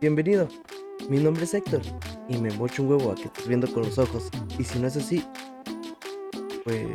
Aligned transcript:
Bienvenido, 0.00 0.48
mi 1.08 1.18
nombre 1.18 1.44
es 1.44 1.54
Héctor 1.54 1.80
y 2.28 2.36
me 2.36 2.50
mocho 2.54 2.82
un 2.82 2.90
huevo 2.90 3.12
a 3.12 3.14
que 3.14 3.24
estés 3.24 3.46
viendo 3.46 3.72
con 3.72 3.84
los 3.84 3.98
ojos. 3.98 4.28
Y 4.58 4.64
si 4.64 4.78
no 4.78 4.88
es 4.88 4.96
así, 4.96 5.24
pues... 6.64 6.88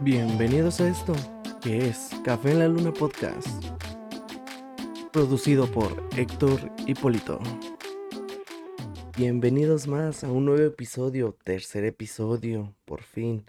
Bienvenidos 0.00 0.80
a 0.80 0.88
esto, 0.88 1.14
que 1.62 1.88
es 1.88 2.10
Café 2.24 2.50
en 2.50 2.58
la 2.58 2.68
Luna 2.68 2.92
Podcast. 2.92 3.46
Producido 5.12 5.70
por 5.70 6.02
Héctor 6.16 6.60
Hipólito. 6.86 7.40
Bienvenidos 9.16 9.86
más 9.86 10.24
a 10.24 10.30
un 10.30 10.44
nuevo 10.44 10.62
episodio, 10.62 11.38
tercer 11.44 11.84
episodio, 11.84 12.74
por 12.84 13.02
fin. 13.02 13.46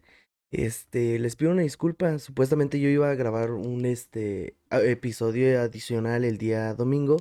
Este, 0.52 1.20
les 1.20 1.36
pido 1.36 1.52
una 1.52 1.64
disculpa. 1.64 2.20
Supuestamente 2.20 2.80
yo 2.80 2.88
iba 2.88 3.12
a 3.12 3.16
grabar 3.16 3.52
un 3.52 3.86
este 3.86 4.56
episodio 4.70 5.60
adicional 5.60 6.24
el 6.24 6.38
día 6.38 6.74
domingo, 6.74 7.18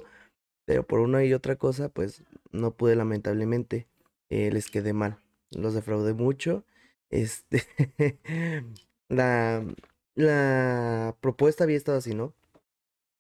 pero 0.66 0.86
por 0.86 1.00
una 1.00 1.24
y 1.24 1.34
otra 1.34 1.56
cosa, 1.56 1.90
pues 1.90 2.24
no 2.52 2.72
pude 2.76 2.96
lamentablemente. 2.96 3.88
Eh, 4.30 4.52
les 4.52 4.70
quedé 4.70 4.94
mal. 4.94 5.20
Los 5.52 5.74
defraudé 5.74 6.14
mucho. 6.14 6.64
Este, 7.10 7.64
la, 9.10 9.64
la 10.16 11.16
propuesta 11.22 11.64
había 11.64 11.78
estado 11.78 11.98
así, 11.98 12.14
¿no? 12.14 12.34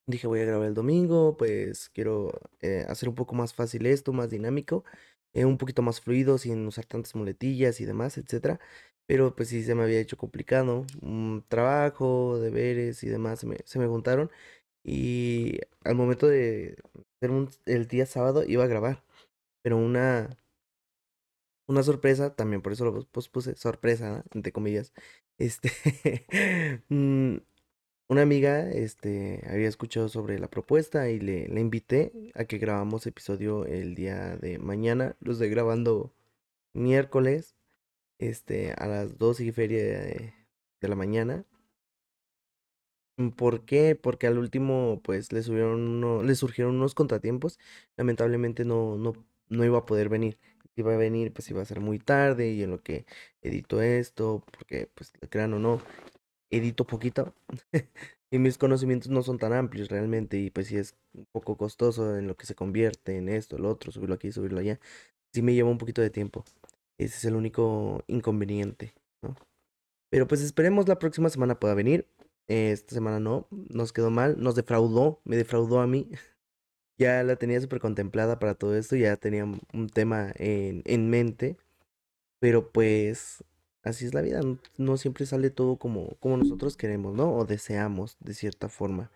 Dije, 0.06 0.26
voy 0.28 0.40
a 0.40 0.44
grabar 0.44 0.68
el 0.68 0.74
domingo, 0.74 1.36
pues 1.36 1.88
quiero 1.90 2.32
eh, 2.60 2.84
hacer 2.88 3.08
un 3.08 3.16
poco 3.16 3.34
más 3.34 3.54
fácil 3.54 3.86
esto, 3.86 4.12
más 4.12 4.30
dinámico, 4.30 4.84
eh, 5.32 5.44
un 5.44 5.58
poquito 5.58 5.82
más 5.82 6.00
fluido, 6.00 6.38
sin 6.38 6.64
usar 6.66 6.86
tantas 6.86 7.14
muletillas 7.16 7.80
y 7.80 7.86
demás, 7.86 8.16
etcétera. 8.16 8.60
Pero 9.06 9.34
pues 9.34 9.48
sí 9.48 9.64
se 9.64 9.74
me 9.74 9.82
había 9.82 9.98
hecho 10.00 10.16
complicado. 10.16 10.86
Un 11.02 11.44
trabajo, 11.48 12.38
deberes 12.38 13.02
y 13.02 13.08
demás 13.08 13.40
se 13.40 13.46
me, 13.46 13.56
se 13.64 13.78
me 13.80 13.86
juntaron. 13.88 14.30
Y 14.84 15.60
al 15.84 15.96
momento 15.96 16.28
de 16.28 16.76
el 17.20 17.88
día 17.88 18.06
sábado 18.06 18.44
iba 18.46 18.64
a 18.64 18.68
grabar. 18.68 19.04
Pero 19.62 19.76
una, 19.78 20.38
una 21.66 21.82
sorpresa, 21.82 22.34
también 22.34 22.62
por 22.62 22.72
eso 22.72 22.84
lo 22.84 23.04
pospuse, 23.06 23.56
sorpresa, 23.56 24.24
entre 24.32 24.52
comillas. 24.52 24.92
Este, 25.38 25.70
mm, 26.88 27.36
una 28.08 28.22
amiga 28.22 28.70
este, 28.70 29.42
había 29.48 29.68
escuchado 29.68 30.08
sobre 30.08 30.38
la 30.38 30.48
propuesta 30.48 31.10
y 31.10 31.20
le, 31.20 31.48
le 31.48 31.60
invité 31.60 32.32
a 32.34 32.44
que 32.44 32.58
grabamos 32.58 33.06
episodio 33.06 33.66
el 33.66 33.94
día 33.94 34.36
de 34.36 34.58
mañana. 34.58 35.16
Los 35.20 35.38
de 35.38 35.48
grabando 35.48 36.12
miércoles 36.74 37.56
este, 38.18 38.72
a 38.72 38.86
las 38.86 39.18
dos 39.18 39.40
y 39.40 39.52
feria 39.52 39.78
de, 39.78 40.34
la 40.80 40.94
mañana. 40.94 41.44
Mm, 43.16 43.30
¿Por 43.30 43.64
qué? 43.64 43.94
Porque 43.96 44.26
al 44.26 44.38
último, 44.38 45.00
pues, 45.02 45.32
le, 45.32 45.42
subieron 45.42 46.26
le 46.26 46.34
surgieron 46.34 46.76
unos 46.76 46.94
contratiempos. 46.94 47.58
Lamentablemente 47.96 48.64
no, 48.64 48.96
no, 48.96 49.12
no 49.48 49.64
iba 49.64 49.78
a 49.78 49.86
poder 49.86 50.08
venir. 50.08 50.38
Iba 50.76 50.92
a 50.94 50.96
venir, 50.98 51.32
pues 51.32 51.48
iba 51.50 51.62
a 51.62 51.64
ser 51.64 51.80
muy 51.80 51.98
tarde 51.98 52.50
y 52.50 52.62
en 52.62 52.70
lo 52.70 52.82
que 52.82 53.06
edito 53.40 53.80
esto, 53.80 54.44
porque, 54.52 54.88
pues, 54.94 55.12
crean 55.30 55.54
o 55.54 55.58
no, 55.58 55.80
edito 56.50 56.86
poquito. 56.86 57.34
y 58.30 58.38
mis 58.38 58.58
conocimientos 58.58 59.10
no 59.10 59.22
son 59.22 59.38
tan 59.38 59.52
amplios 59.54 59.88
realmente 59.90 60.38
y 60.38 60.50
pues 60.50 60.68
sí 60.68 60.76
es 60.78 60.96
un 61.14 61.26
poco 61.32 61.56
costoso 61.56 62.16
en 62.18 62.26
lo 62.28 62.36
que 62.36 62.46
se 62.46 62.54
convierte 62.54 63.16
en 63.18 63.28
esto, 63.28 63.56
el 63.56 63.66
otro, 63.66 63.92
subirlo 63.92 64.16
aquí, 64.16 64.32
subirlo 64.32 64.60
allá. 64.60 64.80
Sí 65.32 65.42
me 65.42 65.54
lleva 65.54 65.70
un 65.70 65.78
poquito 65.78 66.02
de 66.02 66.10
tiempo. 66.10 66.44
Ese 66.98 67.16
es 67.18 67.24
el 67.26 67.36
único 67.36 68.04
inconveniente. 68.08 68.94
Pero 70.10 70.26
pues 70.26 70.40
esperemos 70.40 70.88
la 70.88 70.98
próxima 70.98 71.28
semana 71.30 71.58
pueda 71.58 71.74
venir. 71.74 72.08
Esta 72.48 72.94
semana 72.94 73.20
no, 73.20 73.48
nos 73.50 73.92
quedó 73.92 74.10
mal, 74.10 74.36
nos 74.38 74.54
defraudó, 74.54 75.20
me 75.24 75.36
defraudó 75.36 75.80
a 75.80 75.86
mí. 75.86 76.10
ya 76.98 77.22
la 77.24 77.36
tenía 77.36 77.60
súper 77.60 77.80
contemplada 77.80 78.38
para 78.38 78.54
todo 78.54 78.76
esto, 78.76 78.96
ya 78.96 79.16
tenía 79.16 79.44
un 79.44 79.88
tema 79.92 80.32
en, 80.36 80.82
en 80.86 81.10
mente. 81.10 81.56
Pero 82.40 82.70
pues 82.72 83.44
así 83.82 84.04
es 84.06 84.14
la 84.14 84.22
vida, 84.22 84.40
no, 84.78 84.96
siempre 84.96 85.26
sale 85.26 85.50
todo 85.50 85.76
como, 85.76 86.16
como 86.20 86.36
nosotros 86.36 86.76
queremos, 86.76 87.14
¿no? 87.14 87.34
O 87.34 87.44
deseamos, 87.44 88.16
de 88.20 88.34
cierta 88.34 88.68
forma. 88.68 89.10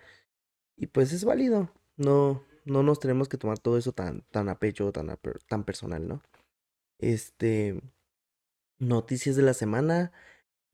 Y 0.77 0.87
pues 0.87 1.13
es 1.13 1.25
válido, 1.25 1.71
no, 1.97 2.45
no 2.65 2.83
nos 2.83 3.01
tenemos 3.01 3.29
que 3.29 3.39
tomar 3.39 3.59
todo 3.59 3.79
eso 3.79 3.93
tan, 3.93 4.23
tan 4.31 4.49
a 4.49 4.59
pecho, 4.59 4.93
tan, 4.93 5.19
tan 5.49 5.65
personal, 5.65 6.09
¿no? 6.09 6.23
Este, 6.99 7.81
noticias 8.79 9.37
de 9.37 9.43
la 9.43 9.55
semana, 9.55 10.13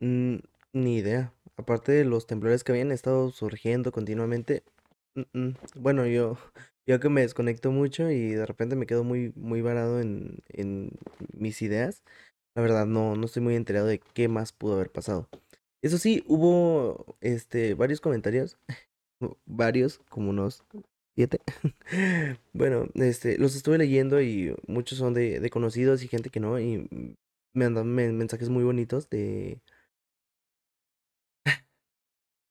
mm, 0.01 0.37
ni 0.73 0.97
idea. 0.99 1.33
Aparte 1.57 1.93
de 1.93 2.05
los 2.05 2.27
temblores 2.27 2.65
que 2.65 2.73
habían 2.73 2.93
estado 2.93 3.31
surgiendo 3.31 3.93
continuamente, 3.93 4.65
mm, 5.15 5.23
mm, 5.39 5.55
bueno, 5.77 6.07
yo, 6.07 6.37
yo 6.87 7.01
que 7.01 7.09
me 7.09 7.23
desconecto 7.23 7.71
mucho 7.71 8.11
y 8.11 8.31
de 8.31 8.47
repente 8.47 8.77
me 8.77 8.87
quedo 8.87 9.05
muy, 9.05 9.33
muy 9.37 9.63
varado 9.63 10.01
en, 10.01 10.39
en 10.49 10.93
mis 11.33 11.63
ideas. 11.63 12.03
La 12.55 12.63
verdad, 12.63 12.87
no, 12.87 13.17
no 13.17 13.27
estoy 13.27 13.43
muy 13.43 13.57
enterado 13.57 13.87
de 13.87 14.01
qué 14.01 14.29
más 14.29 14.53
pudo 14.53 14.75
haber 14.75 14.91
pasado. 14.91 15.29
Eso 15.83 15.99
sí, 15.99 16.25
hubo 16.27 17.17
este 17.21 17.75
varios 17.75 18.01
comentarios, 18.01 18.59
varios, 19.47 19.99
como 20.11 20.31
unos 20.31 20.65
Siete. 21.17 21.41
bueno, 22.53 22.89
este, 22.95 23.39
los 23.39 23.57
estuve 23.57 23.79
leyendo 23.79 24.21
y 24.21 24.55
muchos 24.69 24.99
son 24.99 25.15
de, 25.15 25.41
de 25.41 25.51
conocidos 25.51 26.03
y 26.03 26.09
gente 26.09 26.29
que 26.31 26.41
no. 26.41 26.61
Y 26.61 26.89
me 27.55 27.65
andan 27.65 27.89
mensajes 27.89 28.51
muy 28.51 28.65
bonitos 28.65 29.09
de. 29.11 29.61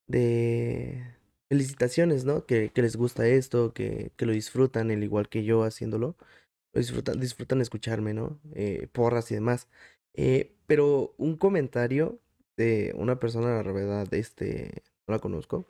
De 0.08 1.16
felicitaciones, 1.50 2.26
¿no? 2.26 2.46
Que, 2.46 2.70
que 2.70 2.82
les 2.82 2.96
gusta 2.96 3.28
esto, 3.28 3.74
que, 3.74 4.12
que, 4.18 4.26
lo 4.26 4.34
disfrutan, 4.34 4.92
el 4.92 5.04
igual 5.04 5.30
que 5.30 5.44
yo 5.44 5.64
haciéndolo. 5.64 6.16
Lo 6.74 6.80
disfrutan, 6.82 7.20
disfrutan 7.20 7.62
escucharme, 7.62 8.14
¿no? 8.14 8.40
Eh, 8.54 8.88
porras 8.92 9.32
y 9.32 9.36
demás. 9.36 9.68
Eh, 10.14 10.56
pero 10.68 11.14
un 11.18 11.38
comentario 11.38 12.20
de 12.58 12.94
una 12.98 13.20
persona, 13.20 13.64
la 13.64 13.72
verdad, 13.72 14.14
este, 14.14 14.84
no 15.08 15.14
la 15.14 15.20
conozco, 15.20 15.66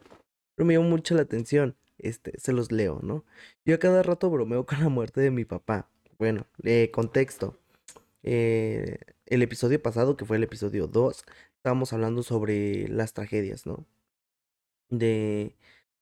pero 0.55 0.67
me 0.67 0.75
llamó 0.75 0.89
mucho 0.89 1.15
la 1.15 1.23
atención 1.23 1.75
este, 1.97 2.33
se 2.39 2.53
los 2.53 2.71
leo, 2.71 2.99
¿no? 3.03 3.25
Yo 3.65 3.75
a 3.75 3.79
cada 3.79 4.03
rato 4.03 4.29
bromeo 4.29 4.65
con 4.65 4.79
la 4.79 4.89
muerte 4.89 5.21
de 5.21 5.31
mi 5.31 5.45
papá. 5.45 5.89
Bueno, 6.17 6.47
eh, 6.63 6.91
contexto. 6.91 7.57
Eh, 8.23 8.97
el 9.25 9.41
episodio 9.41 9.81
pasado, 9.81 10.17
que 10.17 10.25
fue 10.25 10.37
el 10.37 10.43
episodio 10.43 10.87
2, 10.87 11.25
estábamos 11.57 11.93
hablando 11.93 12.23
sobre 12.23 12.87
las 12.89 13.13
tragedias, 13.13 13.65
¿no? 13.65 13.85
De 14.89 15.55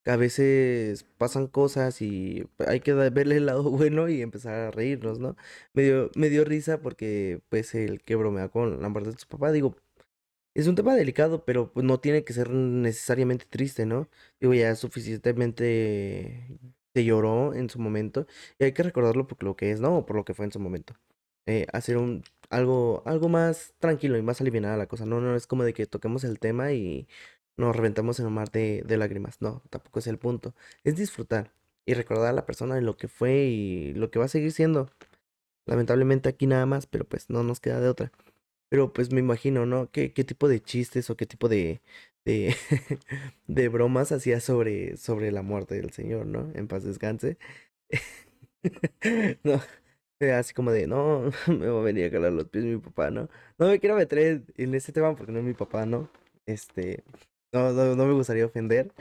que 0.03 0.11
a 0.11 0.17
veces 0.17 1.05
pasan 1.17 1.47
cosas 1.47 2.01
y 2.01 2.45
hay 2.67 2.81
que 2.81 2.93
verle 2.93 3.37
el 3.37 3.45
lado 3.47 3.63
bueno 3.71 4.09
y 4.09 4.21
empezar 4.21 4.55
a 4.55 4.71
reírnos, 4.71 5.19
¿no? 5.19 5.35
Me 5.73 5.83
dio, 5.83 6.11
me 6.15 6.29
dio 6.29 6.43
risa 6.45 6.81
porque, 6.81 7.41
pues, 7.49 7.73
el 7.75 8.01
que 8.03 8.15
bromea 8.15 8.49
con 8.49 8.81
la 8.81 8.89
muerte 8.89 9.11
de 9.11 9.17
su 9.17 9.27
papá, 9.27 9.51
digo, 9.51 9.75
es 10.55 10.67
un 10.67 10.75
tema 10.75 10.95
delicado, 10.95 11.45
pero 11.45 11.71
pues 11.73 11.85
no 11.85 11.99
tiene 11.99 12.23
que 12.23 12.33
ser 12.33 12.51
necesariamente 12.51 13.45
triste, 13.49 13.85
¿no? 13.85 14.09
Digo, 14.39 14.53
ya 14.53 14.75
suficientemente 14.75 16.59
se 16.93 17.05
lloró 17.05 17.53
en 17.55 17.69
su 17.69 17.79
momento 17.79 18.27
y 18.59 18.65
hay 18.65 18.73
que 18.73 18.83
recordarlo 18.83 19.27
por 19.27 19.43
lo 19.43 19.55
que 19.55 19.71
es, 19.71 19.79
¿no? 19.81 19.97
O 19.97 20.05
por 20.05 20.15
lo 20.15 20.25
que 20.25 20.33
fue 20.33 20.45
en 20.45 20.51
su 20.51 20.59
momento. 20.59 20.95
Eh, 21.45 21.67
hacer 21.73 21.97
un 21.97 22.23
algo 22.49 23.03
algo 23.05 23.29
más 23.29 23.73
tranquilo 23.79 24.17
y 24.17 24.21
más 24.21 24.41
aliviada 24.41 24.77
la 24.77 24.87
cosa. 24.87 25.05
No, 25.05 25.19
no 25.21 25.35
es 25.35 25.47
como 25.47 25.63
de 25.63 25.73
que 25.73 25.85
toquemos 25.87 26.23
el 26.23 26.39
tema 26.39 26.71
y 26.73 27.07
nos 27.57 27.75
reventamos 27.75 28.19
en 28.19 28.27
un 28.27 28.33
mar 28.33 28.51
de, 28.51 28.83
de 28.85 28.97
lágrimas. 28.97 29.41
No, 29.41 29.61
tampoco 29.69 29.99
es 29.99 30.07
el 30.07 30.17
punto. 30.17 30.53
Es 30.83 30.95
disfrutar 30.95 31.51
y 31.85 31.93
recordar 31.93 32.27
a 32.29 32.33
la 32.33 32.45
persona 32.45 32.75
de 32.75 32.81
lo 32.81 32.97
que 32.97 33.07
fue 33.07 33.45
y 33.45 33.93
lo 33.93 34.11
que 34.11 34.19
va 34.19 34.25
a 34.25 34.27
seguir 34.29 34.51
siendo. 34.51 34.89
Lamentablemente 35.65 36.29
aquí 36.29 36.47
nada 36.47 36.65
más, 36.65 36.87
pero 36.87 37.05
pues 37.05 37.29
no 37.29 37.43
nos 37.43 37.59
queda 37.59 37.79
de 37.81 37.89
otra. 37.89 38.11
Pero 38.69 38.93
pues 38.93 39.13
me 39.13 39.19
imagino, 39.19 39.65
¿no? 39.65 39.91
¿Qué, 39.91 40.13
qué 40.13 40.23
tipo 40.23 40.47
de 40.49 40.61
chistes 40.61 41.09
o 41.09 41.17
qué 41.17 41.25
tipo 41.25 41.49
de, 41.49 41.81
de, 42.25 42.55
de 43.47 43.69
bromas 43.69 44.11
hacía 44.11 44.39
sobre, 44.41 44.97
sobre 44.97 45.31
la 45.31 45.41
muerte 45.43 45.75
del 45.75 45.91
Señor, 45.91 46.25
¿no? 46.27 46.51
En 46.55 46.67
paz 46.67 46.83
descanse. 46.83 47.37
no, 49.43 49.61
así 50.33 50.53
como 50.53 50.71
de, 50.71 50.87
no, 50.87 51.31
me 51.47 51.67
va 51.67 51.79
a 51.81 51.83
venir 51.83 52.05
a 52.05 52.11
calar 52.11 52.33
los 52.33 52.49
pies 52.49 52.65
mi 52.65 52.77
papá, 52.77 53.11
¿no? 53.11 53.29
No 53.57 53.67
me 53.67 53.79
quiero 53.79 53.95
meter 53.95 54.43
en 54.57 54.75
ese 54.75 54.91
tema 54.91 55.15
porque 55.15 55.31
no 55.31 55.39
es 55.39 55.45
mi 55.45 55.53
papá, 55.53 55.85
¿no? 55.85 56.09
Este, 56.45 57.03
no, 57.53 57.71
no, 57.73 57.95
no 57.95 58.05
me 58.05 58.13
gustaría 58.13 58.45
ofender 58.45 58.93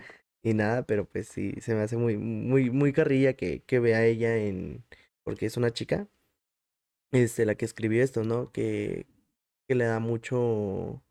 y 0.42 0.54
nada, 0.54 0.84
pero 0.86 1.06
pues 1.08 1.28
sí, 1.28 1.54
se 1.60 1.74
me 1.74 1.82
hace 1.82 1.96
muy, 1.96 2.16
muy, 2.18 2.70
muy 2.70 2.92
carrilla 2.92 3.34
que, 3.34 3.62
que 3.64 3.80
vea 3.80 4.04
ella 4.06 4.36
en, 4.38 4.84
porque 5.24 5.46
es 5.46 5.56
una 5.56 5.72
chica, 5.72 6.08
este, 7.12 7.44
la 7.46 7.54
que 7.54 7.64
escribió 7.64 8.02
esto, 8.02 8.24
¿no? 8.24 8.50
Que, 8.52 9.06
que 9.68 9.74
le 9.74 9.84
da 9.86 10.00
mucho... 10.00 11.02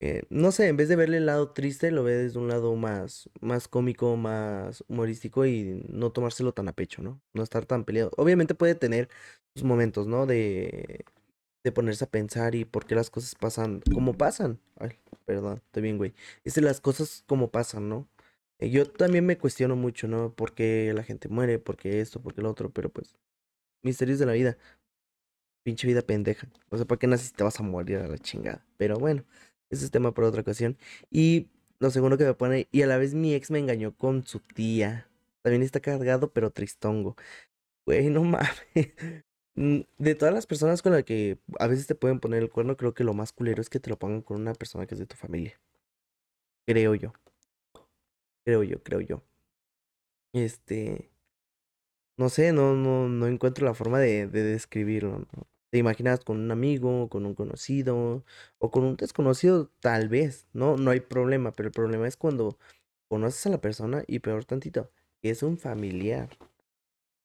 Eh, 0.00 0.24
no 0.30 0.52
sé, 0.52 0.68
en 0.68 0.76
vez 0.76 0.88
de 0.88 0.96
verle 0.96 1.18
el 1.18 1.26
lado 1.26 1.52
triste, 1.52 1.90
lo 1.90 2.04
ve 2.04 2.14
desde 2.14 2.38
un 2.38 2.48
lado 2.48 2.76
más, 2.76 3.30
más 3.40 3.68
cómico, 3.68 4.16
más 4.16 4.84
humorístico 4.88 5.46
y 5.46 5.82
no 5.88 6.12
tomárselo 6.12 6.52
tan 6.52 6.68
a 6.68 6.72
pecho, 6.74 7.02
¿no? 7.02 7.22
No 7.34 7.42
estar 7.42 7.66
tan 7.66 7.84
peleado. 7.84 8.10
Obviamente 8.18 8.54
puede 8.54 8.74
tener 8.74 9.08
sus 9.54 9.64
momentos, 9.64 10.06
¿no? 10.06 10.26
De, 10.26 11.04
de 11.64 11.72
ponerse 11.72 12.04
a 12.04 12.10
pensar 12.10 12.54
y 12.54 12.64
por 12.64 12.86
qué 12.86 12.94
las 12.94 13.10
cosas 13.10 13.34
pasan 13.36 13.82
como 13.92 14.14
pasan. 14.14 14.60
Ay, 14.78 14.92
perdón, 15.26 15.62
estoy 15.66 15.82
bien, 15.82 15.98
güey. 15.98 16.14
Es 16.44 16.56
las 16.58 16.80
cosas 16.80 17.24
como 17.26 17.50
pasan, 17.50 17.88
¿no? 17.88 18.08
Eh, 18.58 18.70
Yo 18.70 18.86
también 18.90 19.26
me 19.26 19.38
cuestiono 19.38 19.76
mucho, 19.76 20.08
¿no? 20.08 20.32
¿Por 20.34 20.54
qué 20.54 20.92
la 20.94 21.02
gente 21.04 21.28
muere? 21.28 21.58
¿Por 21.58 21.76
qué 21.76 22.00
esto? 22.00 22.20
¿Por 22.22 22.34
qué 22.34 22.42
lo 22.42 22.50
otro? 22.50 22.70
Pero 22.72 22.90
pues, 22.92 23.16
misterios 23.82 24.18
de 24.20 24.26
la 24.26 24.34
vida. 24.34 24.58
Pinche 25.64 25.86
vida 25.86 26.02
pendeja. 26.02 26.46
O 26.68 26.76
sea, 26.76 26.84
¿para 26.86 26.98
qué 26.98 27.06
naces 27.06 27.28
si 27.28 27.32
te 27.34 27.44
vas 27.44 27.58
a 27.58 27.62
morir 27.62 27.98
a 27.98 28.06
la 28.08 28.18
chingada? 28.18 28.64
Pero 28.76 28.96
bueno, 28.98 29.24
ese 29.70 29.84
es 29.86 29.90
tema 29.90 30.12
para 30.12 30.28
otra 30.28 30.42
ocasión. 30.42 30.76
Y 31.10 31.48
lo 31.78 31.90
segundo 31.90 32.18
que 32.18 32.24
me 32.24 32.34
pone, 32.34 32.68
y 32.70 32.82
a 32.82 32.86
la 32.86 32.98
vez 32.98 33.14
mi 33.14 33.34
ex 33.34 33.50
me 33.50 33.58
engañó 33.58 33.96
con 33.96 34.26
su 34.26 34.40
tía. 34.40 35.08
También 35.42 35.62
está 35.62 35.80
cargado, 35.80 36.32
pero 36.32 36.50
tristongo. 36.50 37.16
Güey, 37.86 38.10
no 38.10 38.24
mames. 38.24 38.56
Mm, 39.56 39.80
De 39.98 40.14
todas 40.14 40.32
las 40.34 40.46
personas 40.46 40.80
con 40.82 40.92
las 40.92 41.02
que 41.04 41.38
a 41.58 41.66
veces 41.66 41.86
te 41.88 41.94
pueden 41.96 42.20
poner 42.20 42.42
el 42.42 42.50
cuerno, 42.50 42.76
creo 42.76 42.94
que 42.94 43.02
lo 43.04 43.14
más 43.14 43.32
culero 43.32 43.60
es 43.62 43.68
que 43.70 43.80
te 43.80 43.90
lo 43.90 43.98
pongan 43.98 44.22
con 44.22 44.40
una 44.40 44.54
persona 44.54 44.86
que 44.86 44.94
es 44.94 45.00
de 45.00 45.06
tu 45.06 45.16
familia. 45.16 45.58
Creo 46.66 46.94
yo, 46.94 47.12
creo 48.44 48.62
yo, 48.62 48.82
creo 48.82 49.00
yo. 49.00 49.22
Este, 50.34 51.10
no 52.16 52.28
sé, 52.28 52.52
no, 52.52 52.74
no, 52.74 53.08
no 53.08 53.26
encuentro 53.26 53.66
la 53.66 53.74
forma 53.74 53.98
de, 53.98 54.26
de 54.26 54.42
describirlo. 54.42 55.26
Te 55.70 55.78
imaginas 55.78 56.20
con 56.20 56.38
un 56.40 56.50
amigo, 56.52 57.08
con 57.08 57.26
un 57.26 57.34
conocido, 57.34 58.24
o 58.58 58.70
con 58.70 58.84
un 58.84 58.96
desconocido, 58.96 59.70
tal 59.80 60.08
vez, 60.08 60.46
¿no? 60.52 60.76
No 60.76 60.90
hay 60.92 61.00
problema, 61.00 61.52
pero 61.52 61.66
el 61.68 61.72
problema 61.72 62.06
es 62.06 62.16
cuando 62.16 62.56
conoces 63.08 63.46
a 63.46 63.50
la 63.50 63.60
persona 63.60 64.04
y 64.06 64.20
peor 64.20 64.44
tantito, 64.44 64.90
que 65.22 65.30
es 65.30 65.42
un 65.42 65.58
familiar. 65.58 66.28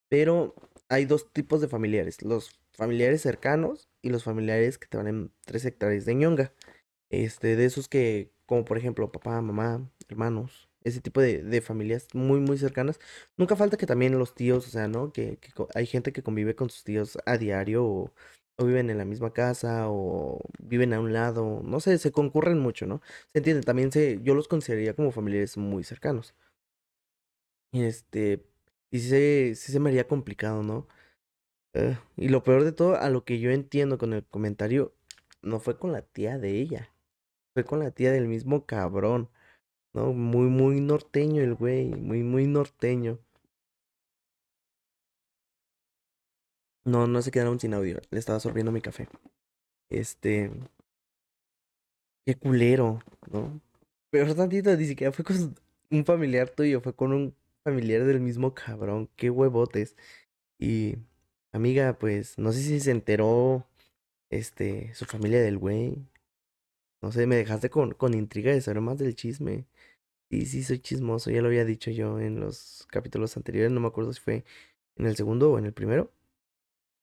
Pero 0.10 0.54
hay 0.90 1.06
dos 1.06 1.32
tipos 1.34 1.62
de 1.62 1.68
familiares, 1.68 2.22
los 2.24 2.60
familiares 2.74 3.22
cercanos 3.22 3.90
y 4.02 4.10
los 4.10 4.24
familiares 4.24 4.78
que 4.78 4.88
te 4.88 4.98
van 4.98 5.08
en 5.08 5.32
tres 5.46 5.66
hectáreas 5.66 6.06
de 6.06 6.16
ñonga. 6.16 6.54
Este, 7.10 7.56
de 7.56 7.66
esos 7.66 7.88
que, 7.88 8.32
como 8.46 8.66
por 8.66 8.78
ejemplo, 8.78 9.12
papá, 9.12 9.42
mamá, 9.42 9.90
hermanos, 10.10 10.70
ese 10.84 11.02
tipo 11.02 11.22
de, 11.22 11.44
de 11.44 11.62
familias 11.62 12.08
muy, 12.14 12.40
muy 12.40 12.58
cercanas. 12.58 13.00
Nunca 13.38 13.56
falta 13.56 13.78
que 13.78 13.86
también 13.86 14.18
los 14.20 14.36
tíos, 14.36 14.68
o 14.68 14.70
sea, 14.70 14.88
¿no? 14.88 15.12
Que, 15.14 15.40
hay 15.76 15.86
gente 15.88 16.12
que 16.14 16.24
convive 16.24 16.56
con 16.56 16.70
sus 16.70 16.84
tíos 16.84 17.18
a 17.26 17.38
diario 17.38 17.86
o, 17.86 18.14
o 18.58 18.66
viven 18.66 18.90
en 18.90 18.98
la 18.98 19.06
misma 19.06 19.34
casa 19.34 19.90
o 19.90 20.42
viven 20.60 20.94
a 20.94 21.00
un 21.00 21.14
lado, 21.14 21.62
no 21.64 21.80
sé, 21.80 21.98
se 21.98 22.12
concurren 22.12 22.60
mucho, 22.60 22.86
¿no? 22.88 23.02
Se 23.34 23.40
entiende, 23.40 23.64
también 23.64 23.92
se, 23.92 24.20
yo 24.24 24.36
los 24.36 24.48
consideraría 24.48 24.96
como 24.96 25.12
familiares 25.12 25.58
muy 25.58 25.84
cercanos. 25.84 26.36
Este, 27.72 28.44
y 28.92 29.00
se, 29.00 29.56
se 29.56 29.80
me 29.80 29.90
haría 29.90 30.08
complicado, 30.08 30.64
¿no? 30.64 30.88
Eh, 31.74 31.98
y 32.18 32.30
lo 32.30 32.44
peor 32.44 32.64
de 32.64 32.72
todo, 32.72 32.96
a 32.98 33.10
lo 33.10 33.26
que 33.26 33.40
yo 33.40 33.52
entiendo 33.52 33.98
con 33.98 34.14
el 34.14 34.26
comentario, 34.26 34.94
no 35.42 35.60
fue 35.60 35.78
con 35.78 35.92
la 35.92 36.02
tía 36.02 36.38
de 36.40 36.60
ella, 36.62 36.94
fue 37.54 37.66
con 37.66 37.80
la 37.80 37.92
tía 37.92 38.12
del 38.12 38.28
mismo 38.28 38.66
cabrón, 38.66 39.30
¿no? 39.94 40.14
Muy, 40.14 40.48
muy 40.50 40.82
norteño 40.82 41.44
el 41.44 41.56
güey, 41.56 41.88
muy, 41.96 42.24
muy 42.24 42.48
norteño. 42.48 43.20
No, 46.86 47.08
no 47.08 47.22
se 47.22 47.32
quedaron 47.32 47.60
sin 47.60 47.74
audio, 47.74 48.00
le 48.10 48.20
estaba 48.20 48.40
sorbiendo 48.40 48.72
mi 48.72 48.82
café. 48.82 49.08
Este, 49.90 50.52
qué 52.26 52.36
culero, 52.36 53.00
¿no? 53.32 53.62
Peor 54.12 54.34
tantito, 54.36 54.76
ni 54.76 54.86
siquiera 54.86 55.12
fue 55.12 55.26
con 55.26 55.56
un 55.92 56.06
familiar 56.06 56.50
tuyo, 56.50 56.82
fue 56.82 56.96
con 56.96 57.14
un 57.14 57.36
familiar 57.70 58.06
del 58.06 58.20
mismo 58.22 58.54
cabrón, 58.54 59.10
qué 59.16 59.30
huevotes. 59.30 59.96
Y, 60.60 60.98
amiga, 61.54 61.98
pues, 62.00 62.38
no 62.40 62.52
sé 62.54 62.62
si 62.62 62.80
se 62.80 62.92
enteró, 62.92 63.68
este, 64.30 64.94
su 64.96 65.06
familia 65.06 65.42
del 65.42 65.58
güey. 65.58 65.98
No 67.02 67.12
sé, 67.12 67.28
me 67.28 67.36
dejaste 67.38 67.70
con, 67.70 67.94
con 67.94 68.14
intriga 68.14 68.52
de 68.52 68.62
saber 68.62 68.82
más 68.82 68.98
del 68.98 69.16
chisme. 69.16 69.66
Sí, 70.32 70.46
sí, 70.48 70.64
soy 70.64 70.80
chismoso, 70.80 71.32
ya 71.32 71.42
lo 71.42 71.48
había 71.50 71.66
dicho 71.66 71.92
yo 71.92 72.20
en 72.20 72.40
los 72.40 72.88
capítulos 72.92 73.38
anteriores, 73.38 73.72
no 73.72 73.82
me 73.82 73.88
acuerdo 73.88 74.14
si 74.14 74.22
fue 74.22 74.46
en 74.98 75.08
el 75.08 75.16
segundo 75.18 75.52
o 75.52 75.60
en 75.60 75.66
el 75.66 75.74
primero. 75.74 76.12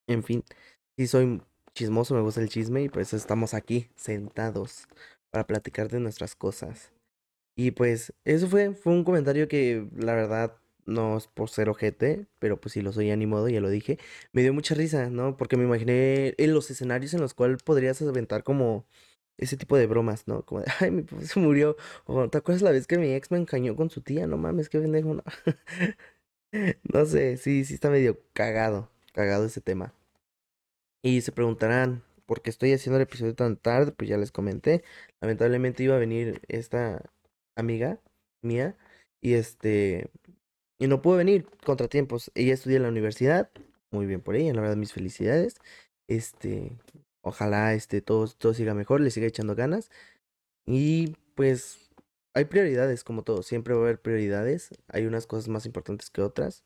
En 0.09 0.23
fin, 0.25 0.45
sí 0.97 1.07
soy 1.07 1.43
chismoso, 1.75 2.15
me 2.15 2.23
gusta 2.23 2.41
el 2.43 2.49
chisme 2.49 2.83
y 2.85 2.89
pues 2.89 3.13
estamos 3.13 3.55
aquí 3.55 3.91
sentados 3.97 4.89
para 5.31 5.47
platicar 5.47 5.89
de 5.89 6.01
nuestras 6.01 6.37
cosas. 6.37 6.96
Y 7.57 7.71
pues 7.73 8.13
eso 8.25 8.49
fue, 8.49 8.75
fue 8.75 8.93
un 8.93 9.05
comentario 9.05 9.49
que 9.49 9.89
la 9.97 10.15
verdad 10.15 10.57
no 10.85 11.17
es 11.17 11.27
por 11.27 11.51
ser 11.51 11.69
ojete, 11.69 12.27
pero 12.39 12.61
pues 12.61 12.75
si 12.75 12.83
lo 12.83 12.93
soy 12.93 13.11
a 13.11 13.17
ni 13.17 13.27
modo, 13.27 13.49
ya 13.49 13.61
lo 13.61 13.71
dije. 13.71 13.99
Me 14.33 14.43
dio 14.43 14.55
mucha 14.55 14.75
risa, 14.75 15.11
¿no? 15.11 15.37
Porque 15.37 15.57
me 15.57 15.65
imaginé 15.65 16.35
en 16.39 16.55
los 16.55 16.71
escenarios 16.71 17.15
en 17.15 17.21
los 17.21 17.35
cuales 17.35 17.63
podrías 17.63 18.01
aventar 18.03 18.45
como 18.45 18.87
ese 19.39 19.57
tipo 19.57 19.77
de 19.77 19.87
bromas, 19.87 20.29
¿no? 20.29 20.45
Como 20.45 20.63
de, 20.63 20.67
ay, 20.81 20.91
mi 20.91 21.03
papá 21.03 21.23
se 21.23 21.41
murió. 21.41 21.77
O, 22.07 22.29
¿te 22.31 22.39
acuerdas 22.39 22.63
la 22.63 22.73
vez 22.73 22.87
que 22.87 22.99
mi 22.99 23.13
ex 23.15 23.31
me 23.31 23.39
engañó 23.39 23.77
con 23.77 23.91
su 23.91 24.03
tía? 24.03 24.27
No 24.27 24.37
mames, 24.39 24.69
qué 24.69 24.81
pendejo, 24.81 25.15
no. 25.15 25.25
No 26.93 27.05
sé, 27.07 27.37
sí, 27.37 27.65
sí 27.65 27.75
está 27.75 27.91
medio 27.91 28.19
cagado, 28.33 28.91
cagado 29.13 29.45
ese 29.47 29.61
tema. 29.61 29.95
Y 31.03 31.21
se 31.23 31.33
preguntarán, 31.33 32.03
¿por 32.27 32.43
qué 32.43 32.51
estoy 32.51 32.73
haciendo 32.73 32.97
el 32.97 33.03
episodio 33.05 33.35
tan 33.35 33.57
tarde? 33.57 33.93
Pues 33.93 34.11
ya 34.11 34.17
les 34.19 34.33
comenté. 34.33 34.83
Lamentablemente 35.21 35.83
iba 35.85 35.95
a 35.97 35.99
venir 35.99 36.41
esta 36.49 37.11
amiga 37.57 38.01
mía 38.43 38.77
y 39.21 39.35
este 39.35 40.11
y 40.79 40.89
no 40.89 41.03
pudo 41.03 41.17
venir, 41.19 41.47
contratiempos. 41.65 42.31
Ella 42.35 42.55
estudia 42.55 42.77
en 42.79 42.83
la 42.85 42.89
universidad, 42.91 43.51
muy 43.91 44.07
bien 44.07 44.21
por 44.21 44.37
ella, 44.37 44.53
la 44.55 44.61
verdad 44.63 44.77
mis 44.77 44.93
felicidades. 44.93 45.57
Este, 46.09 46.79
ojalá 47.23 47.75
este 47.75 48.01
todo, 48.03 48.29
todo 48.29 48.55
siga 48.55 48.75
mejor, 48.75 49.01
le 49.01 49.11
siga 49.11 49.27
echando 49.27 49.55
ganas 49.57 49.91
y 50.67 51.17
pues 51.35 51.79
hay 52.35 52.45
prioridades 52.47 53.05
como 53.05 53.23
todo, 53.25 53.43
siempre 53.43 53.75
va 53.75 53.81
a 53.81 53.85
haber 53.85 54.01
prioridades, 54.01 54.71
hay 54.89 55.07
unas 55.07 55.27
cosas 55.27 55.49
más 55.49 55.67
importantes 55.67 56.11
que 56.11 56.23
otras. 56.23 56.65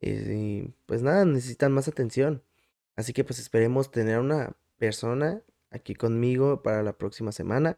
eh, 0.00 0.34
Y 0.36 0.74
pues 0.86 1.02
nada, 1.02 1.24
necesitan 1.24 1.72
más 1.72 1.88
atención. 1.88 2.42
Así 2.96 3.12
que 3.12 3.24
pues 3.24 3.38
esperemos 3.40 3.90
tener 3.90 4.16
a 4.16 4.20
una 4.20 4.56
persona 4.78 5.42
aquí 5.70 5.94
conmigo 5.94 6.62
para 6.62 6.82
la 6.82 6.96
próxima 6.98 7.32
semana. 7.32 7.76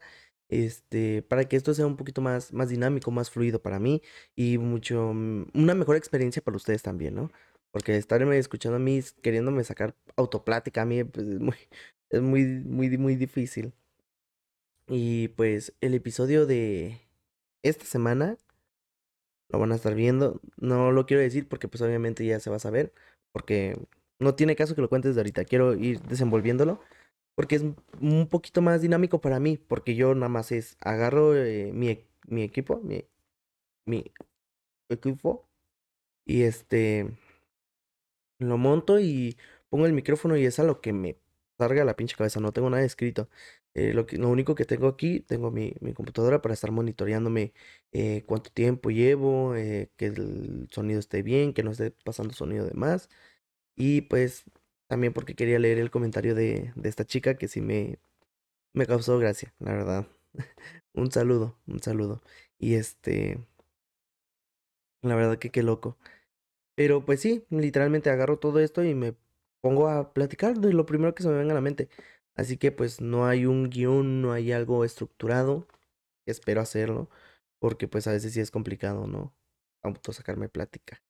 Este, 0.49 1.21
para 1.23 1.45
que 1.45 1.57
esto 1.57 1.73
sea 1.73 1.85
un 1.87 1.97
poquito 1.97 2.21
más, 2.21 2.53
más 2.53 2.69
dinámico, 2.69 3.11
más 3.11 3.29
fluido 3.29 3.61
para 3.61 3.79
mí 3.79 4.01
y 4.35 4.57
mucho, 4.57 5.13
mm, 5.13 5.47
una 5.53 5.75
mejor 5.75 5.97
experiencia 5.97 6.41
para 6.41 6.57
ustedes 6.57 6.83
también, 6.83 7.15
¿no? 7.15 7.31
Porque 7.71 7.97
estarme 7.97 8.37
escuchando 8.37 8.77
a 8.77 8.79
mí, 8.79 9.01
queriéndome 9.21 9.63
sacar 9.63 9.95
autoplática 10.15 10.83
a 10.83 10.85
mí, 10.85 11.03
pues 11.03 11.27
es 11.27 11.39
muy, 11.39 11.57
es 12.09 12.21
muy, 12.21 12.45
muy, 12.45 12.97
muy 12.97 13.15
difícil. 13.15 13.73
Y 14.87 15.29
pues 15.29 15.73
el 15.81 15.93
episodio 15.93 16.45
de 16.45 17.01
esta 17.63 17.85
semana 17.85 18.37
lo 19.49 19.59
van 19.59 19.71
a 19.71 19.75
estar 19.75 19.95
viendo. 19.95 20.41
No 20.57 20.91
lo 20.91 21.05
quiero 21.05 21.21
decir 21.21 21.47
porque 21.47 21.67
pues 21.67 21.81
obviamente 21.81 22.25
ya 22.25 22.39
se 22.39 22.49
va 22.49 22.57
a 22.57 22.59
saber. 22.59 22.93
Porque 23.31 23.77
no 24.19 24.35
tiene 24.35 24.55
caso 24.55 24.75
que 24.75 24.81
lo 24.81 24.89
cuentes 24.89 25.15
de 25.15 25.21
ahorita. 25.21 25.45
Quiero 25.45 25.73
ir 25.75 26.01
desenvolviéndolo. 26.01 26.79
Porque 27.37 27.57
es 27.57 27.65
un 28.01 28.29
poquito 28.29 28.63
más 28.63 28.81
dinámico 28.83 29.21
para 29.21 29.39
mí. 29.41 29.57
Porque 29.59 29.95
yo 29.95 30.15
nada 30.15 30.29
más 30.29 30.53
es 30.53 30.77
agarro 30.81 31.35
eh, 31.37 31.71
mi, 31.73 31.89
e- 31.91 32.07
mi 32.27 32.43
equipo, 32.43 32.81
mi, 32.83 33.05
mi 33.85 34.05
equipo. 34.89 35.49
Y 36.25 36.43
este 36.43 37.17
lo 38.39 38.57
monto 38.57 38.99
y 38.99 39.37
pongo 39.69 39.85
el 39.85 39.93
micrófono 39.93 40.37
y 40.37 40.45
es 40.45 40.59
a 40.59 40.63
lo 40.63 40.81
que 40.81 40.93
me 40.93 41.17
salga 41.57 41.83
la 41.85 41.95
pinche 41.95 42.15
cabeza. 42.15 42.39
No 42.39 42.51
tengo 42.53 42.69
nada 42.69 42.83
escrito. 42.83 43.29
Eh, 43.73 43.93
lo 43.93 44.05
que, 44.05 44.17
lo 44.17 44.29
único 44.29 44.55
que 44.55 44.65
tengo 44.65 44.87
aquí, 44.87 45.19
tengo 45.21 45.51
mi, 45.51 45.73
mi 45.81 45.93
computadora 45.93 46.41
para 46.41 46.53
estar 46.53 46.71
monitoreándome 46.71 47.53
eh, 47.91 48.23
cuánto 48.25 48.49
tiempo 48.51 48.89
llevo, 48.91 49.55
eh, 49.55 49.91
que 49.97 50.07
el 50.07 50.67
sonido 50.71 50.99
esté 50.99 51.21
bien, 51.23 51.53
que 51.53 51.63
no 51.63 51.71
esté 51.71 51.91
pasando 51.91 52.33
sonido 52.33 52.65
de 52.65 52.73
más. 52.73 53.09
Y 53.75 54.01
pues 54.03 54.45
también 54.87 55.13
porque 55.13 55.35
quería 55.35 55.59
leer 55.59 55.79
el 55.79 55.91
comentario 55.91 56.35
de, 56.35 56.71
de 56.75 56.89
esta 56.89 57.05
chica 57.05 57.35
que 57.37 57.47
sí 57.47 57.61
me, 57.61 57.99
me 58.73 58.87
causó 58.87 59.19
gracia, 59.19 59.53
la 59.59 59.73
verdad. 59.73 60.07
Un 60.93 61.11
saludo, 61.11 61.57
un 61.67 61.81
saludo. 61.81 62.23
Y 62.59 62.75
este, 62.75 63.39
la 65.01 65.15
verdad 65.15 65.37
que 65.39 65.51
qué 65.51 65.63
loco. 65.63 65.97
Pero 66.75 67.05
pues 67.05 67.21
sí, 67.21 67.45
literalmente 67.51 68.09
agarro 68.09 68.39
todo 68.39 68.59
esto 68.61 68.83
y 68.85 68.95
me 68.95 69.15
pongo 69.61 69.89
a 69.89 70.13
platicar 70.13 70.59
de 70.59 70.73
lo 70.73 70.85
primero 70.87 71.15
que 71.15 71.23
se 71.23 71.29
me 71.29 71.37
venga 71.37 71.53
a 71.53 71.55
la 71.55 71.61
mente. 71.61 71.89
Así 72.35 72.57
que 72.57 72.71
pues 72.71 73.01
no 73.01 73.27
hay 73.27 73.45
un 73.47 73.69
guion, 73.69 74.21
no 74.21 74.33
hay 74.33 74.51
algo 74.51 74.85
estructurado. 74.85 75.67
Espero 76.25 76.61
hacerlo, 76.61 77.09
porque 77.59 77.87
pues 77.89 78.07
a 78.07 78.13
veces 78.13 78.33
sí 78.33 78.41
es 78.41 78.51
complicado, 78.51 79.07
¿no? 79.07 79.35
Auto 79.83 80.13
sacarme 80.13 80.49
plática. 80.49 81.03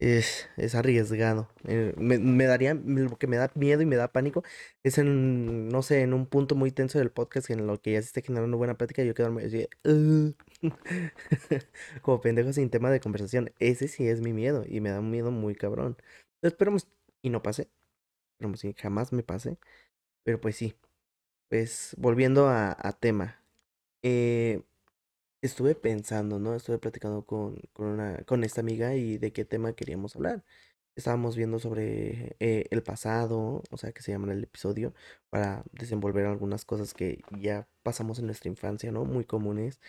Es, 0.00 0.48
es 0.56 0.74
arriesgado. 0.74 1.50
Eh, 1.64 1.92
me, 1.98 2.18
me 2.18 2.46
daría, 2.46 2.72
lo 2.72 3.18
que 3.18 3.26
me 3.26 3.36
da 3.36 3.50
miedo 3.54 3.82
y 3.82 3.86
me 3.86 3.96
da 3.96 4.10
pánico 4.12 4.42
es 4.82 4.96
en, 4.96 5.68
no 5.68 5.82
sé, 5.82 6.00
en 6.00 6.14
un 6.14 6.24
punto 6.26 6.54
muy 6.54 6.70
tenso 6.72 6.98
del 6.98 7.10
podcast 7.10 7.50
en 7.50 7.66
lo 7.66 7.82
que 7.82 7.92
ya 7.92 8.00
se 8.00 8.06
esté 8.06 8.22
generando 8.22 8.56
buena 8.56 8.78
plática 8.78 9.04
yo 9.04 9.12
quedarme 9.14 9.44
así, 9.44 9.68
como 12.02 12.20
pendejo 12.22 12.52
sin 12.54 12.70
tema 12.70 12.90
de 12.90 13.00
conversación. 13.00 13.52
Ese 13.58 13.88
sí 13.88 14.08
es 14.08 14.22
mi 14.22 14.32
miedo 14.32 14.64
y 14.66 14.80
me 14.80 14.88
da 14.90 15.00
un 15.00 15.10
miedo 15.10 15.30
muy 15.30 15.54
cabrón. 15.54 15.98
Esperemos 16.42 16.88
y 17.22 17.28
no 17.30 17.42
pase. 17.42 17.68
Esperemos 18.34 18.64
y 18.64 18.74
jamás 18.74 19.12
me 19.12 19.22
pase. 19.22 19.58
Pero 20.24 20.40
pues 20.40 20.56
sí. 20.56 20.74
Pues 21.50 21.94
volviendo 21.98 22.48
a, 22.48 22.76
a 22.78 22.92
tema. 22.92 23.42
Eh, 24.02 24.62
estuve 25.42 25.74
pensando, 25.74 26.38
¿no? 26.38 26.54
Estuve 26.54 26.78
platicando 26.78 27.24
con, 27.24 27.56
con, 27.72 27.86
una, 27.86 28.18
con 28.24 28.44
esta 28.44 28.60
amiga 28.60 28.94
y 28.96 29.18
de 29.18 29.32
qué 29.32 29.44
tema 29.44 29.74
queríamos 29.74 30.16
hablar. 30.16 30.44
Estábamos 30.96 31.36
viendo 31.36 31.58
sobre 31.58 32.36
eh, 32.40 32.66
el 32.70 32.82
pasado, 32.82 33.62
o 33.70 33.76
sea, 33.78 33.92
que 33.92 34.02
se 34.02 34.12
llama 34.12 34.32
el 34.32 34.44
episodio, 34.44 34.94
para 35.30 35.64
desenvolver 35.72 36.26
algunas 36.26 36.64
cosas 36.64 36.94
que 36.94 37.22
ya 37.40 37.68
pasamos 37.82 38.18
en 38.18 38.26
nuestra 38.26 38.50
infancia, 38.50 38.92
¿no? 38.92 39.04
Muy 39.04 39.24
comunes. 39.24 39.80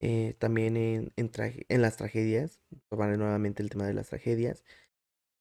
Eh, 0.00 0.34
también 0.38 0.76
en, 0.76 1.12
en, 1.16 1.30
en 1.68 1.82
las 1.82 1.96
tragedias, 1.96 2.60
tomar 2.90 3.16
nuevamente 3.18 3.62
el 3.62 3.70
tema 3.70 3.86
de 3.86 3.94
las 3.94 4.08
tragedias. 4.08 4.64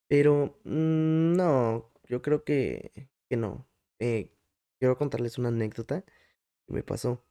Pero 0.07 0.59
mm, 0.65 1.33
no, 1.35 1.91
yo 2.05 2.21
creo 2.21 2.43
que, 2.43 3.09
que 3.29 3.37
no. 3.37 3.67
Eh, 3.99 4.31
quiero 4.79 4.97
contarles 4.97 5.37
una 5.37 5.49
anécdota 5.49 6.03
que 6.67 6.73
me 6.73 6.83
pasó. 6.83 7.24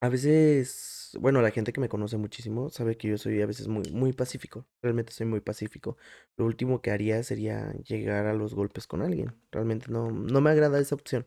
A 0.00 0.08
veces, 0.08 1.10
bueno, 1.20 1.42
la 1.42 1.50
gente 1.50 1.72
que 1.72 1.80
me 1.80 1.88
conoce 1.88 2.16
muchísimo 2.18 2.70
sabe 2.70 2.96
que 2.96 3.08
yo 3.08 3.18
soy 3.18 3.42
a 3.42 3.46
veces 3.46 3.66
muy, 3.66 3.82
muy 3.90 4.12
pacífico. 4.12 4.64
Realmente 4.80 5.12
soy 5.12 5.26
muy 5.26 5.40
pacífico. 5.40 5.96
Lo 6.36 6.44
último 6.46 6.80
que 6.82 6.92
haría 6.92 7.22
sería 7.24 7.72
llegar 7.84 8.26
a 8.26 8.32
los 8.34 8.54
golpes 8.54 8.86
con 8.86 9.02
alguien. 9.02 9.34
Realmente 9.50 9.86
no, 9.90 10.10
no 10.12 10.40
me 10.40 10.50
agrada 10.50 10.78
esa 10.78 10.94
opción. 10.94 11.26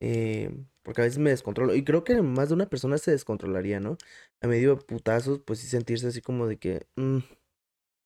Eh, 0.00 0.50
porque 0.82 1.02
a 1.02 1.04
veces 1.04 1.18
me 1.20 1.30
descontrolo. 1.30 1.74
Y 1.74 1.84
creo 1.84 2.04
que 2.04 2.22
más 2.22 2.48
de 2.50 2.54
una 2.56 2.68
persona 2.70 2.98
se 2.98 3.12
descontrolaría, 3.12 3.80
¿no? 3.80 3.98
A 4.42 4.48
medio 4.48 4.76
de 4.76 4.82
putazos, 4.84 5.40
pues 5.46 5.60
sí 5.60 5.68
sentirse 5.68 6.08
así 6.08 6.22
como 6.22 6.46
de 6.48 6.58
que... 6.58 6.86
Mm, 6.96 7.18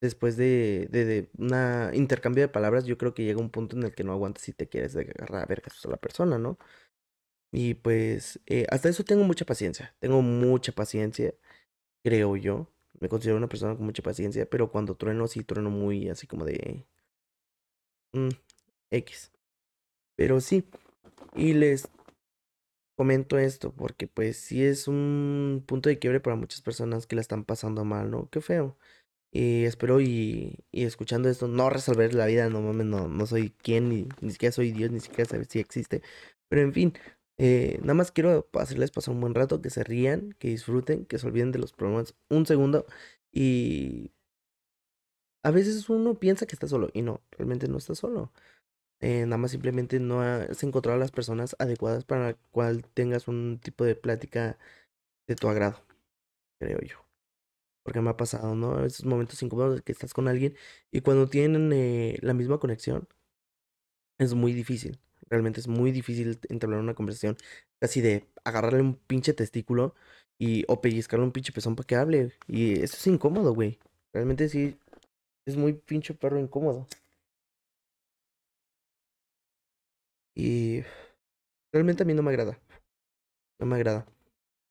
después 0.01 0.37
de, 0.37 0.89
de, 0.91 1.05
de 1.05 1.31
una 1.39 1.91
intercambio 1.95 2.43
de 2.43 2.49
palabras, 2.49 2.85
yo 2.87 2.99
creo 2.99 3.15
que 3.15 3.25
llega 3.25 3.41
un 3.41 3.51
punto 3.51 3.77
en 3.77 3.83
el 3.85 3.95
que 3.95 4.05
no 4.05 4.13
aguantas 4.13 4.45
si 4.45 4.53
te 4.53 4.69
quieres 4.69 4.95
agarrar 4.97 5.43
a 5.43 5.47
vergas 5.47 5.85
a 5.85 5.91
la 5.91 5.97
persona, 5.97 6.39
¿no? 6.39 6.59
Y 7.57 7.73
pues 7.73 8.39
eh, 8.45 8.67
hasta 8.71 8.91
eso 8.91 9.03
tengo 9.03 9.25
mucha 9.25 9.47
paciencia. 9.47 9.95
Tengo 9.99 10.21
mucha 10.21 10.73
paciencia, 10.73 11.33
creo 12.05 12.37
yo. 12.37 12.71
Me 13.01 13.09
considero 13.09 13.39
una 13.39 13.49
persona 13.49 13.75
con 13.75 13.87
mucha 13.87 14.03
paciencia, 14.03 14.45
pero 14.45 14.71
cuando 14.71 14.95
trueno, 14.95 15.27
sí 15.27 15.43
trueno 15.43 15.71
muy 15.71 16.11
así 16.11 16.27
como 16.27 16.45
de... 16.45 16.87
Mm, 18.13 18.29
X. 18.91 19.33
Pero 20.17 20.41
sí. 20.43 20.69
Y 21.35 21.55
les 21.55 21.89
comento 22.95 23.39
esto 23.39 23.73
porque 23.73 24.07
pues 24.07 24.37
sí 24.37 24.63
es 24.63 24.87
un 24.87 25.65
punto 25.67 25.89
de 25.89 25.99
quiebre 25.99 26.21
para 26.21 26.37
muchas 26.37 26.61
personas 26.61 27.07
que 27.07 27.17
la 27.17 27.23
están 27.23 27.45
pasando 27.45 27.87
mal, 27.87 28.11
¿no? 28.11 28.29
Qué 28.31 28.43
feo. 28.43 28.77
Y 29.33 29.65
espero 29.65 30.01
y, 30.03 30.59
y 30.73 30.85
escuchando 30.85 31.31
esto, 31.31 31.49
no 31.49 31.71
resolver 31.71 32.15
la 32.15 32.27
vida, 32.27 32.51
no 32.51 32.63
mames, 32.63 32.87
no, 32.87 33.09
no 33.09 33.27
soy 33.27 33.51
quien, 33.51 33.89
ni, 33.91 34.09
ni 34.21 34.33
siquiera 34.33 34.53
soy 34.53 34.73
Dios, 34.73 34.91
ni 34.91 35.01
siquiera 35.01 35.31
saber 35.31 35.47
si 35.47 35.59
existe. 35.61 36.03
Pero 36.49 36.63
en 36.63 36.73
fin, 36.73 36.95
eh, 37.39 37.79
nada 37.83 37.95
más 37.95 38.13
quiero 38.13 38.49
hacerles 38.55 38.91
pasar 38.91 39.15
un 39.15 39.21
buen 39.21 39.35
rato, 39.35 39.61
que 39.63 39.71
se 39.71 39.85
rían, 39.85 40.35
que 40.39 40.49
disfruten, 40.49 41.05
que 41.07 41.19
se 41.19 41.27
olviden 41.27 41.53
de 41.53 41.59
los 41.59 41.73
problemas 41.73 42.15
un 42.31 42.47
segundo. 42.47 42.87
Y 43.33 44.13
a 45.43 45.51
veces 45.51 45.89
uno 45.89 46.19
piensa 46.19 46.47
que 46.47 46.55
está 46.55 46.67
solo 46.69 46.91
y 46.93 47.03
no, 47.03 47.23
realmente 47.31 47.69
no 47.69 47.79
está 47.79 47.95
solo. 47.95 48.33
Eh, 49.01 49.25
nada 49.27 49.39
más 49.39 49.53
simplemente 49.53 50.01
no 50.01 50.23
has 50.23 50.63
encontrado 50.65 50.97
a 50.97 51.01
las 51.01 51.13
personas 51.13 51.57
adecuadas 51.59 52.05
para 52.05 52.29
la 52.29 52.35
cual 52.53 52.85
tengas 52.95 53.29
un 53.29 53.61
tipo 53.63 53.85
de 53.85 53.97
plática 53.97 54.59
de 55.29 55.37
tu 55.37 55.49
agrado, 55.49 55.85
creo 56.61 56.81
yo. 56.83 56.99
Porque 57.85 58.01
me 58.03 58.11
ha 58.11 58.17
pasado, 58.19 58.55
¿no? 58.57 58.85
Esos 58.85 59.07
momentos 59.07 59.43
incómodos 59.43 59.83
que 59.83 59.93
estás 59.93 60.15
con 60.15 60.29
alguien 60.29 60.57
y 60.93 61.03
cuando 61.03 61.29
tienen 61.29 61.73
eh, 61.73 62.19
la 62.23 62.35
misma 62.35 62.59
conexión, 62.61 63.09
es 64.19 64.35
muy 64.35 64.53
difícil. 64.53 64.99
Realmente 65.29 65.61
es 65.61 65.69
muy 65.69 65.93
difícil 65.93 66.39
entablar 66.49 66.81
una 66.81 66.95
conversación 66.95 67.37
casi 67.81 68.01
de 68.01 68.27
agarrarle 68.45 68.81
un 68.81 68.95
pinche 68.95 69.33
testículo 69.33 69.95
y 70.39 70.65
o 70.69 70.81
pellizcarle 70.81 71.25
un 71.25 71.33
pinche 71.33 71.53
pezón 71.53 71.77
para 71.77 71.87
que 71.87 71.97
hable. 71.97 72.33
Y 72.49 72.81
eso 72.83 72.97
es 72.97 73.07
incómodo, 73.07 73.55
güey. 73.55 73.79
Realmente 74.13 74.49
sí 74.49 74.79
es 75.47 75.57
muy 75.57 75.75
pinche 75.75 76.15
perro 76.15 76.39
incómodo. 76.41 76.87
Y 80.35 80.83
realmente 81.73 82.03
a 82.03 82.07
mí 82.07 82.15
no 82.15 82.23
me 82.23 82.31
agrada. 82.31 82.61
No 83.59 83.67
me 83.67 83.77
agrada. 83.77 84.07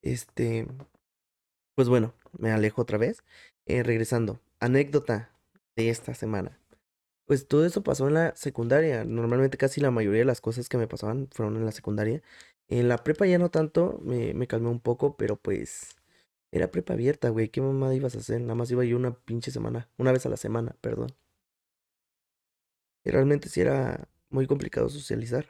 Este, 0.02 0.68
pues 1.76 1.90
bueno, 1.90 2.14
me 2.38 2.52
alejo 2.52 2.82
otra 2.82 2.98
vez. 2.98 3.24
Eh, 3.66 3.84
regresando, 3.84 4.40
anécdota 4.60 5.32
de 5.76 5.90
esta 5.90 6.14
semana. 6.14 6.60
Pues 7.26 7.48
todo 7.48 7.66
eso 7.66 7.84
pasó 7.84 8.08
en 8.08 8.14
la 8.16 8.36
secundaria. 8.36 9.04
Normalmente 9.04 9.58
casi 9.58 9.82
la 9.82 9.92
mayoría 9.92 10.20
de 10.20 10.26
las 10.26 10.42
cosas 10.42 10.70
que 10.70 10.78
me 10.78 10.88
pasaban 10.88 11.28
fueron 11.32 11.56
en 11.58 11.66
la 11.66 11.72
secundaria. 11.72 12.22
En 12.68 12.88
la 12.88 12.98
prepa 13.04 13.26
ya 13.26 13.38
no 13.40 13.50
tanto, 13.50 14.00
me, 14.04 14.34
me 14.34 14.48
calmé 14.48 14.70
un 14.70 14.80
poco, 14.80 15.18
pero 15.18 15.36
pues 15.38 15.96
era 16.52 16.72
prepa 16.72 16.94
abierta, 16.94 17.30
güey. 17.30 17.50
¿Qué 17.50 17.62
mamada 17.62 17.96
ibas 17.96 18.16
a 18.16 18.20
hacer? 18.20 18.42
Nada 18.42 18.56
más 18.56 18.72
iba 18.72 18.86
yo 18.86 18.98
una 18.98 19.14
pinche 19.16 19.52
semana, 19.52 19.90
una 19.98 20.12
vez 20.12 20.26
a 20.26 20.30
la 20.30 20.38
semana, 20.38 20.76
perdón. 20.82 21.10
Y 23.06 23.10
realmente 23.12 23.48
sí 23.48 23.62
era 23.62 24.10
muy 24.30 24.48
complicado 24.48 24.90
socializar. 24.90 25.46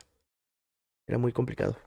Era 1.07 1.17
muy 1.17 1.31
complicado. 1.31 1.77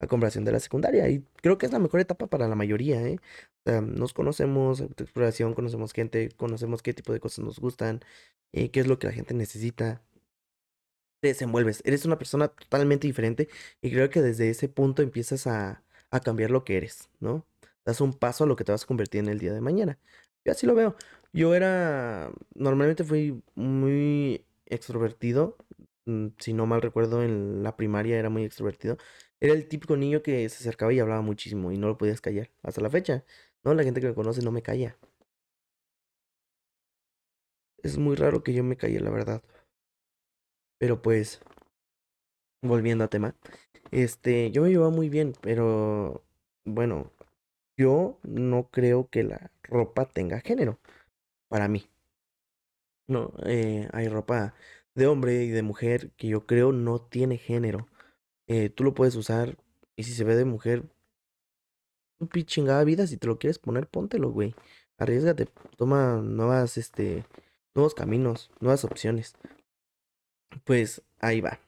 A 0.00 0.06
comparación 0.06 0.44
de 0.44 0.52
la 0.52 0.60
secundaria. 0.60 1.08
Y 1.08 1.24
creo 1.42 1.58
que 1.58 1.66
es 1.66 1.72
la 1.72 1.78
mejor 1.80 2.00
etapa 2.00 2.28
para 2.28 2.48
la 2.48 2.54
mayoría, 2.54 3.02
¿eh? 3.02 3.18
O 3.66 3.70
sea, 3.70 3.80
nos 3.80 4.12
conocemos, 4.12 4.80
exploración, 4.80 5.54
conocemos 5.54 5.92
gente, 5.92 6.30
conocemos 6.36 6.82
qué 6.82 6.94
tipo 6.94 7.12
de 7.12 7.20
cosas 7.20 7.44
nos 7.44 7.58
gustan, 7.58 8.00
eh, 8.52 8.70
qué 8.70 8.80
es 8.80 8.86
lo 8.86 8.98
que 8.98 9.08
la 9.08 9.12
gente 9.12 9.34
necesita. 9.34 10.02
Te 11.20 11.28
desenvuelves, 11.28 11.82
eres 11.84 12.04
una 12.04 12.16
persona 12.18 12.48
totalmente 12.48 13.08
diferente 13.08 13.48
y 13.80 13.90
creo 13.90 14.08
que 14.08 14.22
desde 14.22 14.50
ese 14.50 14.68
punto 14.68 15.02
empiezas 15.02 15.48
a, 15.48 15.82
a 16.10 16.20
cambiar 16.20 16.50
lo 16.52 16.64
que 16.64 16.76
eres, 16.76 17.10
¿no? 17.18 17.44
Das 17.84 18.00
un 18.00 18.12
paso 18.14 18.44
a 18.44 18.46
lo 18.46 18.54
que 18.56 18.64
te 18.64 18.70
vas 18.72 18.84
a 18.84 18.86
convertir 18.86 19.20
en 19.20 19.28
el 19.28 19.38
día 19.40 19.52
de 19.52 19.60
mañana. 19.60 19.98
Yo 20.44 20.52
así 20.52 20.66
lo 20.66 20.74
veo. 20.74 20.94
Yo 21.32 21.54
era, 21.54 22.30
normalmente 22.54 23.04
fui 23.04 23.42
muy 23.54 24.44
extrovertido, 24.66 25.56
mm, 26.06 26.28
si 26.38 26.52
no 26.52 26.66
mal 26.66 26.82
recuerdo, 26.82 27.22
en 27.22 27.62
la 27.62 27.76
primaria 27.76 28.18
era 28.18 28.30
muy 28.30 28.44
extrovertido. 28.44 28.96
Era 29.40 29.52
el 29.54 29.66
típico 29.66 29.96
niño 29.96 30.22
que 30.22 30.48
se 30.48 30.58
acercaba 30.58 30.92
y 30.92 31.00
hablaba 31.00 31.22
muchísimo 31.22 31.72
y 31.72 31.78
no 31.78 31.88
lo 31.88 31.98
podías 31.98 32.20
callar. 32.20 32.50
Hasta 32.62 32.80
la 32.80 32.90
fecha, 32.90 33.24
¿no? 33.64 33.74
La 33.74 33.82
gente 33.84 34.00
que 34.00 34.06
me 34.08 34.14
conoce 34.14 34.42
no 34.42 34.52
me 34.52 34.62
calla. 34.62 34.96
Es 37.82 37.98
muy 37.98 38.14
raro 38.14 38.44
que 38.44 38.52
yo 38.54 38.62
me 38.62 38.76
calle, 38.76 39.00
la 39.00 39.10
verdad. 39.10 39.42
Pero 40.78 41.00
pues, 41.02 41.40
volviendo 42.62 43.04
a 43.04 43.08
tema, 43.08 43.34
este, 43.90 44.50
yo 44.50 44.62
me 44.62 44.70
llevaba 44.70 44.90
muy 44.90 45.08
bien, 45.08 45.34
pero 45.40 46.24
bueno, 46.64 47.12
yo 47.78 48.18
no 48.24 48.70
creo 48.70 49.08
que 49.10 49.24
la 49.24 49.52
ropa 49.64 50.06
tenga 50.08 50.40
género 50.40 50.78
para 51.48 51.68
mí. 51.68 51.90
No, 53.08 53.32
eh, 53.44 53.88
hay 53.92 54.08
ropa 54.08 54.54
de 54.94 55.06
hombre 55.06 55.42
y 55.44 55.48
de 55.50 55.62
mujer 55.62 56.10
que 56.16 56.28
yo 56.28 56.46
creo 56.46 56.72
no 56.72 57.00
tiene 57.00 57.36
género. 57.38 57.88
Eh, 58.48 58.70
tú 58.70 58.82
lo 58.82 58.94
puedes 58.94 59.14
usar 59.14 59.56
y 59.94 60.04
si 60.04 60.12
se 60.12 60.24
ve 60.24 60.34
de 60.34 60.44
mujer, 60.44 60.84
un 62.18 62.28
chingada 62.44 62.82
vida, 62.84 63.06
si 63.06 63.16
te 63.16 63.26
lo 63.26 63.38
quieres 63.38 63.58
poner, 63.58 63.86
póntelo, 63.86 64.30
güey. 64.30 64.54
Arriesgate, 64.96 65.46
toma 65.76 66.16
nuevas, 66.16 66.78
este, 66.78 67.24
nuevos 67.74 67.94
caminos, 67.94 68.50
nuevas 68.60 68.84
opciones. 68.84 69.36
Pues 70.64 71.02
ahí 71.20 71.40
va. 71.40 71.60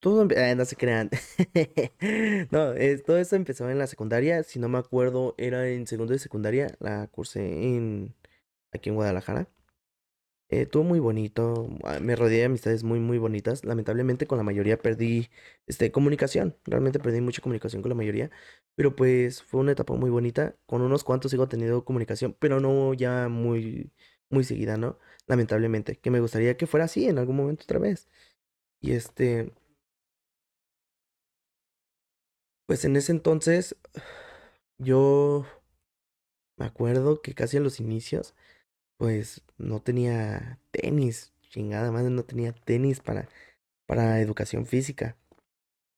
Todo, 0.00 0.28
eh, 0.30 0.54
no 0.54 0.64
se 0.64 0.76
crean. 0.76 1.10
no, 2.50 2.74
todo 3.04 3.18
eso 3.18 3.36
empezó 3.36 3.70
en 3.70 3.78
la 3.78 3.86
secundaria. 3.86 4.42
Si 4.42 4.58
no 4.58 4.68
me 4.68 4.78
acuerdo, 4.78 5.34
era 5.38 5.68
en 5.68 5.86
segundo 5.86 6.12
de 6.12 6.18
secundaria. 6.18 6.76
La 6.80 7.06
cursé 7.08 7.40
en 7.76 8.14
aquí 8.72 8.90
en 8.90 8.96
Guadalajara. 8.96 9.48
Eh, 10.48 10.64
todo 10.66 10.84
muy 10.84 11.00
bonito. 11.00 11.68
Ah, 11.82 11.98
me 12.00 12.14
rodeé 12.14 12.38
de 12.40 12.44
amistades 12.44 12.84
muy, 12.84 13.00
muy 13.00 13.18
bonitas. 13.18 13.64
Lamentablemente 13.64 14.26
con 14.26 14.38
la 14.38 14.44
mayoría 14.44 14.78
perdí 14.78 15.28
este, 15.66 15.90
comunicación. 15.90 16.56
Realmente 16.64 17.00
perdí 17.00 17.20
mucha 17.20 17.42
comunicación 17.42 17.82
con 17.82 17.88
la 17.90 17.96
mayoría. 17.96 18.30
Pero 18.76 18.94
pues 18.94 19.42
fue 19.42 19.60
una 19.60 19.72
etapa 19.72 19.94
muy 19.94 20.10
bonita. 20.10 20.56
Con 20.66 20.82
unos 20.82 21.02
cuantos 21.04 21.32
sigo 21.32 21.48
teniendo 21.48 21.84
comunicación, 21.84 22.36
pero 22.38 22.60
no 22.60 22.94
ya 22.94 23.28
muy 23.28 23.92
muy 24.28 24.44
seguida, 24.44 24.76
¿no? 24.76 24.98
Lamentablemente, 25.28 25.96
que 25.98 26.10
me 26.10 26.20
gustaría 26.20 26.56
que 26.56 26.66
fuera 26.66 26.86
así 26.86 27.06
en 27.08 27.18
algún 27.18 27.36
momento 27.36 27.62
otra 27.64 27.78
vez. 27.78 28.08
Y 28.80 28.92
este, 28.92 29.52
pues 32.66 32.84
en 32.84 32.96
ese 32.96 33.12
entonces, 33.12 33.76
yo 34.78 35.44
me 36.56 36.66
acuerdo 36.66 37.20
que 37.22 37.34
casi 37.34 37.56
a 37.56 37.60
los 37.60 37.80
inicios, 37.80 38.34
pues 38.96 39.42
no 39.58 39.80
tenía 39.80 40.58
tenis, 40.70 41.32
chingada 41.50 41.92
madre, 41.92 42.10
no 42.10 42.24
tenía 42.24 42.52
tenis 42.52 43.00
para, 43.00 43.28
para 43.86 44.20
educación 44.20 44.66
física. 44.66 45.16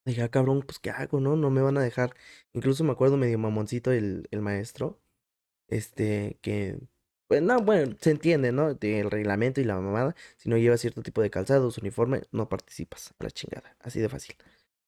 Dije, 0.05 0.23
ah, 0.23 0.31
cabrón, 0.31 0.63
pues 0.63 0.79
¿qué 0.79 0.91
hago, 0.91 1.21
no? 1.21 1.37
No 1.37 1.51
me 1.51 1.63
van 1.63 1.77
a 1.79 1.83
dejar. 1.83 2.15
Incluso 2.55 2.85
me 2.85 2.93
acuerdo 2.93 3.17
medio 3.19 3.39
mamoncito 3.39 3.93
el, 3.93 4.29
el 4.31 4.41
maestro, 4.43 5.01
este, 5.69 6.39
que 6.43 6.79
pues 7.29 7.43
no, 7.43 7.61
bueno, 7.61 7.95
se 8.01 8.11
entiende, 8.11 8.53
¿no? 8.53 8.71
El 8.81 9.11
reglamento 9.11 9.61
y 9.61 9.65
la 9.65 9.77
mamada. 9.79 10.17
Si 10.39 10.49
no 10.49 10.57
llevas 10.57 10.81
cierto 10.81 11.03
tipo 11.03 11.21
de 11.23 11.31
calzados, 11.31 11.79
uniforme, 11.79 12.23
no 12.33 12.49
participas 12.49 13.15
a 13.19 13.25
la 13.25 13.31
chingada. 13.31 13.77
Así 13.81 14.01
de 14.01 14.09
fácil. 14.09 14.37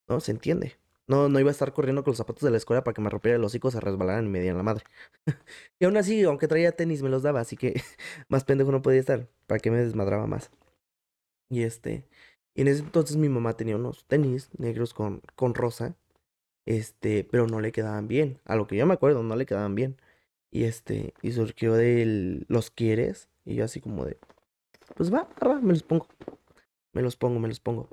¿No? 0.08 0.20
Se 0.20 0.32
entiende. 0.32 0.79
No, 1.10 1.28
no 1.28 1.40
iba 1.40 1.50
a 1.50 1.52
estar 1.52 1.72
corriendo 1.72 2.04
con 2.04 2.12
los 2.12 2.18
zapatos 2.18 2.44
de 2.44 2.52
la 2.52 2.56
escuela 2.56 2.84
para 2.84 2.94
que 2.94 3.00
me 3.00 3.10
rompiera 3.10 3.36
el 3.36 3.42
hocico, 3.42 3.72
se 3.72 3.80
resbalaran 3.80 4.26
y 4.26 4.28
me 4.28 4.40
dieran 4.40 4.58
la 4.58 4.62
madre. 4.62 4.84
y 5.80 5.84
aún 5.84 5.96
así, 5.96 6.22
aunque 6.22 6.46
traía 6.46 6.70
tenis, 6.70 7.02
me 7.02 7.08
los 7.08 7.24
daba, 7.24 7.40
así 7.40 7.56
que 7.56 7.82
más 8.28 8.44
pendejo 8.44 8.70
no 8.70 8.80
podía 8.80 9.00
estar. 9.00 9.26
¿Para 9.48 9.58
que 9.58 9.72
me 9.72 9.78
desmadraba 9.78 10.28
más? 10.28 10.52
Y 11.48 11.62
este, 11.64 12.06
y 12.54 12.62
en 12.62 12.68
ese 12.68 12.82
entonces 12.82 13.16
mi 13.16 13.28
mamá 13.28 13.54
tenía 13.56 13.74
unos 13.74 14.04
tenis 14.06 14.50
negros 14.56 14.94
con, 14.94 15.20
con 15.34 15.54
rosa, 15.54 15.96
este, 16.64 17.24
pero 17.24 17.48
no 17.48 17.60
le 17.60 17.72
quedaban 17.72 18.06
bien. 18.06 18.38
A 18.44 18.54
lo 18.54 18.68
que 18.68 18.76
yo 18.76 18.86
me 18.86 18.94
acuerdo, 18.94 19.24
no 19.24 19.34
le 19.34 19.46
quedaban 19.46 19.74
bien. 19.74 19.96
Y 20.52 20.64
este, 20.64 21.14
y 21.22 21.32
surgió 21.32 21.74
de 21.74 22.44
¿los 22.48 22.70
quieres? 22.70 23.28
Y 23.44 23.56
yo 23.56 23.64
así 23.64 23.80
como 23.80 24.04
de, 24.04 24.16
pues 24.96 25.12
va, 25.12 25.28
me 25.62 25.72
los 25.72 25.82
pongo. 25.82 26.06
Me 26.92 27.02
los 27.02 27.16
pongo, 27.16 27.40
me 27.40 27.48
los 27.48 27.58
pongo. 27.60 27.88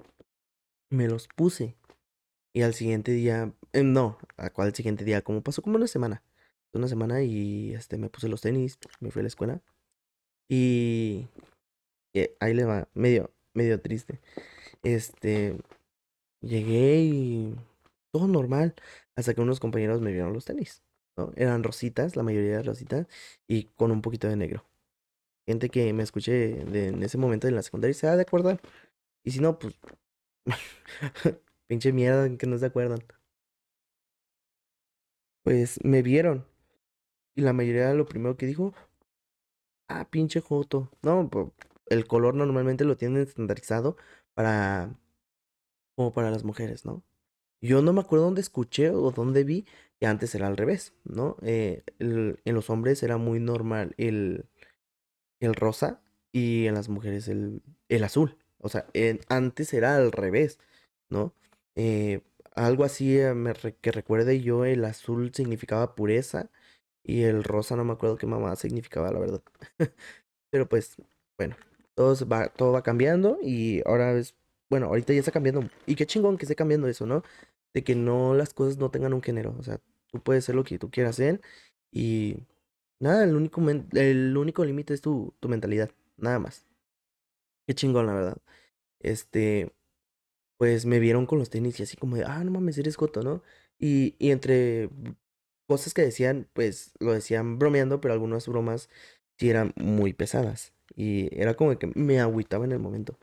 Me 0.92 1.08
los 1.08 1.28
puse. 1.30 1.76
Y 2.58 2.64
al 2.64 2.74
siguiente 2.74 3.12
día, 3.12 3.54
eh, 3.72 3.84
no, 3.84 4.18
¿a 4.36 4.50
cuál 4.50 4.74
siguiente 4.74 5.06
día? 5.06 5.22
Como 5.22 5.44
pasó 5.44 5.62
como 5.62 5.76
una 5.76 5.86
semana. 5.86 6.24
Una 6.74 6.88
semana 6.88 7.22
y 7.22 7.76
este, 7.76 8.00
me 8.00 8.10
puse 8.10 8.30
los 8.30 8.42
tenis, 8.42 8.80
me 9.00 9.12
fui 9.12 9.20
a 9.20 9.24
la 9.24 9.28
escuela. 9.28 9.62
Y, 10.50 11.28
y 12.14 12.32
ahí 12.40 12.56
le 12.56 12.66
va, 12.66 12.90
medio, 12.96 13.32
medio 13.54 13.80
triste. 13.80 14.22
Este, 14.82 15.60
llegué 16.42 17.02
y 17.04 17.56
todo 18.12 18.28
normal. 18.28 18.74
Hasta 19.16 19.36
que 19.36 19.42
unos 19.42 19.60
compañeros 19.60 20.02
me 20.02 20.12
vieron 20.12 20.34
los 20.34 20.46
tenis. 20.46 20.82
¿no? 21.16 21.34
Eran 21.36 21.64
rositas, 21.64 22.16
la 22.16 22.24
mayoría 22.24 22.58
de 22.58 22.64
rositas, 22.64 23.08
y 23.48 23.66
con 23.66 23.92
un 23.92 24.02
poquito 24.02 24.28
de 24.28 24.36
negro. 24.36 24.66
Gente 25.48 25.70
que 25.70 25.94
me 25.94 26.02
escuché 26.02 26.62
en 26.62 27.04
ese 27.04 27.20
momento 27.20 27.48
en 27.48 27.56
la 27.56 27.62
secundaria 27.62 27.94
se 27.94 28.08
ha 28.08 28.16
de 28.16 28.24
acordar. 28.24 28.62
Y 29.24 29.32
si 29.32 29.42
no, 29.42 29.60
pues. 29.60 29.76
pinche 31.68 31.94
mierda 31.94 32.26
en 32.26 32.38
que 32.38 32.48
no 32.48 32.58
se 32.58 32.66
acuerdan. 32.68 33.00
Pues 35.44 35.84
me 35.84 36.04
vieron. 36.04 36.46
Y 37.36 37.42
la 37.42 37.54
mayoría 37.54 37.94
lo 37.94 38.06
primero 38.08 38.38
que 38.38 38.48
dijo. 38.48 38.74
Ah, 39.90 40.08
pinche 40.10 40.40
Joto. 40.42 40.90
No, 41.02 41.30
el 41.88 42.08
color 42.08 42.36
normalmente 42.36 42.86
lo 42.86 42.98
tienen 42.98 43.22
estandarizado 43.24 43.98
para. 44.34 44.98
como 45.96 46.14
para 46.14 46.32
las 46.32 46.44
mujeres, 46.44 46.86
¿no? 46.86 47.04
Yo 47.62 47.82
no 47.82 47.94
me 47.94 48.02
acuerdo 48.02 48.26
dónde 48.26 48.42
escuché 48.42 48.92
o 48.92 49.12
dónde 49.12 49.44
vi 49.44 49.66
que 50.00 50.08
antes 50.08 50.36
era 50.36 50.48
al 50.48 50.58
revés, 50.58 50.94
¿no? 51.06 51.38
Eh, 51.42 51.84
en 52.00 52.56
los 52.56 52.70
hombres 52.70 53.04
era 53.04 53.18
muy 53.18 53.40
normal 53.40 53.96
el, 53.98 54.46
el 55.40 55.56
rosa 55.56 56.02
y 56.32 56.68
en 56.68 56.76
las 56.76 56.90
mujeres 56.90 57.28
el, 57.28 57.64
el 57.90 58.04
azul. 58.04 58.38
O 58.60 58.70
sea, 58.70 58.88
antes 59.30 59.74
era 59.74 59.98
al 59.98 60.12
revés, 60.12 60.60
¿no? 61.10 61.34
Eh, 61.78 62.22
algo 62.56 62.84
así 62.84 63.20
eh, 63.20 63.34
que 63.82 63.92
recuerde 63.92 64.42
yo, 64.42 64.66
el 64.66 64.84
azul 64.86 65.32
significaba 65.34 65.96
pureza 65.96 66.50
y 67.04 67.24
el 67.24 67.44
rosa 67.44 67.76
no 67.76 67.86
me 67.86 67.94
acuerdo 67.94 68.18
qué 68.18 68.28
mamá 68.28 68.56
significaba, 68.56 69.12
la 69.12 69.20
verdad. 69.20 69.44
Pero 70.52 70.68
pues, 70.70 70.98
bueno, 71.38 71.56
todo 71.96 72.16
va, 72.28 72.50
todo 72.50 72.72
va 72.74 72.84
cambiando 72.84 73.38
y 73.44 73.82
ahora 73.86 74.14
es 74.14 74.36
bueno, 74.70 74.88
ahorita 74.88 75.14
ya 75.14 75.20
está 75.20 75.32
cambiando. 75.32 75.70
Y 75.86 75.96
qué 75.96 76.06
chingón 76.06 76.38
que 76.38 76.46
esté 76.46 76.56
cambiando 76.56 76.88
eso, 76.88 77.06
¿no? 77.06 77.24
De 77.74 77.84
que 77.84 77.96
no 77.96 78.34
las 78.36 78.54
cosas 78.54 78.78
no 78.78 78.92
tengan 78.92 79.14
un 79.14 79.22
género. 79.22 79.56
O 79.60 79.64
sea, 79.64 79.80
tú 80.12 80.22
puedes 80.22 80.46
ser 80.46 80.56
lo 80.56 80.64
que 80.64 80.80
tú 80.80 80.90
quieras 80.92 81.16
ser. 81.18 81.42
Y 81.92 82.38
nada, 83.00 83.24
el 83.24 83.36
único, 83.36 83.62
el 83.94 84.38
único 84.38 84.66
límite 84.66 84.94
es 84.94 85.02
tu, 85.02 85.34
tu 85.40 85.50
mentalidad. 85.50 85.92
Nada 86.18 86.40
más. 86.40 86.66
Qué 87.68 87.76
chingón, 87.76 88.06
la 88.08 88.14
verdad. 88.14 88.38
Este, 89.00 89.72
pues 90.58 90.86
me 90.86 91.00
vieron 91.00 91.26
con 91.26 91.40
los 91.40 91.50
tenis 91.50 91.80
y 91.80 91.84
así 91.84 91.98
como 91.98 92.16
de, 92.18 92.26
ah, 92.26 92.44
no 92.44 92.52
mames, 92.52 92.78
eres 92.78 92.98
coto, 92.98 93.24
¿no? 93.24 93.44
Y, 93.80 94.16
y 94.20 94.32
entre 94.32 94.90
cosas 95.68 95.94
que 95.94 96.02
decían, 96.04 96.50
pues 96.54 96.94
lo 97.00 97.14
decían 97.14 97.60
bromeando, 97.60 98.02
pero 98.02 98.14
algunas 98.14 98.48
bromas 98.48 98.90
sí 99.38 99.50
eran 99.50 99.74
muy 99.78 100.14
pesadas. 100.14 100.74
Y 100.96 101.30
era 101.40 101.56
como 101.56 101.78
que 101.78 101.88
me 101.96 102.20
agüitaba 102.20 102.66
en 102.66 102.72
el 102.72 102.80
momento. 102.80 103.18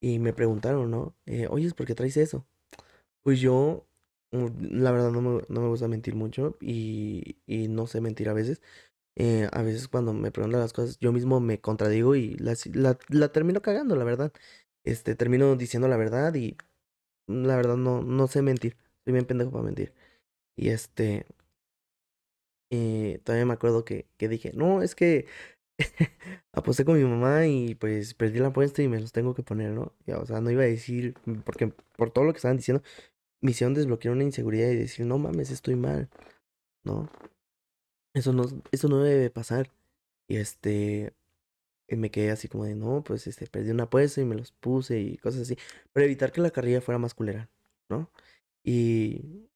Y 0.00 0.18
me 0.20 0.32
preguntaron, 0.34 0.90
¿no? 0.90 1.16
Eh, 1.26 1.48
Oye, 1.50 1.72
¿por 1.74 1.86
qué 1.86 1.94
traes 1.94 2.16
eso? 2.18 2.46
Pues 3.22 3.40
yo, 3.40 3.86
mm, 4.32 4.46
la 4.82 4.92
verdad, 4.92 5.10
no 5.10 5.20
me, 5.22 5.42
no 5.48 5.60
me 5.60 5.68
gusta 5.68 5.88
mentir 5.88 6.14
mucho 6.14 6.56
y, 6.60 7.38
y 7.46 7.68
no 7.68 7.86
sé 7.86 8.00
mentir 8.00 8.28
a 8.28 8.32
veces. 8.34 8.62
Eh, 9.16 9.48
a 9.52 9.62
veces 9.62 9.88
cuando 9.88 10.12
me 10.14 10.30
preguntan 10.32 10.60
las 10.60 10.72
cosas, 10.74 10.98
yo 11.00 11.12
mismo 11.12 11.40
me 11.40 11.60
contradigo 11.60 12.16
y 12.16 12.36
la, 12.36 12.56
la 13.10 13.32
termino 13.32 13.62
cagando, 13.62 13.96
la 13.96 14.04
verdad. 14.04 14.32
Este, 14.84 15.14
termino 15.16 15.56
diciendo 15.56 15.88
la 15.88 15.96
verdad 15.96 16.34
y 16.34 16.56
la 17.26 17.56
verdad 17.56 17.76
no, 17.76 18.02
no 18.02 18.26
sé 18.28 18.42
mentir. 18.42 18.76
Soy 19.04 19.12
bien 19.12 19.26
pendejo 19.26 19.50
para 19.50 19.64
mentir. 19.64 19.92
Y 20.56 20.70
este, 20.70 21.26
eh, 22.70 23.20
todavía 23.24 23.46
me 23.46 23.54
acuerdo 23.54 23.84
que, 23.84 24.06
que 24.16 24.28
dije, 24.28 24.52
no, 24.54 24.82
es 24.82 24.94
que 24.94 25.26
aposté 26.52 26.84
con 26.84 26.98
mi 26.98 27.04
mamá 27.04 27.46
y 27.46 27.74
pues 27.74 28.14
perdí 28.14 28.38
la 28.40 28.48
apuesta 28.48 28.82
y 28.82 28.88
me 28.88 29.00
los 29.00 29.12
tengo 29.12 29.34
que 29.34 29.42
poner, 29.42 29.72
¿no? 29.72 29.92
O 30.18 30.26
sea, 30.26 30.40
no 30.40 30.50
iba 30.50 30.62
a 30.62 30.66
decir, 30.66 31.14
porque 31.44 31.72
por 31.96 32.10
todo 32.10 32.24
lo 32.24 32.32
que 32.32 32.38
estaban 32.38 32.56
diciendo, 32.56 32.82
me 33.42 33.52
hicieron 33.52 33.74
desbloquear 33.74 34.14
una 34.14 34.24
inseguridad 34.24 34.70
y 34.70 34.76
decir, 34.76 35.06
no 35.06 35.18
mames, 35.18 35.50
estoy 35.50 35.76
mal, 35.76 36.08
¿no? 36.84 37.10
Eso 38.14 38.32
no, 38.32 38.44
eso 38.72 38.88
no 38.88 39.02
debe 39.02 39.30
pasar. 39.30 39.70
Y 40.28 40.36
este, 40.36 41.12
me 41.88 42.10
quedé 42.10 42.30
así 42.30 42.48
como 42.48 42.64
de, 42.64 42.74
no, 42.74 43.04
pues 43.04 43.26
este, 43.26 43.46
perdí 43.46 43.70
una 43.70 43.84
apuesta 43.84 44.20
y 44.20 44.24
me 44.24 44.34
los 44.36 44.52
puse 44.52 45.00
y 45.00 45.18
cosas 45.18 45.42
así, 45.42 45.56
para 45.92 46.06
evitar 46.06 46.32
que 46.32 46.40
la 46.40 46.50
carrilla 46.50 46.80
fuera 46.80 46.98
más 46.98 47.14
culera, 47.14 47.50
¿no? 47.88 48.10
Y 48.64 49.48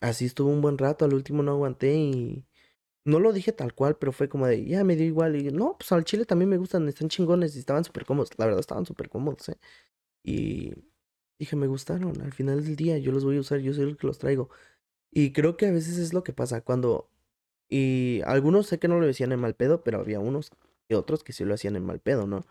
así 0.00 0.26
estuvo 0.26 0.50
un 0.50 0.62
buen 0.62 0.78
rato, 0.78 1.04
al 1.04 1.14
último 1.14 1.42
no 1.42 1.52
aguanté 1.52 1.94
y 1.96 2.46
no 3.06 3.20
lo 3.20 3.32
dije 3.32 3.52
tal 3.52 3.74
cual, 3.74 3.96
pero 3.98 4.12
fue 4.12 4.28
como 4.28 4.46
de, 4.46 4.64
ya 4.66 4.84
me 4.84 4.96
dio 4.96 5.06
igual. 5.06 5.36
Y 5.36 5.50
no, 5.52 5.76
pues 5.78 5.92
al 5.92 6.04
chile 6.04 6.26
también 6.26 6.50
me 6.50 6.58
gustan, 6.58 6.88
están 6.88 7.08
chingones 7.08 7.56
y 7.56 7.60
estaban 7.60 7.84
súper 7.84 8.04
cómodos. 8.04 8.30
La 8.36 8.46
verdad, 8.46 8.60
estaban 8.60 8.84
súper 8.86 9.08
cómodos, 9.08 9.48
¿eh? 9.48 9.58
Y 10.24 10.74
dije, 11.38 11.56
me 11.56 11.68
gustaron. 11.68 12.20
Al 12.22 12.32
final 12.32 12.64
del 12.64 12.76
día, 12.76 12.98
yo 12.98 13.12
los 13.12 13.24
voy 13.24 13.36
a 13.38 13.40
usar, 13.40 13.60
yo 13.60 13.74
soy 13.74 13.84
el 13.90 13.96
que 13.96 14.06
los 14.08 14.18
traigo. 14.18 14.50
Y 15.12 15.32
creo 15.32 15.56
que 15.56 15.66
a 15.66 15.72
veces 15.72 15.98
es 15.98 16.12
lo 16.14 16.24
que 16.24 16.32
pasa 16.32 16.62
cuando. 16.62 17.10
Y 17.68 18.22
algunos 18.26 18.68
sé 18.68 18.78
que 18.78 18.88
no 18.88 19.00
lo 19.00 19.06
decían 19.06 19.32
en 19.32 19.40
mal 19.40 19.54
pedo, 19.56 19.84
pero 19.84 20.00
había 20.00 20.20
unos 20.20 20.50
y 20.88 20.94
otros 20.94 21.24
que 21.24 21.32
sí 21.32 21.44
lo 21.44 21.54
hacían 21.54 21.76
en 21.76 21.84
mal 21.86 22.00
pedo, 22.00 22.26
¿no? 22.26 22.44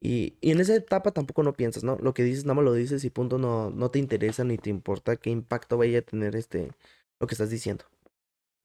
Y, 0.00 0.36
y 0.40 0.52
en 0.52 0.60
esa 0.60 0.76
etapa 0.76 1.12
tampoco 1.12 1.42
no 1.42 1.54
piensas, 1.54 1.84
¿no? 1.84 1.98
Lo 2.00 2.14
que 2.14 2.22
dices, 2.24 2.44
nada 2.44 2.54
más 2.56 2.64
lo 2.64 2.74
dices 2.74 3.04
y 3.04 3.10
punto, 3.10 3.38
no, 3.38 3.70
no 3.70 3.90
te 3.90 3.98
interesa 3.98 4.44
ni 4.44 4.58
te 4.58 4.70
importa 4.70 5.16
qué 5.16 5.30
impacto 5.30 5.78
vaya 5.78 6.00
a 6.00 6.02
tener 6.02 6.36
este, 6.36 6.72
lo 7.20 7.26
que 7.26 7.34
estás 7.34 7.50
diciendo. 7.50 7.84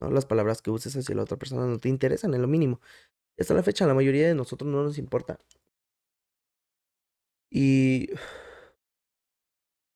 ¿no? 0.01 0.11
Las 0.11 0.25
palabras 0.25 0.61
que 0.61 0.71
uses 0.71 0.95
hacia 0.97 1.15
la 1.15 1.23
otra 1.23 1.37
persona 1.37 1.65
no 1.67 1.79
te 1.79 1.89
interesan 1.89 2.33
en 2.33 2.41
lo 2.41 2.47
mínimo. 2.47 2.81
Hasta 3.39 3.53
la 3.55 3.63
fecha, 3.63 3.87
la 3.87 3.95
mayoría 3.95 4.27
de 4.27 4.35
nosotros 4.35 4.71
no 4.71 4.83
nos 4.83 4.97
importa. 4.97 5.39
Y 7.51 8.07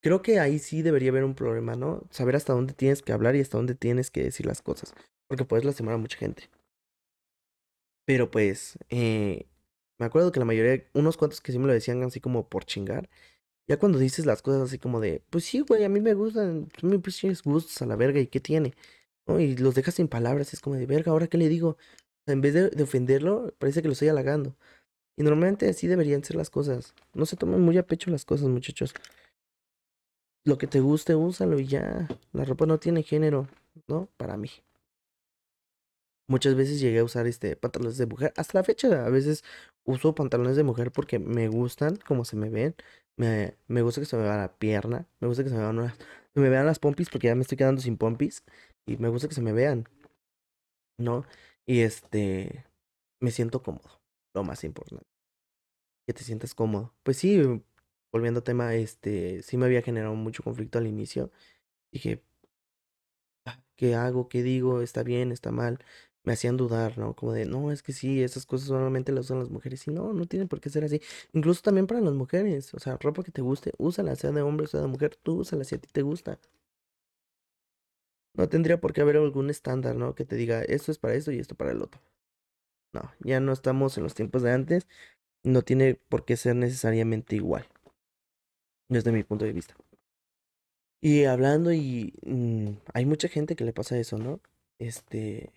creo 0.02 0.22
que 0.22 0.40
ahí 0.40 0.60
sí 0.60 0.82
debería 0.82 1.10
haber 1.10 1.24
un 1.24 1.36
problema, 1.36 1.76
¿no? 1.76 2.04
Saber 2.12 2.36
hasta 2.36 2.54
dónde 2.54 2.74
tienes 2.74 3.02
que 3.02 3.12
hablar 3.14 3.36
y 3.36 3.42
hasta 3.42 3.58
dónde 3.58 3.76
tienes 3.76 4.12
que 4.12 4.24
decir 4.24 4.46
las 4.46 4.62
cosas. 4.62 4.94
Porque 5.28 5.46
puedes 5.46 5.66
lastimar 5.66 5.96
a 5.96 5.98
mucha 5.98 6.18
gente. 6.18 6.50
Pero 8.06 8.32
pues, 8.32 8.78
eh, 8.90 9.48
me 10.00 10.06
acuerdo 10.06 10.32
que 10.32 10.40
la 10.40 10.46
mayoría, 10.46 10.84
unos 10.94 11.18
cuantos 11.18 11.42
que 11.42 11.52
sí 11.52 11.60
me 11.60 11.68
lo 11.68 11.74
decían 11.74 12.04
así 12.04 12.20
como 12.20 12.50
por 12.50 12.66
chingar. 12.66 13.10
Ya 13.68 13.80
cuando 13.80 14.00
dices 14.00 14.26
las 14.26 14.42
cosas 14.42 14.64
así 14.64 14.80
como 14.80 15.00
de, 15.02 15.24
pues 15.32 15.46
sí, 15.46 15.62
güey, 15.62 15.84
a 15.86 15.90
mí 15.90 16.02
me 16.02 16.14
gustan, 16.14 16.70
son 16.80 16.92
mis 16.92 17.44
gustos 17.44 17.82
a 17.82 17.86
la 17.88 17.96
verga, 17.96 18.20
¿y 18.20 18.28
qué 18.28 18.40
tiene? 18.40 18.76
Y 19.40 19.58
los 19.58 19.76
dejas 19.76 19.96
sin 19.96 20.08
palabras, 20.08 20.54
es 20.54 20.62
como 20.62 20.76
de 20.76 20.86
verga, 20.86 21.12
¿ahora 21.12 21.28
qué 21.28 21.38
le 21.38 21.50
digo? 21.50 21.78
en 22.28 22.42
vez 22.42 22.54
de, 22.54 22.84
ofenderlo, 22.84 23.54
parece 23.60 23.82
que 23.82 23.88
lo 23.88 23.94
estoy 23.94 24.10
halagando. 24.10 24.56
Y 25.18 25.24
normalmente 25.24 25.70
así 25.70 25.88
deberían 25.88 26.24
ser 26.24 26.36
las 26.36 26.50
cosas. 26.50 26.94
No 27.14 27.26
se 27.26 27.38
tomen 27.38 27.62
muy 27.62 27.78
a 27.78 27.88
pecho 27.88 28.12
las 28.12 28.26
cosas, 28.26 28.48
muchachos. 28.48 28.94
Lo 30.44 30.58
que 30.58 30.68
te 30.68 30.80
guste, 30.80 31.16
úsalo 31.16 31.60
y 31.60 31.68
ya. 31.68 32.08
La 32.34 32.46
ropa 32.46 32.66
no 32.66 32.80
tiene 32.80 33.04
género, 33.04 33.48
¿no? 33.88 34.10
Para 34.18 34.38
mí. 34.38 34.50
Muchas 36.28 36.56
veces 36.56 36.80
llegué 36.80 37.00
a 37.00 37.04
usar 37.04 37.28
este 37.28 37.56
pantalones 37.56 37.98
de 37.98 38.08
mujer. 38.08 38.34
Hasta 38.38 38.58
la 38.60 38.64
fecha, 38.64 39.06
a 39.06 39.10
veces 39.10 39.44
uso 39.84 40.16
pantalones 40.16 40.56
de 40.56 40.64
mujer 40.64 40.92
porque 40.92 41.20
me 41.20 41.48
gustan 41.50 41.98
como 41.98 42.26
se 42.26 42.36
me 42.36 42.50
ven. 42.50 42.76
Me, 43.18 43.56
me 43.68 43.82
gusta 43.84 44.02
que 44.02 44.06
se 44.08 44.18
me 44.18 44.24
vea 44.24 44.38
la 44.38 44.58
pierna. 44.58 45.08
Me 45.20 45.28
gusta 45.28 45.44
que 45.44 45.50
se 45.50 45.56
me 45.56 45.62
vean, 45.62 45.94
se 46.34 46.40
me 46.40 46.50
vean 46.50 46.66
las 46.66 46.80
pompis 46.80 47.10
porque 47.10 47.28
ya 47.28 47.36
me 47.36 47.42
estoy 47.44 47.58
quedando 47.58 47.82
sin 47.82 47.98
pompis 47.98 48.44
y 48.88 48.98
me 48.98 49.10
gusta 49.10 49.28
que 49.28 49.36
se 49.36 49.42
me 49.42 49.54
vean, 49.54 49.88
¿no? 50.98 51.26
Y 51.66 51.82
este, 51.82 52.66
me 53.22 53.32
siento 53.32 53.62
cómodo, 53.64 54.02
lo 54.36 54.44
más 54.44 54.64
importante. 54.64 55.06
Que 56.08 56.14
te 56.14 56.24
sientas 56.24 56.54
cómodo. 56.56 56.94
Pues 57.04 57.18
sí, 57.18 57.42
volviendo 58.12 58.40
a 58.42 58.44
tema, 58.44 58.76
este, 58.76 59.42
sí 59.44 59.58
me 59.58 59.66
había 59.66 59.82
generado 59.82 60.16
mucho 60.16 60.44
conflicto 60.44 60.78
al 60.78 60.88
inicio. 60.88 61.32
Dije, 61.94 62.24
ah, 63.46 63.60
¿qué 63.76 63.96
hago? 63.96 64.30
¿Qué 64.30 64.44
digo? 64.44 64.82
¿Está 64.82 65.04
bien? 65.04 65.32
¿Está 65.32 65.52
mal? 65.52 65.80
Me 66.26 66.34
hacían 66.34 66.58
dudar, 66.58 66.98
¿no? 66.98 67.16
Como 67.16 67.34
de, 67.34 67.46
no, 67.46 67.72
es 67.72 67.84
que 67.84 67.94
sí, 67.94 68.24
esas 68.24 68.46
cosas 68.46 68.68
solamente 68.68 69.12
las 69.12 69.26
usan 69.26 69.40
las 69.40 69.50
mujeres. 69.50 69.88
Y 69.88 69.92
no, 69.92 70.14
no 70.14 70.26
tiene 70.26 70.48
por 70.48 70.60
qué 70.60 70.70
ser 70.70 70.84
así. 70.84 71.02
Incluso 71.34 71.62
también 71.62 71.88
para 71.88 72.02
las 72.02 72.14
mujeres. 72.14 72.74
O 72.74 72.80
sea, 72.80 72.98
ropa 72.98 73.24
que 73.24 73.32
te 73.32 73.42
guste, 73.42 73.72
úsala, 73.78 74.16
sea 74.16 74.32
de 74.32 74.42
hombre 74.42 74.66
o 74.66 74.68
sea 74.70 74.82
de 74.82 74.88
mujer, 74.88 75.16
tú 75.22 75.40
úsala 75.42 75.64
si 75.64 75.76
a 75.76 75.78
ti 75.80 75.88
te 75.92 76.02
gusta. 76.02 76.40
no 78.34 78.48
tendría 78.50 78.80
por 78.80 78.94
qué 78.94 79.02
haber 79.02 79.18
algún 79.18 79.50
estándar, 79.50 79.96
¿no? 79.96 80.16
Que 80.16 80.26
te 80.26 80.36
diga, 80.36 80.62
esto 80.64 80.92
es 80.92 80.98
para 80.98 81.16
esto 81.16 81.32
y 81.32 81.40
esto 81.40 81.56
para 81.56 81.72
el 81.72 81.82
otro. 81.82 82.02
No, 82.94 83.12
ya 83.22 83.40
no 83.40 83.54
estamos 83.54 83.98
en 83.98 84.04
los 84.04 84.16
tiempos 84.16 84.42
de 84.44 84.52
antes, 84.52 84.88
no 85.44 85.64
tiene 85.64 85.96
por 85.96 86.26
qué 86.26 86.38
ser 86.38 86.56
necesariamente 86.56 87.36
igual, 87.36 87.68
desde 88.90 89.12
mi 89.12 89.24
punto 89.24 89.46
de 89.46 89.54
vista. 89.54 89.76
Y 91.02 91.26
hablando 91.26 91.72
y 91.72 92.14
mm, 92.26 92.70
hay 92.94 93.06
mucha 93.06 93.28
gente 93.28 93.56
que 93.56 93.64
le 93.64 93.74
pasa 93.74 93.98
eso, 93.98 94.18
¿no? 94.18 94.40
Este, 94.80 95.52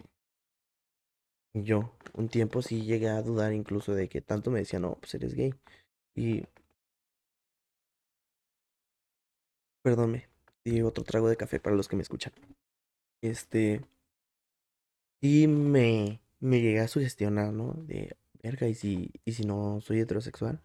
yo, 1.54 1.92
un 2.14 2.28
tiempo 2.28 2.62
sí 2.62 2.82
llegué 2.84 3.08
a 3.08 3.22
dudar 3.22 3.52
incluso 3.52 3.94
de 3.94 4.08
que 4.08 4.20
tanto 4.20 4.50
me 4.50 4.60
decían, 4.60 4.82
no, 4.82 4.94
pues 5.00 5.14
eres 5.14 5.34
gay. 5.34 5.54
Y, 6.16 6.44
perdónme, 9.82 10.28
y 10.64 10.82
otro 10.82 11.02
trago 11.04 11.28
de 11.28 11.36
café 11.36 11.58
para 11.60 11.74
los 11.76 11.88
que 11.88 11.96
me 11.96 12.02
escuchan. 12.02 12.32
Este, 13.22 13.82
sí 15.20 15.46
me, 15.48 16.20
me 16.40 16.60
llegué 16.60 16.80
a 16.80 16.88
sugestionar, 16.88 17.52
¿no? 17.52 17.74
De, 17.74 18.16
verga, 18.42 18.68
¿y 18.68 18.74
si, 18.74 19.12
y 19.24 19.32
si 19.32 19.44
no 19.44 19.80
soy 19.80 20.00
heterosexual? 20.00 20.60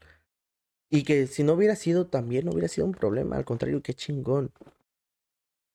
Y 0.90 1.04
que 1.04 1.28
si 1.28 1.44
no 1.44 1.54
hubiera 1.54 1.76
sido 1.78 2.08
también, 2.08 2.46
no 2.46 2.52
hubiera 2.54 2.70
sido 2.70 2.88
un 2.88 2.94
problema, 2.94 3.38
al 3.38 3.46
contrario, 3.46 3.82
qué 3.84 3.94
chingón. 3.96 4.52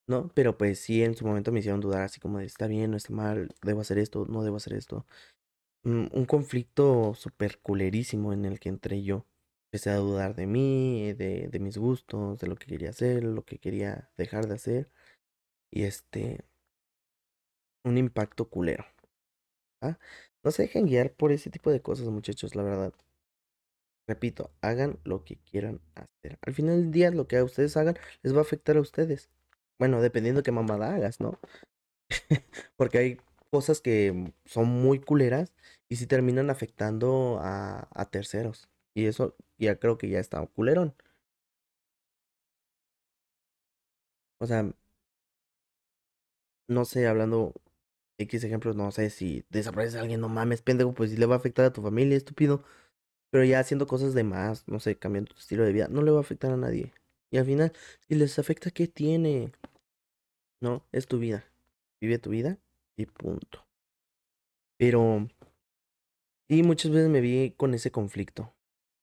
¿No? 0.08 0.30
Pero 0.34 0.56
pues 0.56 0.80
sí, 0.80 1.02
en 1.04 1.14
su 1.14 1.26
momento 1.26 1.52
me 1.52 1.60
hicieron 1.60 1.80
dudar 1.80 2.02
así 2.02 2.18
como 2.18 2.38
de, 2.38 2.46
está 2.46 2.66
bien, 2.66 2.90
no 2.90 2.96
está 2.96 3.12
mal, 3.12 3.54
debo 3.62 3.82
hacer 3.82 3.98
esto, 3.98 4.24
no 4.26 4.42
debo 4.42 4.56
hacer 4.56 4.72
esto. 4.72 5.06
Mm, 5.84 6.06
un 6.12 6.26
conflicto 6.26 7.14
súper 7.14 7.60
culerísimo 7.60 8.32
en 8.32 8.44
el 8.44 8.60
que 8.60 8.70
entré 8.70 9.02
yo. 9.02 9.26
Empecé 9.68 9.90
a 9.90 9.96
dudar 9.96 10.34
de 10.34 10.46
mí, 10.46 11.12
de, 11.14 11.48
de 11.48 11.60
mis 11.60 11.78
gustos, 11.78 12.38
de 12.38 12.48
lo 12.48 12.56
que 12.56 12.66
quería 12.66 12.90
hacer, 12.90 13.24
lo 13.24 13.44
que 13.44 13.58
quería 13.58 14.10
dejar 14.16 14.48
de 14.48 14.54
hacer. 14.54 14.90
Y 15.72 15.84
este, 15.84 16.44
un 17.84 17.98
impacto 17.98 18.48
culero. 18.48 18.84
¿ah? 19.82 19.98
No 20.44 20.50
se 20.50 20.62
dejen 20.62 20.86
guiar 20.86 21.12
por 21.12 21.32
ese 21.32 21.50
tipo 21.50 21.70
de 21.70 21.82
cosas, 21.82 22.06
muchachos, 22.08 22.54
la 22.54 22.62
verdad. 22.62 22.94
Repito, 24.08 24.50
hagan 24.62 24.98
lo 25.04 25.24
que 25.24 25.36
quieran 25.36 25.80
hacer. 25.94 26.38
Al 26.42 26.54
final 26.54 26.80
del 26.80 26.90
día, 26.92 27.10
lo 27.10 27.28
que 27.28 27.42
ustedes 27.42 27.76
hagan 27.76 27.98
les 28.22 28.34
va 28.34 28.38
a 28.38 28.42
afectar 28.42 28.76
a 28.76 28.80
ustedes. 28.80 29.28
Bueno, 29.78 30.00
dependiendo 30.02 30.42
qué 30.42 30.52
mamada 30.52 30.94
hagas, 30.94 31.20
¿no? 31.20 31.38
Porque 32.76 32.98
hay 32.98 33.18
cosas 33.50 33.80
que 33.80 34.32
son 34.44 34.68
muy 34.68 35.00
culeras 35.00 35.54
y 35.88 35.96
sí 35.96 36.06
terminan 36.06 36.50
afectando 36.50 37.38
a, 37.42 37.88
a 37.94 38.06
terceros. 38.10 38.68
Y 38.94 39.06
eso 39.06 39.36
ya 39.58 39.78
creo 39.78 39.98
que 39.98 40.08
ya 40.08 40.20
está 40.20 40.44
culerón. 40.46 40.94
O 44.40 44.46
sea, 44.46 44.64
no 46.68 46.84
sé, 46.84 47.06
hablando 47.06 47.54
X 48.18 48.44
ejemplos, 48.44 48.76
no 48.76 48.90
sé 48.92 49.10
si 49.10 49.44
desaparece 49.50 49.98
alguien, 49.98 50.20
no 50.20 50.28
mames, 50.28 50.62
pendejo, 50.62 50.94
pues 50.94 51.10
si 51.10 51.16
le 51.16 51.26
va 51.26 51.36
a 51.36 51.38
afectar 51.38 51.64
a 51.66 51.72
tu 51.72 51.82
familia, 51.82 52.16
estúpido. 52.16 52.64
Pero 53.30 53.44
ya 53.44 53.60
haciendo 53.60 53.86
cosas 53.86 54.14
de 54.14 54.24
más, 54.24 54.68
no 54.68 54.80
sé, 54.80 54.98
cambiando 54.98 55.32
tu 55.34 55.40
estilo 55.40 55.64
de 55.64 55.72
vida, 55.72 55.88
no 55.90 56.02
le 56.02 56.12
va 56.12 56.18
a 56.18 56.22
afectar 56.22 56.52
a 56.52 56.56
nadie. 56.58 56.92
Y 57.30 57.38
al 57.38 57.46
final, 57.46 57.72
si 58.08 58.14
les 58.16 58.38
afecta, 58.38 58.70
¿qué 58.72 58.88
tiene? 58.88 59.52
No, 60.60 60.86
es 60.92 61.08
tu 61.08 61.18
vida. 61.18 61.44
Vive 62.00 62.20
tu 62.20 62.30
vida 62.30 62.58
y 62.96 63.06
punto. 63.06 63.66
Pero 64.76 65.28
sí, 66.48 66.62
muchas 66.62 66.92
veces 66.92 67.08
me 67.08 67.20
vi 67.20 67.52
con 67.56 67.74
ese 67.74 67.90
conflicto 67.90 68.54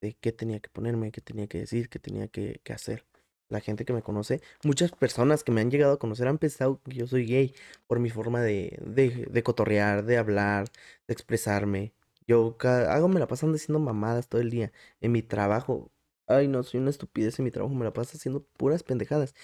de 0.01 0.13
qué 0.15 0.31
tenía 0.31 0.59
que 0.59 0.69
ponerme, 0.69 1.11
qué 1.11 1.21
tenía 1.21 1.47
que 1.47 1.59
decir, 1.59 1.89
qué 1.89 1.99
tenía 1.99 2.27
que, 2.27 2.61
que 2.63 2.73
hacer. 2.73 3.05
La 3.49 3.59
gente 3.61 3.85
que 3.85 3.93
me 3.93 4.01
conoce, 4.01 4.41
muchas 4.63 4.91
personas 4.91 5.43
que 5.43 5.51
me 5.51 5.61
han 5.61 5.69
llegado 5.71 5.93
a 5.93 5.99
conocer 5.99 6.27
han 6.27 6.39
pensado 6.39 6.81
que 6.81 6.93
yo 6.95 7.05
soy 7.07 7.25
gay 7.27 7.53
por 7.87 7.99
mi 7.99 8.09
forma 8.09 8.41
de, 8.41 8.79
de, 8.83 9.27
de 9.29 9.43
cotorrear, 9.43 10.03
de 10.05 10.17
hablar, 10.17 10.67
de 11.07 11.13
expresarme. 11.13 11.93
Yo 12.27 12.57
hago, 12.61 13.07
me 13.07 13.19
la 13.19 13.27
pasan 13.27 13.53
haciendo 13.53 13.79
mamadas 13.79 14.29
todo 14.29 14.41
el 14.41 14.49
día. 14.49 14.71
En 14.99 15.11
mi 15.11 15.21
trabajo, 15.21 15.91
ay 16.27 16.47
no, 16.47 16.63
soy 16.63 16.79
una 16.79 16.89
estupidez 16.89 17.37
en 17.39 17.45
mi 17.45 17.51
trabajo, 17.51 17.75
me 17.75 17.85
la 17.85 17.93
paso 17.93 18.17
haciendo 18.17 18.43
puras 18.57 18.81
pendejadas. 18.83 19.35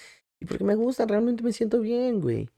Y 0.42 0.46
porque 0.46 0.64
me 0.64 0.76
gusta, 0.76 1.06
realmente 1.06 1.44
me 1.44 1.54
siento 1.54 1.80
bien, 1.80 2.20
güey. 2.20 2.50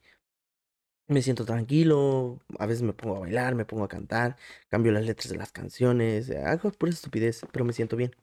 Me 1.07 1.21
siento 1.21 1.43
tranquilo, 1.45 2.39
a 2.57 2.65
veces 2.65 2.81
me 2.81 2.93
pongo 2.93 3.17
a 3.17 3.19
bailar, 3.19 3.55
me 3.55 3.65
pongo 3.65 3.83
a 3.83 3.89
cantar, 3.89 4.37
cambio 4.69 4.93
las 4.93 5.05
letras 5.05 5.29
de 5.29 5.37
las 5.37 5.51
canciones, 5.51 6.31
hago 6.31 6.71
pura 6.71 6.93
estupidez, 6.93 7.41
pero 7.51 7.65
me 7.65 7.73
siento 7.73 7.97
bien, 7.97 8.15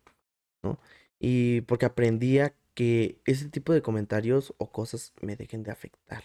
¿no? 0.65 0.79
Y 1.19 1.61
porque 1.63 1.85
aprendí 1.85 2.39
a 2.39 2.55
que 2.75 3.21
ese 3.27 3.51
tipo 3.51 3.75
de 3.75 3.83
comentarios 3.83 4.55
o 4.57 4.73
cosas 4.73 5.13
me 5.21 5.37
dejen 5.37 5.63
de 5.63 5.73
afectar, 5.73 6.25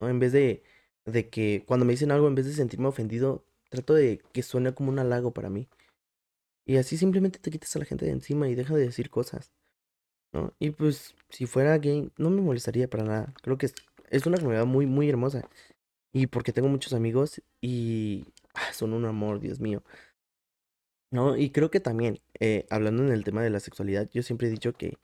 ¿no? 0.00 0.08
En 0.08 0.18
vez 0.18 0.32
de, 0.32 0.62
de 1.04 1.28
que 1.28 1.64
cuando 1.66 1.84
me 1.84 1.92
dicen 1.92 2.12
algo, 2.12 2.28
en 2.28 2.34
vez 2.34 2.46
de 2.46 2.54
sentirme 2.54 2.88
ofendido, 2.88 3.44
trato 3.68 3.92
de 3.92 4.22
que 4.32 4.42
suene 4.42 4.72
como 4.74 4.90
un 4.90 4.98
halago 4.98 5.32
para 5.34 5.50
mí. 5.50 5.68
Y 6.66 6.78
así 6.78 6.96
simplemente 6.96 7.38
te 7.38 7.50
quitas 7.50 7.76
a 7.76 7.80
la 7.80 7.84
gente 7.84 8.06
de 8.06 8.12
encima 8.12 8.48
y 8.48 8.54
deja 8.54 8.74
de 8.74 8.86
decir 8.86 9.10
cosas, 9.10 9.52
Y 10.58 10.70
pues, 10.70 11.14
si 11.30 11.46
fuera 11.46 11.78
gay, 11.78 12.10
no 12.16 12.30
me 12.30 12.42
molestaría 12.42 12.88
para 12.88 13.04
nada. 13.04 13.34
Creo 13.42 13.58
que 13.58 13.66
es, 13.66 13.74
es 14.10 14.26
una 14.26 14.38
comunidad 14.38 14.66
muy, 14.66 14.86
muy 14.86 15.08
hermosa. 15.08 15.48
Y 16.12 16.26
porque 16.28 16.52
tengo 16.52 16.68
muchos 16.68 16.92
amigos 16.92 17.42
y 17.60 18.26
ah, 18.54 18.72
son 18.72 18.92
un 18.92 19.04
amor, 19.04 19.40
Dios 19.40 19.60
mío. 19.60 19.82
No, 21.10 21.36
y 21.36 21.50
creo 21.50 21.70
que 21.70 21.80
también, 21.80 22.20
eh, 22.40 22.66
hablando 22.70 23.04
en 23.04 23.12
el 23.12 23.24
tema 23.24 23.42
de 23.42 23.50
la 23.50 23.60
sexualidad, 23.60 24.10
yo 24.12 24.22
siempre 24.22 24.48
he 24.48 24.50
dicho 24.50 24.72
que 24.72 24.98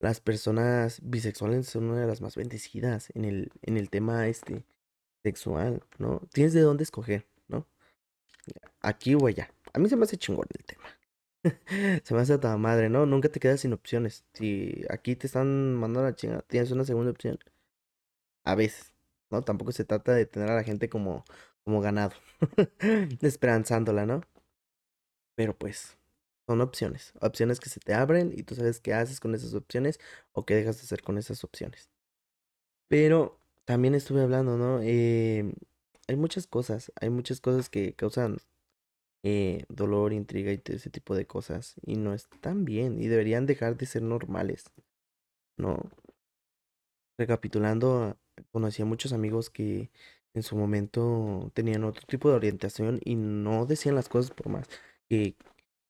las 0.00 0.20
personas 0.20 1.00
bisexuales 1.02 1.68
son 1.68 1.90
una 1.90 2.00
de 2.00 2.06
las 2.06 2.22
más 2.22 2.36
bendecidas 2.36 3.10
en 3.14 3.26
el, 3.26 3.52
en 3.62 3.76
el 3.76 3.90
tema 3.90 4.26
este 4.28 4.64
sexual, 5.22 5.82
¿no? 5.98 6.22
Tienes 6.32 6.54
de 6.54 6.62
dónde 6.62 6.84
escoger, 6.84 7.26
¿no? 7.48 7.66
Aquí 8.80 9.14
o 9.14 9.26
allá. 9.26 9.52
A 9.74 9.78
mí 9.78 9.88
se 9.88 9.96
me 9.96 10.04
hace 10.04 10.16
chingón 10.16 10.46
el 10.58 10.64
tema. 10.64 10.84
se 12.04 12.14
me 12.14 12.20
hace 12.20 12.38
toda 12.38 12.56
madre, 12.58 12.88
¿no? 12.88 13.06
Nunca 13.06 13.28
te 13.28 13.40
quedas 13.40 13.60
sin 13.60 13.72
opciones. 13.72 14.24
Si 14.34 14.84
aquí 14.90 15.16
te 15.16 15.26
están 15.26 15.74
mandando 15.74 16.00
a 16.00 16.10
la 16.10 16.16
chingada, 16.16 16.42
tienes 16.42 16.70
una 16.70 16.84
segunda 16.84 17.10
opción. 17.10 17.38
A 18.44 18.54
veces. 18.54 18.92
¿no? 19.30 19.42
Tampoco 19.42 19.72
se 19.72 19.84
trata 19.84 20.12
de 20.14 20.26
tener 20.26 20.50
a 20.50 20.56
la 20.56 20.64
gente 20.64 20.88
como, 20.88 21.24
como 21.64 21.80
ganado, 21.80 22.12
esperanzándola, 23.22 24.06
¿no? 24.06 24.22
Pero 25.36 25.56
pues, 25.56 25.96
son 26.46 26.60
opciones, 26.60 27.12
opciones 27.20 27.60
que 27.60 27.70
se 27.70 27.80
te 27.80 27.94
abren 27.94 28.32
y 28.36 28.42
tú 28.42 28.54
sabes 28.54 28.80
qué 28.80 28.94
haces 28.94 29.20
con 29.20 29.34
esas 29.34 29.54
opciones 29.54 30.00
o 30.32 30.44
qué 30.44 30.54
dejas 30.56 30.76
de 30.78 30.82
hacer 30.84 31.02
con 31.02 31.18
esas 31.18 31.44
opciones. 31.44 31.90
Pero 32.88 33.38
también 33.64 33.94
estuve 33.94 34.22
hablando, 34.22 34.56
¿no? 34.56 34.80
Eh, 34.82 35.54
hay 36.08 36.16
muchas 36.16 36.46
cosas, 36.46 36.92
hay 37.00 37.10
muchas 37.10 37.40
cosas 37.40 37.70
que 37.70 37.94
causan 37.94 38.38
eh, 39.22 39.64
dolor, 39.68 40.12
intriga 40.12 40.52
y 40.52 40.62
ese 40.66 40.90
tipo 40.90 41.14
de 41.14 41.26
cosas 41.26 41.74
y 41.82 41.96
no 41.96 42.14
están 42.14 42.64
bien 42.64 43.00
y 43.00 43.08
deberían 43.08 43.46
dejar 43.46 43.76
de 43.76 43.86
ser 43.86 44.02
normales, 44.02 44.70
¿no? 45.58 45.90
Recapitulando, 47.18 48.16
conocí 48.50 48.80
a 48.82 48.86
muchos 48.86 49.12
amigos 49.12 49.50
que 49.50 49.90
en 50.34 50.42
su 50.42 50.56
momento 50.56 51.50
tenían 51.54 51.84
otro 51.84 52.02
tipo 52.06 52.30
de 52.30 52.36
orientación 52.36 53.00
y 53.04 53.16
no 53.16 53.66
decían 53.66 53.94
las 53.94 54.08
cosas 54.08 54.30
por 54.30 54.48
más 54.48 54.68
que, 55.08 55.34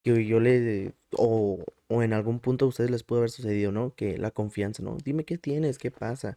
que 0.05 0.27
yo 0.27 0.41
le 0.41 0.95
o, 1.17 1.65
o 1.89 2.03
en 2.03 2.13
algún 2.15 2.41
punto 2.41 2.65
a 2.65 2.69
ustedes 2.69 2.91
les 2.91 3.05
pudo 3.05 3.19
haber 3.21 3.31
sucedido, 3.31 3.73
¿no? 3.73 3.95
Que 3.95 4.19
la 4.19 4.31
confianza, 4.33 4.83
¿no? 4.83 4.97
Dime 5.05 5.25
qué 5.25 5.39
tienes, 5.39 5.79
qué 5.79 5.91
pasa. 5.93 6.37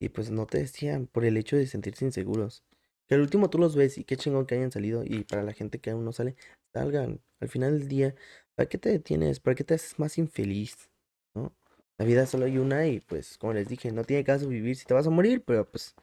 Y 0.00 0.10
pues 0.10 0.30
no 0.30 0.46
te 0.46 0.58
decían 0.58 1.06
por 1.08 1.24
el 1.26 1.36
hecho 1.38 1.56
de 1.56 1.66
sentirse 1.66 2.04
inseguros. 2.06 2.64
Que 3.10 3.16
al 3.16 3.22
último 3.22 3.50
tú 3.50 3.58
los 3.58 3.74
ves 3.74 3.98
y 3.98 4.04
qué 4.04 4.16
chingón 4.16 4.46
que 4.46 4.54
hayan 4.54 4.70
salido 4.70 5.02
y 5.04 5.24
para 5.24 5.42
la 5.42 5.52
gente 5.52 5.80
que 5.80 5.90
aún 5.90 6.04
no 6.04 6.12
sale, 6.12 6.36
salgan. 6.72 7.20
Al 7.40 7.48
final 7.48 7.76
del 7.76 7.88
día, 7.88 8.14
¿para 8.54 8.68
qué 8.68 8.78
te 8.78 8.88
detienes? 8.88 9.40
¿Para 9.40 9.56
qué 9.56 9.64
te 9.64 9.74
haces 9.74 9.98
más 9.98 10.16
infeliz? 10.16 10.88
¿No? 11.34 11.52
La 11.98 12.04
vida 12.04 12.24
solo 12.26 12.44
hay 12.44 12.58
una 12.58 12.86
y 12.86 13.00
pues 13.00 13.36
como 13.36 13.52
les 13.52 13.68
dije, 13.68 13.90
no 13.90 14.04
tiene 14.04 14.22
caso 14.22 14.46
vivir 14.46 14.76
si 14.76 14.84
te 14.86 14.94
vas 14.94 15.08
a 15.08 15.10
morir, 15.10 15.42
pero 15.44 15.68
pues 15.68 15.96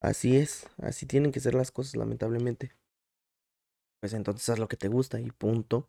así 0.00 0.38
es, 0.38 0.66
así 0.78 1.04
tienen 1.04 1.32
que 1.32 1.40
ser 1.40 1.54
las 1.54 1.70
cosas 1.70 1.96
lamentablemente. 1.96 2.72
Pues 4.00 4.14
entonces 4.14 4.48
haz 4.48 4.58
lo 4.58 4.68
que 4.68 4.78
te 4.78 4.88
gusta 4.88 5.20
y 5.20 5.30
punto. 5.30 5.86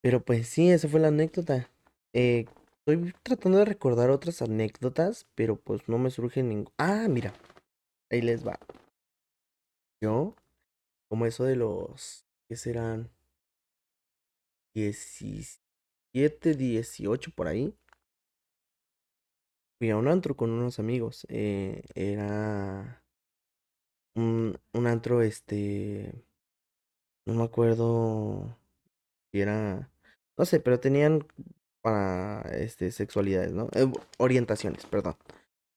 Pero 0.00 0.24
pues 0.24 0.48
sí, 0.48 0.70
esa 0.70 0.88
fue 0.88 0.98
la 0.98 1.08
anécdota. 1.08 1.68
Eh, 2.14 2.46
estoy 2.86 3.12
tratando 3.22 3.58
de 3.58 3.66
recordar 3.66 4.08
otras 4.08 4.40
anécdotas, 4.40 5.26
pero 5.34 5.56
pues 5.56 5.86
no 5.90 5.98
me 5.98 6.10
surge 6.10 6.42
ningún... 6.42 6.72
Ah, 6.78 7.06
mira, 7.10 7.34
ahí 8.10 8.22
les 8.22 8.46
va. 8.46 8.58
Yo, 10.00 10.34
como 11.08 11.26
eso 11.26 11.44
de 11.44 11.56
los... 11.56 12.26
¿Qué 12.48 12.56
serán? 12.56 13.10
17, 14.74 16.54
18 16.54 17.30
por 17.32 17.48
ahí 17.48 17.74
fui 19.78 19.90
a 19.90 19.96
un 19.96 20.08
antro 20.08 20.36
con 20.36 20.50
unos 20.50 20.78
amigos. 20.78 21.26
Eh, 21.30 21.82
era 21.94 23.02
un, 24.14 24.58
un 24.72 24.86
antro, 24.86 25.22
este, 25.22 26.12
no 27.26 27.34
me 27.34 27.44
acuerdo 27.44 28.56
si 29.32 29.40
era, 29.40 29.90
no 30.38 30.44
sé, 30.44 30.60
pero 30.60 30.80
tenían 30.80 31.26
para, 31.82 32.42
este, 32.54 32.90
sexualidades, 32.92 33.52
¿no? 33.52 33.68
Eh, 33.74 33.90
orientaciones, 34.18 34.86
perdón. 34.86 35.16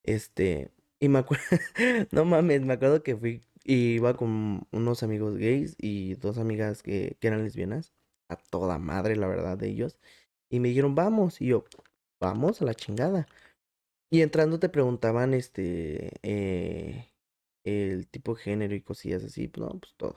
Este, 0.03 0.71
Y 0.99 1.10
me 1.10 1.19
acuerdo, 1.19 1.45
no 2.12 2.25
mames, 2.25 2.62
me 2.63 2.73
acuerdo 2.73 3.03
que 3.03 3.17
fui, 3.17 3.43
y 3.69 3.93
iba 3.97 4.15
con 4.15 4.67
unos 4.71 5.03
amigos 5.03 5.38
gays 5.38 5.75
y 5.77 6.15
dos 6.15 6.39
amigas 6.39 6.82
que, 6.82 7.17
que 7.19 7.27
eran 7.27 7.43
lesbianas, 7.43 7.93
a 8.27 8.36
toda 8.36 8.79
madre, 8.79 9.15
la 9.15 9.27
verdad, 9.27 9.60
de 9.60 9.69
ellos. 9.69 9.99
Y 10.49 10.60
me 10.60 10.69
dijeron, 10.69 10.95
vamos, 10.95 11.39
y 11.39 11.47
yo, 11.47 11.65
vamos 12.19 12.63
a 12.63 12.65
la 12.65 12.73
chingada. 12.73 13.27
Y 14.12 14.21
entrando 14.23 14.60
te 14.60 14.69
preguntaban, 14.69 15.36
este, 15.36 16.13
eh, 16.23 17.13
el 17.63 18.08
tipo 18.08 18.36
de 18.36 18.41
género 18.41 18.75
y 18.75 18.82
cosillas 18.82 19.23
así, 19.23 19.47
pues 19.47 19.67
no, 19.67 19.79
pues 19.79 19.93
todo. 19.97 20.15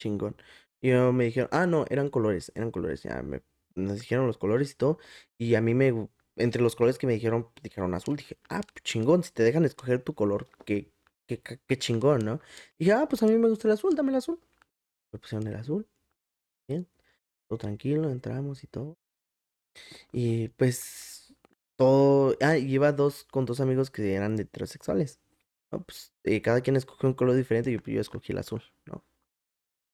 Chingón. 0.00 0.36
Y 0.80 0.90
yo 0.90 1.12
me 1.12 1.24
dijeron, 1.26 1.48
ah, 1.52 1.66
no, 1.68 1.84
eran 1.88 2.10
colores, 2.10 2.50
eran 2.56 2.72
colores, 2.72 3.04
ya 3.04 3.22
me, 3.22 3.42
nos 3.76 4.00
dijeron 4.00 4.26
los 4.26 4.38
colores 4.38 4.72
y 4.72 4.74
todo. 4.74 4.98
Y 5.38 5.54
a 5.54 5.60
mí 5.60 5.74
me, 5.74 6.08
entre 6.36 6.62
los 6.62 6.74
colores 6.74 6.98
que 6.98 7.06
me 7.06 7.12
dijeron, 7.14 7.48
dijeron 7.62 7.94
azul. 7.94 8.16
Dije, 8.16 8.38
ah, 8.48 8.62
pues 8.62 8.82
chingón, 8.82 9.22
si 9.22 9.32
te 9.32 9.44
dejan 9.44 9.64
escoger 9.64 10.02
tu 10.02 10.14
color, 10.14 10.48
qué, 10.64 10.92
qué, 11.36 11.78
chingón, 11.78 12.24
¿no? 12.24 12.40
Dije, 12.78 12.92
ah, 12.92 13.06
pues 13.08 13.22
a 13.22 13.26
mí 13.26 13.36
me 13.36 13.48
gusta 13.48 13.68
el 13.68 13.74
azul, 13.74 13.94
dame 13.94 14.10
el 14.10 14.16
azul. 14.16 14.40
Me 15.12 15.18
pusieron 15.18 15.46
el 15.46 15.54
azul, 15.56 15.88
bien, 16.68 16.88
todo 17.48 17.58
tranquilo, 17.58 18.10
entramos 18.10 18.64
y 18.64 18.66
todo. 18.68 18.98
Y 20.12 20.48
pues 20.50 21.34
todo, 21.76 22.36
ah, 22.42 22.58
y 22.58 22.72
iba 22.72 22.92
dos 22.92 23.24
con 23.24 23.44
dos 23.46 23.60
amigos 23.60 23.90
que 23.90 24.14
eran 24.14 24.38
heterosexuales. 24.38 25.20
¿no? 25.72 25.82
Pues 25.84 26.12
eh, 26.24 26.42
cada 26.42 26.60
quien 26.62 26.76
escogió 26.76 27.08
un 27.08 27.14
color 27.14 27.36
diferente 27.36 27.70
y 27.70 27.74
yo, 27.74 27.80
yo 27.84 28.00
escogí 28.00 28.32
el 28.32 28.38
azul, 28.38 28.62
¿no? 28.86 29.04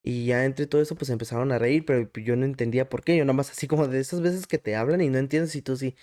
Y 0.02 0.26
ya 0.26 0.44
entre 0.44 0.66
todo 0.66 0.82
eso 0.82 0.96
pues 0.96 1.10
empezaron 1.10 1.50
a 1.52 1.58
reír, 1.58 1.84
pero 1.86 2.10
pues, 2.10 2.26
yo 2.26 2.36
no 2.36 2.44
entendía 2.44 2.88
por 2.88 3.02
qué. 3.02 3.16
Yo 3.16 3.24
nada 3.24 3.34
más 3.34 3.50
así 3.50 3.66
como 3.66 3.88
de 3.88 4.00
esas 4.00 4.20
veces 4.20 4.46
que 4.46 4.58
te 4.58 4.76
hablan 4.76 5.00
y 5.00 5.08
no 5.08 5.18
entiendes 5.18 5.56
y 5.56 5.62
tú 5.62 5.76
sí, 5.76 5.96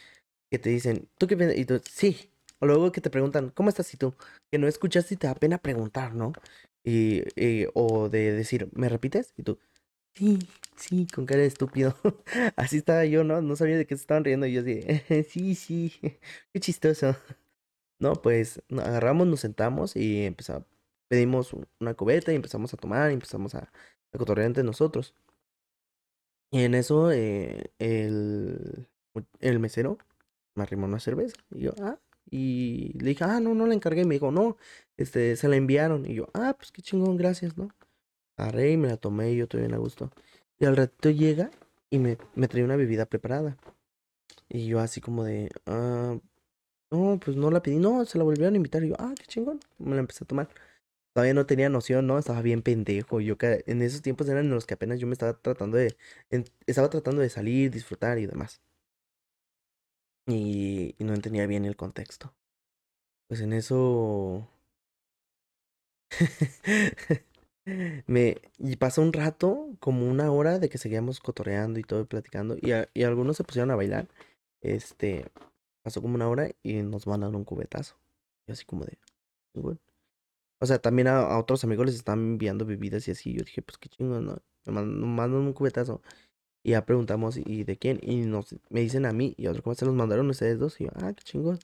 que 0.51 0.59
te 0.59 0.69
dicen, 0.71 1.09
¿tú 1.17 1.27
qué 1.27 1.37
piensas? 1.37 1.59
Y 1.59 1.65
tú, 1.65 1.81
sí. 1.85 2.30
O 2.61 2.67
luego 2.67 2.91
que 2.93 3.01
te 3.01 3.09
preguntan, 3.11 3.49
¿cómo 3.51 3.69
estás? 3.69 3.93
Y 3.93 3.97
tú, 3.97 4.15
que 4.51 4.59
no 4.59 4.67
escuchaste 4.67 5.15
y 5.15 5.17
te 5.17 5.27
da 5.27 5.35
pena 5.35 5.57
preguntar, 5.59 6.15
¿no? 6.15 6.33
Y, 6.83 7.23
y- 7.41 7.67
o 7.75 8.09
de 8.09 8.33
decir, 8.33 8.69
¿me 8.73 8.89
repites? 8.89 9.33
Y 9.37 9.43
tú, 9.43 9.59
sí, 10.15 10.39
sí, 10.77 11.07
con 11.13 11.25
cara 11.27 11.41
de 11.41 11.47
estúpido. 11.47 11.95
Así 12.57 12.77
estaba 12.77 13.05
yo, 13.05 13.23
¿no? 13.25 13.41
No 13.41 13.55
sabía 13.57 13.77
de 13.77 13.87
qué 13.87 13.95
se 13.97 14.01
estaban 14.03 14.25
riendo 14.25 14.47
y 14.47 14.53
yo 14.53 14.61
así, 14.61 14.81
sí, 15.29 15.55
sí, 15.55 15.93
qué 16.53 16.59
chistoso. 16.59 17.15
No, 17.99 18.13
pues 18.15 18.61
agarramos, 18.71 19.27
nos 19.27 19.41
sentamos 19.41 19.95
y 19.95 20.25
empezamos, 20.25 20.65
pedimos 21.09 21.53
un- 21.53 21.67
una 21.79 21.93
cubeta 21.95 22.31
y 22.33 22.35
empezamos 22.35 22.73
a 22.73 22.77
tomar 22.77 23.11
y 23.11 23.13
empezamos 23.15 23.55
a, 23.55 23.71
a 24.13 24.17
cotorrear 24.17 24.47
entre 24.47 24.63
nosotros. 24.63 25.15
Y 26.51 26.63
en 26.63 26.75
eso 26.75 27.11
eh, 27.11 27.71
el, 27.79 28.87
el 29.39 29.59
mesero 29.59 29.97
me 30.55 30.63
arrimó 30.63 30.85
una 30.85 30.99
cerveza. 30.99 31.35
Y 31.51 31.61
yo, 31.63 31.71
ah, 31.81 31.99
y 32.31 32.93
le 32.99 33.09
dije, 33.11 33.25
ah, 33.25 33.39
no, 33.41 33.55
no 33.55 33.67
la 33.67 33.75
encargué. 33.75 34.01
Y 34.03 34.05
me 34.05 34.15
dijo, 34.15 34.31
no, 34.31 34.57
este, 34.97 35.35
se 35.37 35.49
la 35.49 35.57
enviaron. 35.57 36.05
Y 36.07 36.15
yo, 36.15 36.27
ah, 36.33 36.55
pues 36.57 36.71
qué 36.71 36.81
chingón, 36.81 37.17
gracias, 37.17 37.57
¿no? 37.57 37.69
Agarré 38.37 38.71
y 38.73 38.77
me 38.77 38.89
la 38.89 38.97
tomé 38.97 39.31
y 39.33 39.37
yo 39.37 39.43
estoy 39.45 39.61
bien 39.61 39.73
a 39.75 39.77
gusto. 39.79 40.11
Y 40.59 40.65
al 40.65 40.77
ratito 40.77 41.09
llega 41.11 41.51
y 41.91 41.99
me, 41.99 42.17
me 42.35 42.47
trae 42.47 42.63
una 42.63 42.75
bebida 42.77 43.05
preparada. 43.07 43.57
Y 44.49 44.67
yo 44.67 44.79
así 44.79 45.01
como 45.01 45.23
de, 45.23 45.49
ah, 45.65 46.17
no, 46.91 47.19
pues 47.23 47.37
no 47.37 47.51
la 47.51 47.61
pedí, 47.63 47.77
no, 47.77 48.05
se 48.05 48.17
la 48.17 48.23
volvieron 48.23 48.53
a 48.55 48.57
invitar. 48.57 48.83
Y 48.83 48.89
yo, 48.89 48.95
ah, 48.99 49.13
qué 49.17 49.25
chingón. 49.25 49.59
Me 49.79 49.95
la 49.95 50.01
empecé 50.01 50.23
a 50.25 50.27
tomar. 50.27 50.49
Todavía 51.13 51.33
no 51.33 51.45
tenía 51.47 51.69
noción, 51.69 52.07
¿no? 52.07 52.19
Estaba 52.19 52.41
bien 52.41 52.61
pendejo. 52.63 53.21
Yo 53.21 53.37
ca- 53.37 53.59
en 53.65 53.81
esos 53.81 54.01
tiempos 54.01 54.29
eran 54.29 54.45
en 54.45 54.51
los 54.51 54.65
que 54.67 54.75
apenas 54.75 54.99
yo 54.99 55.07
me 55.07 55.13
estaba 55.13 55.33
tratando 55.41 55.77
de, 55.77 55.97
en- 56.31 56.45
estaba 56.67 56.89
tratando 56.89 57.21
de 57.21 57.29
salir, 57.29 57.71
disfrutar 57.71 58.19
y 58.19 58.27
demás. 58.27 58.61
Y, 60.25 60.95
y 60.97 61.03
no 61.03 61.13
entendía 61.13 61.45
bien 61.45 61.63
el 61.65 61.75
contexto. 61.75 62.33
Pues 63.27 63.41
en 63.41 63.53
eso 63.53 64.49
me 68.07 68.37
y 68.57 68.75
pasó 68.77 69.01
un 69.01 69.13
rato, 69.13 69.69
como 69.79 70.07
una 70.09 70.31
hora 70.31 70.59
de 70.59 70.69
que 70.69 70.77
seguíamos 70.77 71.19
cotorreando 71.19 71.79
y 71.79 71.83
todo 71.83 72.05
platicando 72.07 72.57
y, 72.61 72.71
a- 72.71 72.89
y 72.93 73.03
algunos 73.03 73.37
se 73.37 73.43
pusieron 73.43 73.71
a 73.71 73.75
bailar. 73.75 74.07
Este, 74.61 75.25
pasó 75.83 76.01
como 76.01 76.15
una 76.15 76.29
hora 76.29 76.49
y 76.63 76.81
nos 76.83 77.07
mandaron 77.07 77.35
un 77.35 77.45
cubetazo. 77.45 77.97
Y 78.47 78.51
así 78.53 78.65
como 78.65 78.85
de, 78.85 78.97
"Chingón". 79.53 79.79
O 80.61 80.65
sea, 80.67 80.79
también 80.79 81.07
a, 81.09 81.37
otros 81.39 81.63
amigos 81.65 81.87
les 81.87 81.95
estaban 81.95 82.21
enviando 82.21 82.65
bebidas 82.65 83.07
y 83.09 83.11
así. 83.11 83.33
Yo 83.33 83.43
dije, 83.45 83.61
pues 83.63 83.77
qué 83.79 83.89
chingón, 83.89 84.25
¿no? 84.27 84.37
Me 84.65 84.73
mandan 84.83 85.41
un 85.41 85.53
cubetazo. 85.53 86.01
Y 86.63 86.71
ya 86.71 86.85
preguntamos, 86.85 87.37
¿y 87.37 87.63
de 87.63 87.77
quién? 87.77 87.99
Y 88.01 88.17
nos, 88.21 88.55
me 88.69 88.81
dicen 88.81 89.05
a 89.05 89.13
mí 89.13 89.33
y 89.37 89.47
otro, 89.47 89.63
¿cómo 89.63 89.75
se 89.75 89.85
los 89.85 89.95
mandaron 89.95 90.29
ustedes 90.29 90.59
dos? 90.59 90.79
Y 90.79 90.85
yo, 90.85 90.91
ah, 90.95 91.13
qué 91.13 91.23
chingón. 91.23 91.59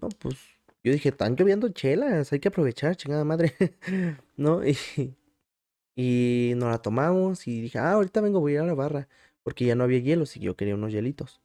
No, 0.00 0.08
pues 0.08 0.36
yo 0.82 0.92
dije, 0.92 1.10
están 1.10 1.36
lloviendo 1.36 1.68
chelas, 1.70 2.32
hay 2.32 2.40
que 2.40 2.48
aprovechar, 2.48 2.96
chingada 2.96 3.24
madre. 3.24 3.54
¿No? 4.36 4.62
Y, 4.66 4.76
y 5.96 6.54
nos 6.56 6.70
la 6.70 6.78
tomamos 6.78 7.46
y 7.46 7.60
dije, 7.60 7.78
ah, 7.78 7.92
ahorita 7.92 8.20
vengo, 8.20 8.40
voy 8.40 8.52
a 8.52 8.54
ir 8.56 8.60
a 8.60 8.66
la 8.66 8.74
barra. 8.74 9.08
Porque 9.42 9.64
ya 9.66 9.74
no 9.74 9.84
había 9.84 9.98
hielos 9.98 10.36
y 10.36 10.40
yo 10.40 10.56
quería 10.56 10.74
unos 10.74 10.92
hielitos. 10.92 11.40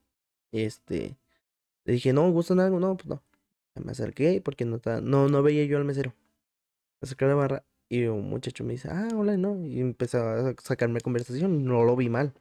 Este, 0.51 1.17
le 1.85 1.93
dije, 1.93 2.13
no, 2.13 2.29
¿gustan 2.31 2.59
algo? 2.59 2.79
No, 2.79 2.95
pues 2.97 3.07
no. 3.07 3.23
Me 3.75 3.91
acerqué 3.91 4.41
porque 4.43 4.65
no, 4.65 4.79
no, 5.01 5.27
no 5.29 5.43
veía 5.43 5.65
yo 5.65 5.77
al 5.77 5.85
mesero. 5.85 6.13
Me 7.01 7.07
acerqué 7.07 7.25
a 7.25 7.29
la 7.29 7.35
barra 7.35 7.65
y 7.89 8.05
un 8.05 8.29
muchacho 8.29 8.63
me 8.63 8.73
dice, 8.73 8.89
ah, 8.91 9.09
hola, 9.15 9.37
¿no? 9.37 9.63
Y 9.65 9.79
empezó 9.81 10.19
a 10.19 10.55
sacarme 10.61 11.01
conversación, 11.01 11.65
no 11.65 11.83
lo 11.83 11.95
vi 11.95 12.09
mal. 12.09 12.33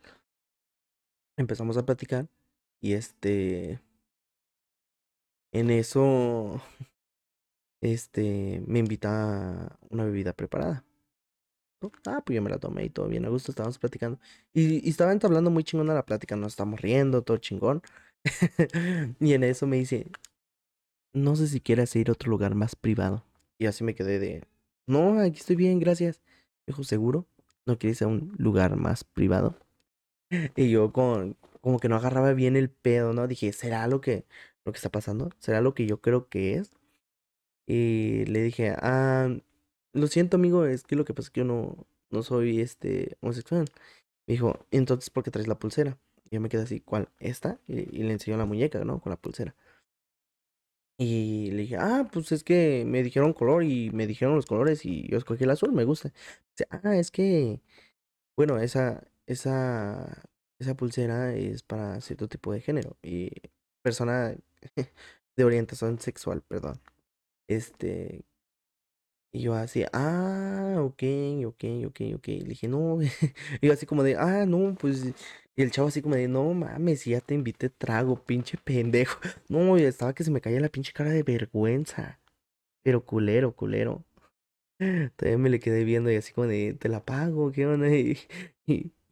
Empezamos 1.37 1.77
a 1.77 1.85
platicar 1.85 2.29
y 2.81 2.95
este, 2.95 3.81
en 5.53 5.71
eso, 5.71 6.61
este, 7.81 8.63
me 8.67 8.81
invita 8.81 9.79
una 9.91 10.05
bebida 10.05 10.33
preparada. 10.33 10.85
Ah, 12.07 12.23
pues 12.25 12.35
yo 12.35 12.43
me 12.43 12.51
la 12.51 12.59
tomé 12.59 12.85
y 12.85 12.91
todo 12.91 13.09
bien 13.09 13.27
a 13.27 13.29
gusto, 13.29 13.53
estábamos 13.53 13.79
platicando. 13.79 14.19
Y, 14.55 14.87
y 14.87 14.91
estaba 14.91 15.13
entablando 15.13 15.51
muy 15.51 15.65
chingona 15.65 15.93
la 15.95 16.07
plática, 16.07 16.35
nos 16.37 16.53
estamos 16.55 16.81
riendo, 16.81 17.23
todo 17.23 17.37
chingón. 17.37 17.83
y 19.21 19.35
en 19.35 19.45
eso 19.45 19.67
me 19.67 19.77
dice, 19.77 20.07
no 21.15 21.37
sé 21.37 21.47
si 21.49 21.61
quieras 21.61 21.95
ir 21.97 22.09
a 22.09 22.13
otro 22.13 22.31
lugar 22.31 22.55
más 22.55 22.77
privado. 22.77 23.25
Y 23.59 23.67
así 23.67 23.85
me 23.85 23.95
quedé 23.95 24.19
de, 24.19 24.45
no, 24.87 25.19
aquí 25.21 25.39
estoy 25.39 25.57
bien, 25.57 25.79
gracias. 25.79 26.21
Dijo, 26.67 26.85
¿seguro? 26.85 27.27
¿No 27.67 27.79
quieres 27.79 28.01
ir 28.01 28.07
a 28.07 28.11
un 28.11 28.35
lugar 28.39 28.77
más 28.77 29.05
privado? 29.05 29.59
Y 30.57 30.71
yo 30.71 30.93
con, 30.93 31.37
como 31.61 31.79
que 31.79 31.89
no 31.89 31.97
agarraba 31.97 32.33
bien 32.35 32.57
el 32.57 32.71
pedo, 32.71 33.13
¿no? 33.13 33.27
Dije, 33.29 33.53
¿será 33.53 33.87
lo 33.89 34.01
que, 34.01 34.25
lo 34.65 34.73
que 34.73 34.77
está 34.77 34.91
pasando? 34.91 35.31
¿Será 35.39 35.61
lo 35.61 35.75
que 35.75 35.87
yo 35.87 36.01
creo 36.01 36.29
que 36.29 36.55
es? 36.55 36.71
Y 37.67 38.25
le 38.27 38.43
dije, 38.43 38.75
ah, 38.79 39.29
lo 39.93 40.07
siento, 40.09 40.37
amigo, 40.37 40.67
es 40.67 40.85
que 40.85 40.97
lo 40.97 41.05
que 41.05 41.15
pasa 41.15 41.29
es 41.29 41.31
que 41.31 41.41
yo 41.41 41.45
no, 41.47 41.87
no 42.11 42.23
soy 42.23 42.61
este 42.61 43.17
homosexual. 43.21 43.67
Me 44.27 44.35
dijo, 44.35 44.67
entonces, 44.71 45.11
¿por 45.11 45.25
qué 45.25 45.31
traes 45.31 45.49
la 45.49 45.59
pulsera? 45.59 45.99
Y 46.25 46.35
yo 46.37 46.41
me 46.41 46.49
quedé 46.49 46.63
así, 46.63 46.81
¿cuál? 46.81 47.09
¿Esta? 47.21 47.61
Y, 47.69 47.81
y 48.01 48.03
le 48.05 48.13
enseñó 48.13 48.37
la 48.37 48.47
muñeca, 48.47 48.85
¿no? 48.85 49.01
Con 49.01 49.11
la 49.11 49.17
pulsera. 49.17 49.55
Y 50.99 51.51
le 51.51 51.63
dije, 51.63 51.77
ah, 51.77 52.09
pues 52.13 52.31
es 52.33 52.45
que 52.45 52.85
me 52.87 53.03
dijeron 53.03 53.33
color 53.33 53.65
y 53.65 53.91
me 53.91 54.07
dijeron 54.07 54.37
los 54.37 54.47
colores 54.47 54.85
y 54.85 55.09
yo 55.09 55.19
escogí 55.19 55.43
el 55.45 55.51
azul, 55.51 55.73
me 55.73 55.85
gusta. 55.85 56.13
Dice, 56.51 56.69
ah, 56.71 56.97
es 56.97 57.11
que, 57.11 57.61
bueno, 58.37 58.59
esa, 58.61 59.05
esa, 59.27 60.23
esa 60.59 60.75
pulsera 60.77 61.35
es 61.35 61.63
para 61.63 62.01
cierto 62.01 62.29
tipo 62.29 62.53
de 62.53 62.61
género 62.61 62.97
y 63.03 63.31
persona 63.83 64.37
de 65.37 65.45
orientación 65.45 66.01
sexual, 66.01 66.43
perdón. 66.43 66.81
Este, 67.49 68.25
y 69.33 69.41
yo 69.43 69.55
así, 69.55 69.85
ah, 69.93 70.77
ok, 70.79 71.03
ok, 71.47 71.65
ok, 71.87 72.01
ok. 72.17 72.27
Le 72.29 72.45
dije, 72.45 72.69
no, 72.69 73.01
y 73.61 73.67
yo 73.67 73.73
así 73.73 73.85
como 73.85 74.05
de, 74.05 74.17
ah, 74.17 74.47
no, 74.47 74.77
pues, 74.77 75.05
y 75.57 75.63
el 75.63 75.71
chavo 75.73 75.89
así 75.89 76.03
como 76.03 76.15
de, 76.15 76.29
no 76.29 76.55
mames, 76.55 77.05
ya 77.05 77.21
te 77.21 77.35
invité 77.35 77.69
trago, 77.69 78.17
pinche 78.25 78.59
pendejo. 78.59 79.19
No, 79.49 79.77
y 79.79 79.83
estaba 79.83 80.15
que 80.15 80.25
se 80.25 80.31
me 80.31 80.41
caía 80.41 80.61
la 80.61 80.69
pinche 80.69 80.93
cara 80.93 81.11
de 81.11 81.25
vergüenza, 81.25 82.21
pero 82.85 83.05
culero, 83.05 83.55
culero. 83.57 84.05
Todavía 85.17 85.39
me 85.39 85.51
le 85.51 85.61
quedé 85.61 85.85
viendo 85.85 86.11
y 86.11 86.17
así 86.17 86.33
como 86.33 86.47
de, 86.47 86.75
te 86.75 86.89
la 86.89 87.05
pago, 87.05 87.53
¿qué 87.53 87.67
onda? 87.67 87.89
Y 87.95 88.19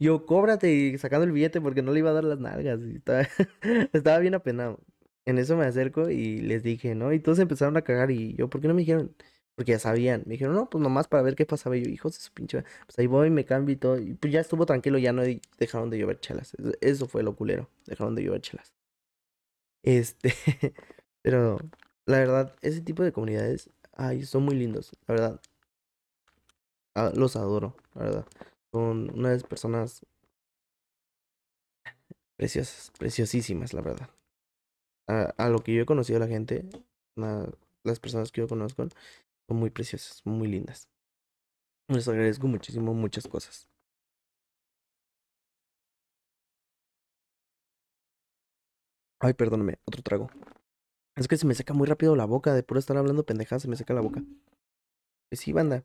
yo, 0.03 0.27
cóbrate 0.27 0.73
y 0.73 0.99
sacando 0.99 1.25
el 1.25 1.33
billete 1.33 1.61
porque 1.61 1.83
no 1.83 1.93
le 1.93 2.01
iba 2.01 2.11
a 2.11 2.13
dar 2.15 2.25
las 2.25 2.39
nalgas. 2.39 2.81
Estaba, 2.83 3.29
estaba 3.93 4.19
bien 4.19 4.35
apenado. 4.35 4.81
En 5.25 5.39
eso 5.39 5.57
me 5.57 5.65
acerco 5.67 6.11
y 6.11 6.39
les 6.41 6.63
dije, 6.63 6.95
¿no? 6.95 7.13
Y 7.13 7.21
todos 7.21 7.39
empezaron 7.39 7.77
a 7.77 7.83
cagar 7.83 8.11
y 8.11 8.35
yo, 8.35 8.49
¿por 8.51 8.61
qué 8.61 8.69
no 8.69 8.75
me 8.75 8.81
dijeron? 8.83 9.15
Porque 9.55 9.73
ya 9.73 9.79
sabían. 9.79 10.23
Me 10.27 10.33
dijeron, 10.33 10.55
no, 10.55 10.69
pues 10.71 10.83
nomás 10.83 11.09
para 11.09 11.23
ver 11.23 11.37
qué 11.37 11.47
pasaba. 11.47 11.77
Y 11.77 11.85
yo, 11.85 11.91
hijos 11.91 12.15
de 12.15 12.21
su 12.21 12.33
pinche. 12.33 12.65
Pues 12.87 12.99
ahí 12.99 13.07
voy, 13.07 13.31
me 13.31 13.45
cambio 13.45 13.73
y 13.75 13.77
todo. 13.77 13.99
Y 13.99 14.15
pues 14.15 14.33
ya 14.33 14.41
estuvo 14.41 14.67
tranquilo, 14.67 14.99
ya 14.99 15.13
no 15.13 15.23
dejaron 15.59 15.91
de 15.91 15.99
llover 15.99 16.21
chelas. 16.21 16.55
Eso- 16.55 16.73
Eso 16.81 17.07
fue 17.09 17.23
lo 17.23 17.37
culero. 17.37 17.69
Dejaron 17.87 18.15
de 18.15 18.25
llover 18.25 18.41
chelas. 18.41 18.73
Este, 19.83 20.33
pero 21.23 21.59
la 22.07 22.19
verdad, 22.19 22.55
ese 22.63 22.81
tipo 22.81 23.03
de 23.03 23.13
comunidades, 23.13 23.71
ay, 23.93 24.25
son 24.25 24.45
muy 24.45 24.55
lindos. 24.57 24.93
La 25.07 25.15
verdad, 25.15 25.41
ah, 26.95 27.13
los 27.15 27.37
adoro, 27.37 27.77
la 27.95 28.03
verdad. 28.05 28.27
Son 28.73 29.11
unas 29.15 29.45
personas 29.45 30.05
preciosas, 32.37 32.91
preciosísimas, 32.99 33.73
la 33.73 33.83
verdad. 33.83 34.11
A, 35.07 35.49
lo 35.49 35.59
que 35.59 35.75
yo 35.75 35.83
he 35.83 35.87
conocido 35.87 36.17
a 36.17 36.21
la 36.21 36.29
gente, 36.29 36.65
las 37.15 38.01
personas 38.01 38.33
que 38.33 38.41
yo 38.41 38.49
conozco 38.49 38.87
son 39.49 39.57
muy 39.57 39.71
preciosas, 39.71 40.23
muy 40.25 40.49
lindas. 40.49 40.89
Les 41.89 42.09
agradezco 42.09 42.47
muchísimo 42.47 42.95
muchas 42.95 43.29
cosas. 43.29 43.69
Ay, 49.21 49.35
perdóname, 49.35 49.79
otro 49.85 50.03
trago. 50.03 50.31
Es 51.15 51.29
que 51.29 51.37
se 51.37 51.47
me 51.47 51.55
seca 51.55 51.75
muy 51.75 51.87
rápido 51.87 52.17
la 52.17 52.25
boca, 52.25 52.55
de 52.55 52.63
puro 52.63 52.81
estar 52.81 52.97
hablando 52.97 53.25
pendejadas, 53.25 53.63
se 53.63 53.69
me 53.69 53.77
seca 53.77 53.95
la 53.95 54.01
boca. 54.01 54.23
Pues 55.29 55.41
sí, 55.41 55.53
banda. 55.53 55.83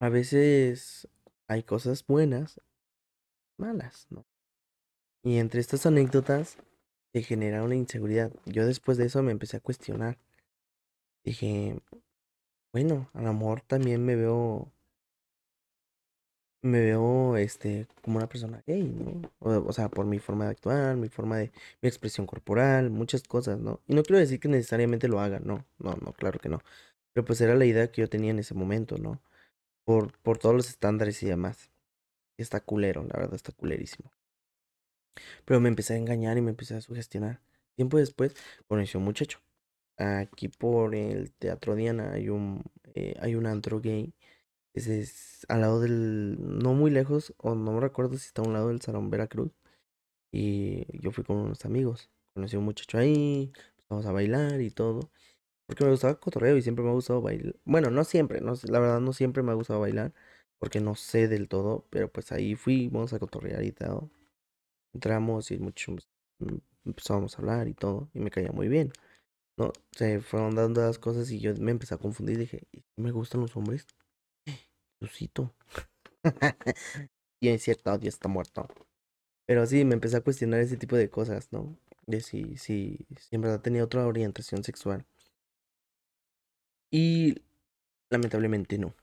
A 0.00 0.08
veces 0.08 1.08
hay 1.48 1.62
cosas 1.62 2.06
buenas, 2.06 2.60
malas, 3.58 4.06
¿no? 4.10 4.24
Y 5.22 5.38
entre 5.38 5.60
estas 5.60 5.86
anécdotas 5.86 6.58
se 7.12 7.22
genera 7.22 7.62
una 7.62 7.76
inseguridad. 7.76 8.32
Yo 8.44 8.66
después 8.66 8.98
de 8.98 9.06
eso 9.06 9.22
me 9.22 9.32
empecé 9.32 9.56
a 9.56 9.60
cuestionar. 9.60 10.18
Dije, 11.24 11.80
bueno, 12.72 13.08
a 13.14 13.22
lo 13.22 13.32
mejor 13.32 13.62
también 13.62 14.04
me 14.04 14.16
veo 14.16 14.70
me 16.62 16.80
veo 16.80 17.36
este 17.36 17.86
como 18.02 18.16
una 18.16 18.28
persona 18.28 18.62
gay, 18.66 18.82
¿no? 18.84 19.30
O, 19.38 19.68
o, 19.68 19.72
sea, 19.72 19.88
por 19.90 20.06
mi 20.06 20.18
forma 20.18 20.46
de 20.46 20.52
actuar, 20.52 20.96
mi 20.96 21.08
forma 21.08 21.36
de 21.36 21.52
mi 21.82 21.88
expresión 21.88 22.26
corporal, 22.26 22.90
muchas 22.90 23.22
cosas, 23.22 23.58
¿no? 23.60 23.80
Y 23.86 23.94
no 23.94 24.02
quiero 24.02 24.18
decir 24.18 24.40
que 24.40 24.48
necesariamente 24.48 25.06
lo 25.08 25.20
haga, 25.20 25.40
no, 25.40 25.66
no, 25.78 25.94
no, 26.00 26.12
claro 26.14 26.38
que 26.40 26.48
no. 26.48 26.60
Pero 27.12 27.24
pues 27.26 27.40
era 27.42 27.54
la 27.54 27.66
idea 27.66 27.90
que 27.92 28.02
yo 28.02 28.08
tenía 28.08 28.30
en 28.30 28.38
ese 28.40 28.54
momento, 28.54 28.98
¿no? 28.98 29.20
Por, 29.84 30.18
por 30.20 30.38
todos 30.38 30.54
los 30.54 30.68
estándares 30.68 31.22
y 31.22 31.26
demás. 31.26 31.70
Está 32.38 32.60
culero, 32.60 33.04
la 33.04 33.18
verdad, 33.18 33.34
está 33.34 33.52
culerísimo. 33.52 34.10
Pero 35.44 35.60
me 35.60 35.68
empecé 35.68 35.94
a 35.94 35.96
engañar 35.96 36.36
y 36.38 36.42
me 36.42 36.50
empecé 36.50 36.74
a 36.74 36.80
sugestionar. 36.80 37.40
Tiempo 37.76 37.98
después 37.98 38.34
conocí 38.66 38.96
a 38.96 38.98
un 38.98 39.04
muchacho. 39.04 39.40
Aquí 39.96 40.48
por 40.48 40.94
el 40.94 41.32
Teatro 41.32 41.76
Diana 41.76 42.12
hay 42.12 42.28
un, 42.28 42.64
eh, 42.94 43.14
hay 43.20 43.34
un 43.36 43.46
antro 43.46 43.80
gay. 43.80 44.14
Ese 44.74 45.00
es 45.00 45.46
al 45.48 45.60
lado 45.62 45.80
del. 45.80 46.36
No 46.40 46.74
muy 46.74 46.90
lejos, 46.90 47.34
o 47.38 47.54
no 47.54 47.72
me 47.72 47.80
recuerdo 47.80 48.16
si 48.18 48.26
está 48.26 48.42
a 48.42 48.46
un 48.46 48.54
lado 48.54 48.68
del 48.68 48.80
Salón 48.80 49.10
Veracruz. 49.10 49.52
Y 50.32 50.86
yo 51.00 51.12
fui 51.12 51.24
con 51.24 51.36
unos 51.38 51.64
amigos. 51.64 52.10
Conocí 52.34 52.56
un 52.56 52.64
muchacho 52.64 52.98
ahí. 52.98 53.52
Empezamos 53.70 54.06
a 54.06 54.12
bailar 54.12 54.60
y 54.60 54.70
todo. 54.70 55.10
Porque 55.66 55.84
me 55.84 55.90
gustaba 55.90 56.18
cotorreo 56.20 56.56
y 56.56 56.62
siempre 56.62 56.84
me 56.84 56.90
ha 56.90 56.94
gustado 56.94 57.22
bailar. 57.22 57.54
Bueno, 57.64 57.90
no 57.90 58.04
siempre, 58.04 58.40
no, 58.40 58.54
la 58.64 58.78
verdad 58.80 59.00
no 59.00 59.12
siempre 59.12 59.42
me 59.42 59.52
ha 59.52 59.54
gustado 59.54 59.80
bailar. 59.80 60.12
Porque 60.58 60.80
no 60.80 60.94
sé 60.94 61.28
del 61.28 61.48
todo. 61.48 61.86
Pero 61.90 62.10
pues 62.12 62.32
ahí 62.32 62.54
fuimos 62.56 63.12
a 63.12 63.18
cotorrear 63.18 63.64
y 63.64 63.72
todo. 63.72 64.10
Entramos 64.94 65.50
y 65.50 65.58
mucho, 65.58 65.96
empezamos 66.84 67.34
a 67.38 67.42
hablar 67.42 67.68
y 67.68 67.74
todo. 67.74 68.10
Y 68.14 68.20
me 68.20 68.30
caía 68.30 68.52
muy 68.52 68.68
bien. 68.68 68.92
No, 69.58 69.72
se 69.92 70.20
fueron 70.20 70.54
dando 70.56 70.82
las 70.82 70.98
cosas 70.98 71.30
y 71.30 71.40
yo 71.40 71.54
me 71.56 71.72
empecé 71.72 71.94
a 71.94 71.98
confundir. 71.98 72.38
Dije, 72.38 72.62
¿me 72.96 73.12
gustan 73.12 73.42
los 73.42 73.56
hombres? 73.56 73.86
Lucito. 75.00 75.54
y 77.40 77.48
es 77.48 77.62
cierto, 77.62 77.96
Dios 77.98 78.14
está 78.14 78.28
muerto. 78.28 78.68
Pero 79.46 79.66
sí, 79.66 79.84
me 79.84 79.94
empecé 79.94 80.18
a 80.18 80.22
cuestionar 80.22 80.60
ese 80.60 80.76
tipo 80.76 80.96
de 80.96 81.10
cosas, 81.10 81.52
¿no? 81.52 81.76
De 82.06 82.20
si, 82.20 82.56
si, 82.58 83.06
si 83.18 83.36
en 83.36 83.42
verdad 83.42 83.60
tenía 83.62 83.84
otra 83.84 84.06
orientación 84.06 84.64
sexual. 84.64 85.06
Y 86.94 87.42
lamentablemente 88.10 88.78
no. 88.78 88.94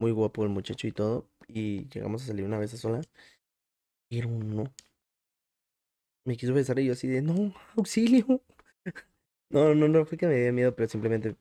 Muy 0.00 0.12
guapo 0.12 0.44
el 0.44 0.50
muchacho 0.50 0.86
y 0.88 0.92
todo. 0.92 1.28
Y 1.48 1.88
llegamos 1.88 2.24
a 2.24 2.26
salir 2.28 2.44
una 2.46 2.58
vez 2.58 2.74
a 2.74 2.78
solas. 2.78 3.08
Y 4.08 4.18
era 4.18 4.28
un 4.28 4.54
no. 4.54 4.72
Me 6.24 6.36
quiso 6.36 6.52
besar 6.54 6.78
y 6.78 6.86
yo 6.86 6.92
así 6.92 7.08
de, 7.08 7.22
no, 7.22 7.54
auxilio. 7.76 8.26
No, 9.50 9.74
no, 9.74 9.86
no 9.88 10.04
fue 10.06 10.16
que 10.18 10.26
me 10.26 10.34
diera 10.34 10.52
miedo, 10.52 10.74
pero 10.74 10.88
simplemente 10.88 11.36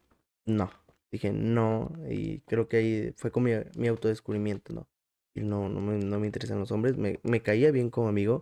no. 0.46 0.70
Dije 1.12 1.32
no, 1.34 1.92
y 2.10 2.40
creo 2.42 2.68
que 2.68 2.78
ahí 2.78 3.14
fue 3.18 3.32
con 3.32 3.44
mi, 3.44 3.52
mi 3.78 3.88
autodescubrimiento, 3.88 4.74
¿no? 4.74 4.88
Y 5.34 5.42
no, 5.42 5.70
no 5.70 5.82
me, 5.82 5.98
no 5.98 6.20
me 6.20 6.28
interesan 6.28 6.60
los 6.60 6.72
hombres. 6.72 6.98
Me, 6.98 7.20
me 7.24 7.42
caía 7.42 7.72
bien 7.72 7.90
como 7.90 8.10
amigo, 8.10 8.42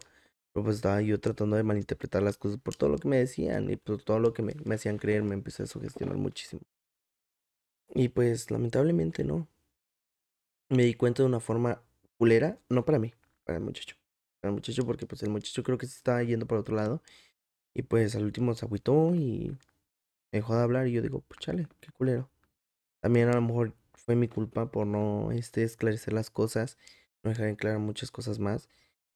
pero 0.53 0.63
pues 0.65 0.77
estaba 0.77 1.01
yo 1.01 1.19
tratando 1.19 1.55
de 1.55 1.63
malinterpretar 1.63 2.23
las 2.23 2.37
cosas 2.37 2.59
por 2.59 2.75
todo 2.75 2.89
lo 2.89 2.97
que 2.99 3.07
me 3.07 3.17
decían 3.17 3.69
y 3.71 3.77
por 3.77 4.01
todo 4.03 4.19
lo 4.19 4.33
que 4.33 4.41
me, 4.43 4.55
me 4.65 4.75
hacían 4.75 4.97
creer. 4.97 5.23
Me 5.23 5.35
empecé 5.35 5.63
a 5.63 5.67
sugestionar 5.67 6.17
muchísimo. 6.17 6.61
Y 7.93 8.09
pues 8.09 8.51
lamentablemente 8.51 9.23
no. 9.23 9.47
Me 10.69 10.83
di 10.83 10.93
cuenta 10.93 11.23
de 11.23 11.27
una 11.27 11.39
forma 11.39 11.81
culera, 12.17 12.59
no 12.69 12.85
para 12.85 12.99
mí, 12.99 13.13
para 13.43 13.57
el 13.57 13.63
muchacho. 13.63 13.95
Para 14.39 14.51
el 14.51 14.55
muchacho 14.55 14.85
porque 14.85 15.05
pues 15.05 15.23
el 15.23 15.29
muchacho 15.29 15.63
creo 15.63 15.77
que 15.77 15.87
se 15.87 15.97
estaba 15.97 16.23
yendo 16.23 16.45
por 16.45 16.59
otro 16.59 16.75
lado. 16.75 17.01
Y 17.73 17.83
pues 17.83 18.15
al 18.15 18.23
último 18.25 18.53
se 18.55 18.65
agüitó 18.65 19.15
y 19.15 19.57
dejó 20.31 20.55
de 20.55 20.63
hablar 20.63 20.87
y 20.87 20.93
yo 20.93 21.01
digo, 21.01 21.21
pues 21.27 21.39
chale, 21.39 21.67
qué 21.81 21.91
culero. 21.91 22.29
También 23.01 23.29
a 23.29 23.33
lo 23.33 23.41
mejor 23.41 23.73
fue 23.93 24.15
mi 24.15 24.27
culpa 24.27 24.71
por 24.71 24.87
no 24.87 25.31
este, 25.31 25.63
esclarecer 25.63 26.13
las 26.13 26.29
cosas, 26.29 26.77
no 27.23 27.31
dejar 27.31 27.47
en 27.47 27.55
claro 27.55 27.79
muchas 27.79 28.11
cosas 28.11 28.39
más 28.39 28.69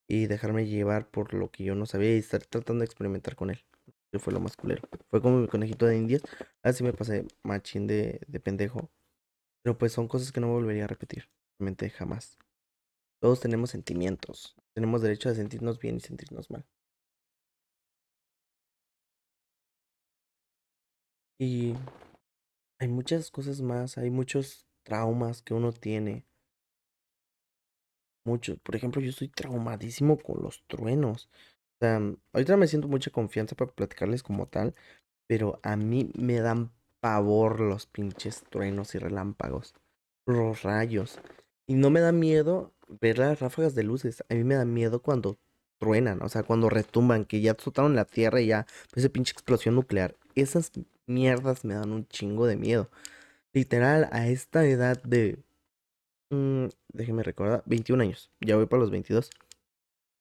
y 0.08 0.26
dejarme 0.26 0.66
llevar 0.66 1.10
por 1.10 1.34
lo 1.34 1.50
que 1.50 1.64
yo 1.64 1.74
no 1.74 1.86
sabía 1.86 2.14
y 2.14 2.18
estar 2.18 2.44
tratando 2.44 2.80
de 2.82 2.86
experimentar 2.86 3.36
con 3.36 3.50
él. 3.50 3.64
Fue 4.18 4.32
lo 4.32 4.40
más 4.40 4.56
culero. 4.56 4.82
Fue 5.10 5.20
como 5.22 5.38
mi 5.38 5.48
conejito 5.48 5.86
de 5.86 5.96
indias. 5.96 6.22
Así 6.62 6.84
me 6.84 6.92
pasé 6.92 7.26
machín 7.42 7.86
de, 7.86 8.20
de 8.26 8.40
pendejo. 8.40 8.90
Pero 9.62 9.78
pues 9.78 9.92
son 9.92 10.08
cosas 10.08 10.32
que 10.32 10.40
no 10.40 10.48
volvería 10.48 10.84
a 10.84 10.88
repetir. 10.88 11.28
Realmente 11.58 11.90
jamás. 11.90 12.38
Todos 13.20 13.40
tenemos 13.40 13.70
sentimientos. 13.70 14.56
Tenemos 14.74 15.02
derecho 15.02 15.28
a 15.30 15.34
sentirnos 15.34 15.78
bien 15.78 15.96
y 15.96 16.00
sentirnos 16.00 16.50
mal. 16.50 16.66
Y 21.38 21.74
hay 22.78 22.88
muchas 22.88 23.30
cosas 23.30 23.60
más, 23.60 23.98
hay 23.98 24.10
muchos 24.10 24.66
traumas 24.84 25.42
que 25.42 25.54
uno 25.54 25.72
tiene. 25.72 26.26
Muchos. 28.26 28.58
Por 28.60 28.76
ejemplo, 28.76 29.00
yo 29.02 29.10
estoy 29.10 29.28
traumadísimo 29.28 30.18
con 30.18 30.42
los 30.42 30.62
truenos. 30.66 31.28
Sea, 31.84 32.00
ahorita 32.32 32.56
me 32.56 32.66
siento 32.66 32.88
mucha 32.88 33.10
confianza 33.10 33.54
para 33.54 33.70
platicarles 33.70 34.22
como 34.22 34.46
tal, 34.46 34.74
pero 35.26 35.60
a 35.62 35.76
mí 35.76 36.10
me 36.18 36.40
dan 36.40 36.70
pavor 37.00 37.60
los 37.60 37.84
pinches 37.84 38.42
truenos 38.48 38.94
y 38.94 38.98
relámpagos, 38.98 39.74
los 40.24 40.62
rayos. 40.62 41.18
Y 41.66 41.74
no 41.74 41.90
me 41.90 42.00
da 42.00 42.10
miedo 42.10 42.72
ver 42.88 43.18
las 43.18 43.38
ráfagas 43.38 43.74
de 43.74 43.82
luces, 43.82 44.24
a 44.30 44.34
mí 44.34 44.44
me 44.44 44.54
da 44.54 44.64
miedo 44.64 45.02
cuando 45.02 45.36
truenan, 45.78 46.22
o 46.22 46.30
sea, 46.30 46.42
cuando 46.42 46.70
retumban, 46.70 47.26
que 47.26 47.42
ya 47.42 47.54
soltaron 47.58 47.94
la 47.94 48.06
tierra 48.06 48.40
y 48.40 48.46
ya, 48.46 48.64
pues, 48.90 49.04
esa 49.04 49.12
pinche 49.12 49.32
explosión 49.32 49.74
nuclear. 49.74 50.16
Esas 50.34 50.72
mierdas 51.06 51.66
me 51.66 51.74
dan 51.74 51.92
un 51.92 52.08
chingo 52.08 52.46
de 52.46 52.56
miedo. 52.56 52.88
Literal, 53.52 54.08
a 54.10 54.26
esta 54.28 54.64
edad 54.64 55.02
de... 55.02 55.38
Mmm, 56.30 56.68
déjeme 56.94 57.22
recordar, 57.22 57.62
21 57.66 58.04
años, 58.04 58.30
ya 58.40 58.56
voy 58.56 58.64
para 58.64 58.80
los 58.80 58.90
22. 58.90 59.28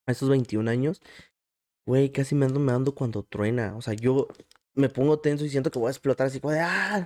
A 0.05 0.11
esos 0.11 0.27
21 0.27 0.69
años, 0.69 1.01
güey, 1.85 2.11
casi 2.11 2.35
me 2.35 2.45
ando 2.45 2.59
me 2.59 2.71
ando 2.71 2.95
cuando 2.95 3.23
truena. 3.23 3.75
O 3.75 3.81
sea, 3.81 3.93
yo 3.93 4.27
me 4.75 4.89
pongo 4.89 5.19
tenso 5.19 5.45
y 5.45 5.49
siento 5.49 5.71
que 5.71 5.79
voy 5.79 5.89
a 5.89 5.91
explotar 5.91 6.27
así 6.27 6.39
como 6.39 6.53
de... 6.53 6.61
¡Ah! 6.61 7.05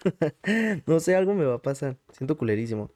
no 0.86 1.00
sé, 1.00 1.14
algo 1.16 1.34
me 1.34 1.44
va 1.44 1.56
a 1.56 1.62
pasar. 1.62 1.98
Siento 2.12 2.36
culerísimo. 2.36 2.90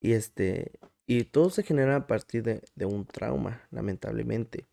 Y 0.00 0.12
este, 0.12 0.72
y 1.06 1.24
todo 1.24 1.50
se 1.50 1.62
genera 1.62 1.96
a 1.96 2.06
partir 2.06 2.42
de, 2.42 2.62
de 2.74 2.86
un 2.86 3.06
trauma, 3.06 3.62
lamentablemente. 3.70 4.66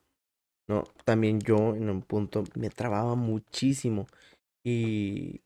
No, 0.68 0.84
también 1.06 1.40
yo 1.40 1.76
en 1.76 1.90
un 1.90 2.02
punto 2.02 2.44
me 2.56 2.70
trababa 2.70 3.16
muchísimo. 3.16 4.08
Y 4.64 5.42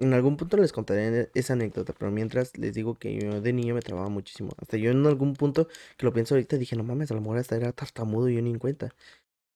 en 0.00 0.14
algún 0.14 0.36
punto 0.36 0.56
les 0.56 0.72
contaré 0.72 1.30
esa 1.34 1.52
anécdota, 1.52 1.92
pero 1.96 2.10
mientras 2.10 2.56
les 2.58 2.74
digo 2.74 2.94
que 2.94 3.14
yo 3.14 3.40
de 3.40 3.52
niño 3.52 3.74
me 3.74 3.82
trababa 3.82 4.08
muchísimo. 4.08 4.50
Hasta 4.58 4.76
yo 4.78 4.90
en 4.90 5.06
algún 5.06 5.34
punto 5.34 5.68
que 5.96 6.06
lo 6.06 6.12
pienso 6.12 6.34
ahorita 6.34 6.56
dije, 6.56 6.76
no 6.76 6.84
mames, 6.84 7.10
a 7.10 7.14
lo 7.14 7.20
mejor 7.20 7.38
hasta 7.38 7.56
era 7.56 7.72
tartamudo 7.72 8.28
y 8.28 8.36
yo 8.36 8.42
ni 8.42 8.50
en 8.50 8.58
cuenta. 8.58 8.94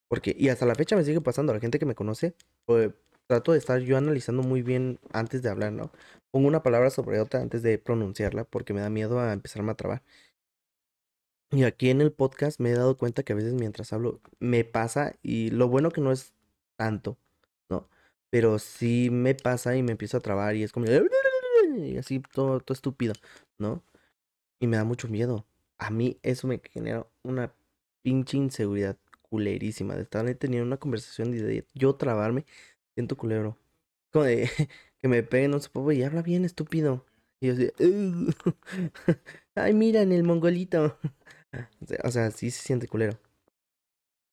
Porque, 0.08 0.36
y 0.38 0.48
hasta 0.50 0.66
la 0.66 0.74
fecha 0.74 0.96
me 0.96 1.04
sigue 1.04 1.20
pasando, 1.20 1.54
la 1.54 1.60
gente 1.60 1.78
que 1.78 1.86
me 1.86 1.94
conoce, 1.94 2.34
pues, 2.66 2.90
trato 3.26 3.52
de 3.52 3.58
estar 3.58 3.80
yo 3.80 3.96
analizando 3.96 4.42
muy 4.42 4.62
bien 4.62 5.00
antes 5.12 5.42
de 5.42 5.48
hablar, 5.50 5.72
¿no? 5.72 5.90
Pongo 6.30 6.48
una 6.48 6.62
palabra 6.62 6.90
sobre 6.90 7.20
otra 7.20 7.40
antes 7.40 7.62
de 7.62 7.78
pronunciarla 7.78 8.44
porque 8.44 8.74
me 8.74 8.80
da 8.80 8.90
miedo 8.90 9.20
a 9.20 9.32
empezarme 9.32 9.72
a 9.72 9.76
trabar. 9.76 10.02
Y 11.50 11.64
aquí 11.64 11.90
en 11.90 12.00
el 12.00 12.12
podcast 12.12 12.60
me 12.60 12.70
he 12.70 12.74
dado 12.74 12.96
cuenta 12.98 13.22
que 13.22 13.32
a 13.32 13.36
veces 13.36 13.54
mientras 13.54 13.92
hablo 13.92 14.20
me 14.40 14.64
pasa 14.64 15.14
y 15.22 15.50
lo 15.50 15.68
bueno 15.68 15.90
que 15.90 16.00
no 16.00 16.12
es 16.12 16.34
tanto, 16.76 17.16
¿no? 17.70 17.88
Pero 18.34 18.58
sí 18.58 19.10
me 19.12 19.36
pasa 19.36 19.76
y 19.76 19.84
me 19.84 19.92
empiezo 19.92 20.16
a 20.16 20.20
trabar 20.20 20.56
y 20.56 20.64
es 20.64 20.72
como... 20.72 20.86
Y 21.76 21.96
así 21.96 22.18
todo, 22.18 22.58
todo 22.58 22.74
estúpido, 22.74 23.14
¿no? 23.58 23.84
Y 24.58 24.66
me 24.66 24.76
da 24.76 24.82
mucho 24.82 25.06
miedo. 25.06 25.46
A 25.78 25.90
mí 25.90 26.18
eso 26.24 26.48
me 26.48 26.60
genera 26.72 27.06
una 27.22 27.54
pinche 28.02 28.36
inseguridad 28.36 28.98
culerísima 29.22 29.94
de 29.94 30.02
estar 30.02 30.34
teniendo 30.34 30.66
una 30.66 30.78
conversación 30.78 31.32
y 31.32 31.36
de 31.36 31.64
yo 31.74 31.94
trabarme, 31.94 32.44
siento 32.96 33.16
culero. 33.16 33.56
Como 34.10 34.24
de 34.24 34.50
que 35.00 35.06
me 35.06 35.22
peguen 35.22 35.54
un 35.54 35.60
sopo 35.60 35.92
y 35.92 36.02
habla 36.02 36.22
bien 36.22 36.44
estúpido. 36.44 37.06
Y 37.38 37.46
yo 37.46 37.52
así, 37.52 37.70
ay, 39.54 39.74
mira 39.74 40.02
en 40.02 40.10
el 40.10 40.24
mongolito. 40.24 40.98
O 42.02 42.10
sea, 42.10 42.32
sí 42.32 42.50
se 42.50 42.62
siente 42.64 42.88
culero. 42.88 43.16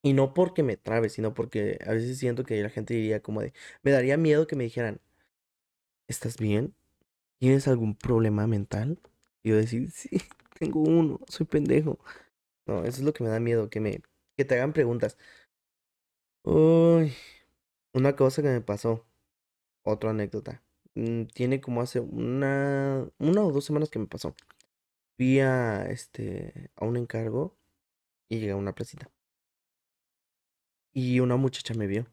Y 0.03 0.13
no 0.13 0.33
porque 0.33 0.63
me 0.63 0.77
trabe, 0.77 1.09
sino 1.09 1.33
porque 1.33 1.79
a 1.85 1.91
veces 1.93 2.17
siento 2.17 2.43
que 2.43 2.61
la 2.61 2.69
gente 2.69 2.93
diría 2.95 3.21
como 3.21 3.41
de, 3.41 3.53
me 3.83 3.91
daría 3.91 4.17
miedo 4.17 4.47
que 4.47 4.55
me 4.55 4.63
dijeran, 4.63 4.99
¿estás 6.07 6.37
bien? 6.37 6.75
¿Tienes 7.39 7.67
algún 7.67 7.95
problema 7.95 8.47
mental? 8.47 8.99
Y 9.43 9.49
yo 9.49 9.57
decir, 9.57 9.91
sí, 9.91 10.09
tengo 10.59 10.81
uno, 10.81 11.19
soy 11.27 11.45
pendejo. 11.45 11.99
No, 12.67 12.81
eso 12.81 12.99
es 12.99 13.03
lo 13.03 13.13
que 13.13 13.23
me 13.23 13.29
da 13.29 13.39
miedo, 13.39 13.69
que 13.69 13.79
me, 13.81 14.01
que 14.37 14.45
te 14.45 14.55
hagan 14.55 14.73
preguntas. 14.73 15.17
Uy, 16.43 17.13
una 17.93 18.15
cosa 18.15 18.41
que 18.41 18.49
me 18.49 18.61
pasó, 18.61 19.05
otra 19.83 20.11
anécdota. 20.11 20.63
Mm, 20.95 21.25
tiene 21.27 21.61
como 21.61 21.81
hace 21.81 21.99
una, 22.01 23.07
una 23.19 23.43
o 23.43 23.51
dos 23.51 23.65
semanas 23.65 23.89
que 23.89 23.99
me 23.99 24.07
pasó. 24.07 24.35
Fui 25.17 25.39
a, 25.41 25.85
este, 25.91 26.71
a 26.75 26.85
un 26.85 26.97
encargo 26.97 27.57
y 28.29 28.39
llegué 28.39 28.51
a 28.53 28.57
una 28.57 28.75
placita. 28.75 29.11
Y 30.93 31.19
una 31.19 31.37
muchacha 31.37 31.73
me 31.73 31.87
vio. 31.87 32.05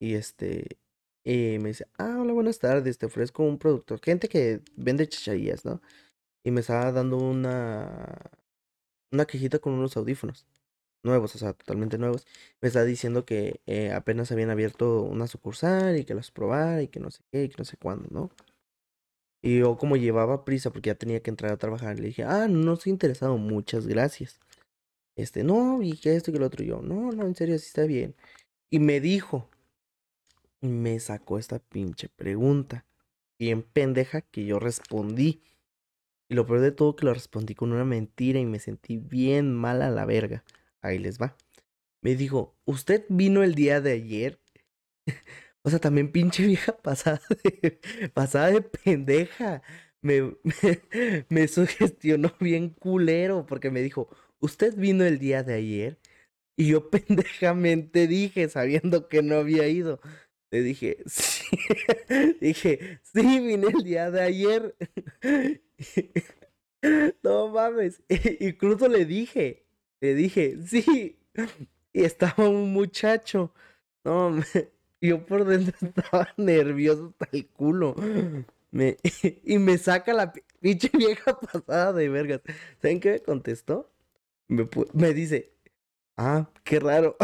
Y 0.00 0.14
este, 0.14 0.78
y 1.24 1.58
me 1.60 1.70
dice, 1.70 1.86
ah, 1.98 2.18
hola, 2.20 2.32
buenas 2.32 2.58
tardes, 2.58 2.98
te 2.98 3.06
ofrezco 3.06 3.42
un 3.44 3.58
producto. 3.58 3.98
Gente 4.02 4.28
que 4.28 4.62
vende 4.76 5.08
chacharías, 5.08 5.64
¿no? 5.64 5.82
Y 6.44 6.50
me 6.52 6.60
estaba 6.62 6.92
dando 6.92 7.18
una, 7.18 8.30
una 9.12 9.26
cajita 9.26 9.58
con 9.58 9.74
unos 9.74 9.96
audífonos 9.96 10.46
nuevos, 11.04 11.34
o 11.36 11.38
sea, 11.38 11.54
totalmente 11.54 11.98
nuevos. 11.98 12.26
Me 12.60 12.68
estaba 12.68 12.84
diciendo 12.86 13.24
que 13.24 13.60
eh, 13.66 13.92
apenas 13.92 14.32
habían 14.32 14.50
abierto 14.50 15.02
una 15.02 15.26
sucursal 15.28 15.98
y 15.98 16.04
que 16.04 16.14
los 16.14 16.30
probara 16.32 16.82
y 16.82 16.88
que 16.88 17.00
no 17.00 17.10
sé 17.10 17.22
qué 17.32 17.44
y 17.44 17.48
que 17.50 17.56
no 17.58 17.64
sé 17.64 17.76
cuándo, 17.78 18.08
¿no? 18.10 18.30
Y 19.42 19.58
yo 19.60 19.76
como 19.78 19.96
llevaba 19.96 20.44
prisa 20.44 20.70
porque 20.70 20.88
ya 20.90 20.94
tenía 20.96 21.22
que 21.22 21.30
entrar 21.30 21.52
a 21.52 21.56
trabajar, 21.56 21.98
le 21.98 22.08
dije, 22.08 22.24
ah, 22.24 22.48
no 22.48 22.74
estoy 22.74 22.90
interesado, 22.92 23.38
muchas 23.38 23.86
gracias. 23.86 24.40
Este, 25.16 25.44
no, 25.44 25.82
y 25.82 25.96
que 25.98 26.14
esto 26.14 26.30
y 26.30 26.34
que 26.34 26.40
lo 26.40 26.46
otro. 26.46 26.62
Y 26.64 26.68
yo, 26.68 26.82
no, 26.82 27.10
no, 27.12 27.26
en 27.26 27.34
serio, 27.34 27.58
sí 27.58 27.66
está 27.66 27.84
bien. 27.84 28.14
Y 28.70 28.78
me 28.80 29.00
dijo, 29.00 29.48
y 30.60 30.68
me 30.68 30.98
sacó 31.00 31.38
esta 31.38 31.58
pinche 31.58 32.08
pregunta. 32.08 32.84
Bien 33.38 33.62
pendeja 33.62 34.22
que 34.22 34.44
yo 34.44 34.58
respondí. 34.58 35.42
Y 36.28 36.34
lo 36.34 36.46
peor 36.46 36.60
de 36.60 36.72
todo 36.72 36.96
que 36.96 37.06
lo 37.06 37.14
respondí 37.14 37.54
con 37.54 37.72
una 37.72 37.84
mentira 37.84 38.40
y 38.40 38.46
me 38.46 38.58
sentí 38.58 38.96
bien 38.98 39.54
mal 39.54 39.82
a 39.82 39.90
la 39.90 40.04
verga. 40.04 40.44
Ahí 40.80 40.98
les 40.98 41.20
va. 41.20 41.36
Me 42.02 42.16
dijo, 42.16 42.56
¿usted 42.64 43.04
vino 43.08 43.42
el 43.42 43.54
día 43.54 43.80
de 43.80 43.92
ayer? 43.92 44.40
o 45.62 45.70
sea, 45.70 45.78
también 45.80 46.12
pinche 46.12 46.46
vieja 46.46 46.76
pasada 46.82 47.20
de, 47.44 47.80
pasada 48.14 48.50
de 48.50 48.62
pendeja. 48.62 49.62
Me, 50.02 50.22
me, 50.62 51.26
me 51.28 51.48
sugestionó 51.48 52.32
bien 52.40 52.70
culero 52.70 53.46
porque 53.46 53.70
me 53.70 53.82
dijo, 53.82 54.08
¿usted 54.46 54.74
vino 54.76 55.04
el 55.04 55.18
día 55.18 55.42
de 55.42 55.54
ayer? 55.54 55.98
Y 56.56 56.68
yo 56.68 56.90
pendejamente 56.90 58.06
dije, 58.06 58.48
sabiendo 58.48 59.08
que 59.08 59.22
no 59.22 59.36
había 59.36 59.68
ido. 59.68 60.00
Le 60.50 60.62
dije, 60.62 60.98
sí. 61.06 61.46
dije, 62.40 63.00
sí, 63.02 63.40
vine 63.40 63.68
el 63.68 63.84
día 63.84 64.10
de 64.10 64.22
ayer. 64.22 64.76
no 67.22 67.48
mames. 67.48 68.02
Incluso 68.40 68.88
le 68.88 69.04
dije, 69.04 69.66
le 70.00 70.14
dije, 70.14 70.56
sí. 70.66 71.18
Y 71.92 72.04
estaba 72.04 72.48
un 72.48 72.72
muchacho. 72.72 73.52
No, 74.04 74.36
yo 75.00 75.26
por 75.26 75.44
dentro 75.44 75.74
estaba 75.80 76.32
nervioso 76.36 77.14
hasta 77.18 77.36
el 77.36 77.46
culo. 77.48 77.94
Me, 78.70 78.96
y 79.44 79.58
me 79.58 79.78
saca 79.78 80.12
la 80.12 80.32
pinche 80.60 80.90
vieja 80.96 81.38
pasada 81.40 81.92
de 81.92 82.08
vergas. 82.08 82.40
¿Saben 82.80 83.00
qué 83.00 83.12
me 83.12 83.20
contestó? 83.20 83.90
Me, 84.48 84.68
me 84.92 85.14
dice, 85.14 85.52
ah, 86.16 86.50
qué 86.64 86.80
raro. 86.80 87.16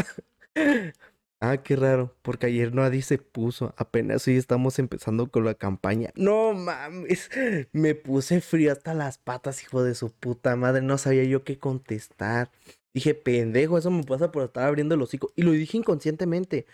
Ah, 1.44 1.56
qué 1.56 1.74
raro, 1.74 2.14
porque 2.22 2.46
ayer 2.46 2.72
nadie 2.72 3.02
se 3.02 3.18
puso, 3.18 3.74
apenas 3.76 4.28
hoy 4.28 4.36
estamos 4.36 4.78
empezando 4.78 5.28
con 5.28 5.44
la 5.44 5.54
campaña. 5.54 6.12
No 6.14 6.52
mames, 6.52 7.30
me 7.72 7.96
puse 7.96 8.40
frío 8.40 8.70
hasta 8.70 8.94
las 8.94 9.18
patas, 9.18 9.60
hijo 9.64 9.82
de 9.82 9.96
su 9.96 10.12
puta 10.12 10.54
madre, 10.54 10.82
no 10.82 10.98
sabía 10.98 11.24
yo 11.24 11.42
qué 11.42 11.58
contestar. 11.58 12.52
Dije, 12.94 13.16
pendejo, 13.16 13.76
eso 13.76 13.90
me 13.90 14.04
pasa 14.04 14.30
por 14.30 14.44
estar 14.44 14.68
abriendo 14.68 14.94
el 14.94 15.02
hocico. 15.02 15.32
Y 15.34 15.42
lo 15.42 15.50
dije 15.50 15.78
inconscientemente. 15.78 16.64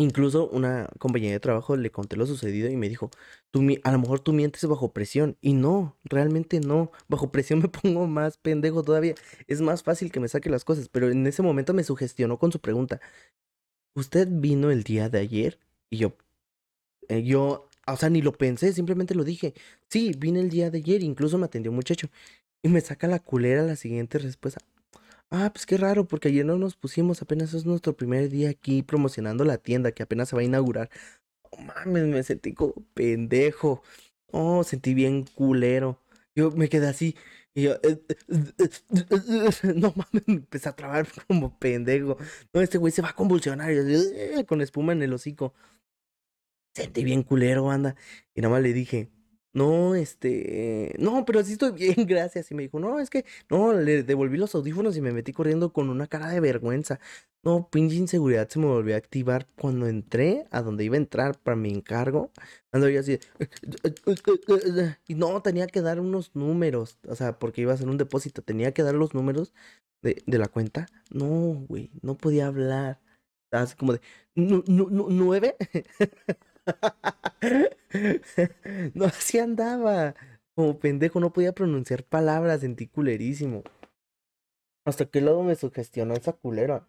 Incluso 0.00 0.48
una 0.50 0.88
compañera 1.00 1.32
de 1.32 1.40
trabajo 1.40 1.76
le 1.76 1.90
conté 1.90 2.14
lo 2.14 2.24
sucedido 2.24 2.70
y 2.70 2.76
me 2.76 2.88
dijo, 2.88 3.10
a 3.82 3.92
lo 3.92 3.98
mejor 3.98 4.20
tú 4.20 4.32
mientes 4.32 4.64
bajo 4.64 4.92
presión. 4.92 5.36
Y 5.40 5.54
no, 5.54 5.96
realmente 6.04 6.60
no. 6.60 6.92
Bajo 7.08 7.32
presión 7.32 7.58
me 7.62 7.68
pongo 7.68 8.06
más 8.06 8.38
pendejo 8.38 8.84
todavía. 8.84 9.14
Es 9.48 9.60
más 9.60 9.82
fácil 9.82 10.12
que 10.12 10.20
me 10.20 10.28
saque 10.28 10.50
las 10.50 10.64
cosas. 10.64 10.88
Pero 10.88 11.10
en 11.10 11.26
ese 11.26 11.42
momento 11.42 11.74
me 11.74 11.82
sugestionó 11.82 12.38
con 12.38 12.52
su 12.52 12.60
pregunta. 12.60 13.00
¿Usted 13.94 14.28
vino 14.30 14.70
el 14.70 14.84
día 14.84 15.08
de 15.08 15.18
ayer? 15.18 15.58
Y 15.90 15.98
yo, 15.98 16.14
eh, 17.08 17.24
yo, 17.24 17.68
o 17.86 17.96
sea, 17.96 18.10
ni 18.10 18.22
lo 18.22 18.32
pensé, 18.32 18.72
simplemente 18.72 19.14
lo 19.14 19.24
dije. 19.24 19.54
Sí, 19.88 20.12
vine 20.18 20.40
el 20.40 20.50
día 20.50 20.70
de 20.70 20.78
ayer, 20.78 21.02
incluso 21.02 21.38
me 21.38 21.46
atendió 21.46 21.72
muchacho. 21.72 22.08
Y 22.62 22.68
me 22.68 22.80
saca 22.80 23.08
la 23.08 23.20
culera 23.20 23.62
la 23.62 23.76
siguiente 23.76 24.18
respuesta. 24.18 24.60
Ah, 25.30 25.50
pues 25.52 25.66
qué 25.66 25.76
raro, 25.76 26.06
porque 26.06 26.28
ayer 26.28 26.44
no 26.46 26.56
nos 26.56 26.74
pusimos, 26.76 27.20
apenas 27.20 27.52
es 27.52 27.66
nuestro 27.66 27.94
primer 27.94 28.30
día 28.30 28.48
aquí 28.48 28.82
promocionando 28.82 29.44
la 29.44 29.58
tienda 29.58 29.92
que 29.92 30.02
apenas 30.02 30.30
se 30.30 30.36
va 30.36 30.40
a 30.40 30.44
inaugurar. 30.44 30.88
Oh, 31.42 31.58
mames, 31.60 32.04
me 32.04 32.22
sentí 32.22 32.54
como 32.54 32.74
pendejo. 32.94 33.82
Oh, 34.32 34.64
sentí 34.64 34.94
bien 34.94 35.24
culero. 35.24 36.00
Yo 36.34 36.50
me 36.52 36.68
quedé 36.68 36.88
así. 36.88 37.16
Y 37.54 37.62
yo, 37.64 37.74
eh, 37.82 38.00
eh, 38.08 38.70
eh, 38.88 39.72
no 39.74 39.92
mames, 39.96 40.26
me 40.26 40.34
empecé 40.34 40.68
a 40.70 40.76
trabar 40.76 41.06
como 41.28 41.58
pendejo. 41.58 42.16
No, 42.52 42.60
este 42.62 42.78
güey 42.78 42.92
se 42.92 43.02
va 43.02 43.10
a 43.10 43.14
convulsionar. 43.14 43.70
con 44.46 44.62
espuma 44.62 44.92
en 44.92 45.02
el 45.02 45.12
hocico. 45.12 45.54
Sentí 46.74 47.04
bien 47.04 47.22
culero, 47.22 47.70
anda. 47.70 47.96
Y 48.34 48.40
nada 48.40 48.52
más 48.54 48.62
le 48.62 48.72
dije, 48.72 49.10
no, 49.54 49.94
este, 49.94 50.94
no, 50.98 51.24
pero 51.24 51.40
así 51.40 51.52
estoy 51.52 51.72
bien, 51.72 51.94
gracias. 52.06 52.50
Y 52.50 52.54
me 52.54 52.62
dijo, 52.64 52.78
no, 52.78 53.00
es 53.00 53.10
que, 53.10 53.24
no, 53.50 53.72
le 53.72 54.02
devolví 54.02 54.36
los 54.36 54.54
audífonos 54.54 54.96
y 54.96 55.00
me 55.00 55.12
metí 55.12 55.32
corriendo 55.32 55.72
con 55.72 55.88
una 55.90 56.06
cara 56.06 56.28
de 56.28 56.40
vergüenza. 56.40 57.00
No, 57.42 57.68
pinche 57.70 57.96
inseguridad 57.96 58.48
se 58.48 58.58
me 58.58 58.66
volvió 58.66 58.94
a 58.94 58.98
activar 58.98 59.46
cuando 59.56 59.86
entré 59.86 60.46
a 60.50 60.60
donde 60.62 60.84
iba 60.84 60.96
a 60.96 60.98
entrar 60.98 61.38
para 61.38 61.56
mi 61.56 61.70
encargo. 61.70 62.30
Ando 62.72 62.88
yo 62.88 63.00
así, 63.00 63.18
y 65.08 65.14
no, 65.14 65.40
tenía 65.42 65.66
que 65.66 65.80
dar 65.80 66.00
unos 66.00 66.34
números, 66.34 66.98
o 67.08 67.14
sea, 67.14 67.38
porque 67.38 67.62
iba 67.62 67.72
a 67.72 67.74
hacer 67.74 67.88
un 67.88 67.96
depósito, 67.98 68.42
tenía 68.42 68.72
que 68.72 68.82
dar 68.82 68.94
los 68.94 69.14
números 69.14 69.52
de, 70.02 70.22
de 70.26 70.38
la 70.38 70.48
cuenta. 70.48 70.86
No, 71.10 71.26
güey, 71.68 71.90
no 72.02 72.16
podía 72.16 72.46
hablar. 72.48 73.00
Así 73.50 73.76
como 73.76 73.94
de, 73.94 74.00
¿nueve? 74.34 75.56
no, 78.94 79.04
así 79.06 79.38
andaba. 79.38 80.14
Como 80.54 80.78
pendejo, 80.78 81.20
no 81.20 81.32
podía 81.32 81.52
pronunciar 81.52 82.04
palabras, 82.04 82.60
sentí 82.60 82.86
culerísimo. 82.88 83.62
¿Hasta 84.84 85.08
qué 85.08 85.20
lado 85.20 85.44
me 85.44 85.54
sugestionó 85.54 86.14
esa 86.14 86.32
culera? 86.32 86.84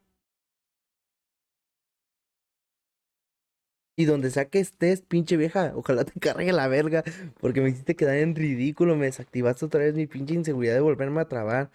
Y 3.96 4.06
donde 4.06 4.32
sea 4.32 4.50
que 4.50 4.60
estés, 4.60 5.02
pinche 5.02 5.36
vieja, 5.38 5.74
ojalá 5.76 6.06
te 6.06 6.14
cargue 6.20 6.54
la 6.54 6.68
verga, 6.68 7.04
porque 7.40 7.62
me 7.62 7.70
hiciste 7.70 7.96
quedar 7.96 8.16
en 8.18 8.36
ridículo, 8.36 8.96
me 8.96 9.06
desactivaste 9.08 9.66
otra 9.66 9.82
vez 9.82 9.94
mi 9.96 10.08
pinche 10.08 10.34
inseguridad 10.36 10.74
de 10.76 10.80
volverme 10.82 11.22
a 11.22 11.28
trabar. 11.28 11.70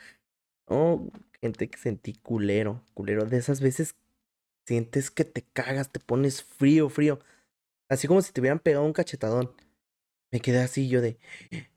Oh, 0.66 1.08
gente 1.42 1.68
que 1.70 1.78
sentí 1.78 2.14
culero, 2.14 2.82
culero, 2.94 3.24
de 3.26 3.38
esas 3.38 3.60
veces 3.60 3.94
sientes 4.66 5.10
que 5.10 5.24
te 5.24 5.42
cagas, 5.42 5.90
te 5.92 6.00
pones 6.00 6.42
frío, 6.44 6.88
frío. 6.90 7.20
Así 7.88 8.08
como 8.08 8.22
si 8.22 8.32
te 8.32 8.40
hubieran 8.40 8.58
pegado 8.58 8.84
un 8.84 8.92
cachetadón. 8.92 9.54
Me 10.32 10.40
quedé 10.40 10.60
así 10.60 10.88
yo 10.88 11.00
de, 11.00 11.18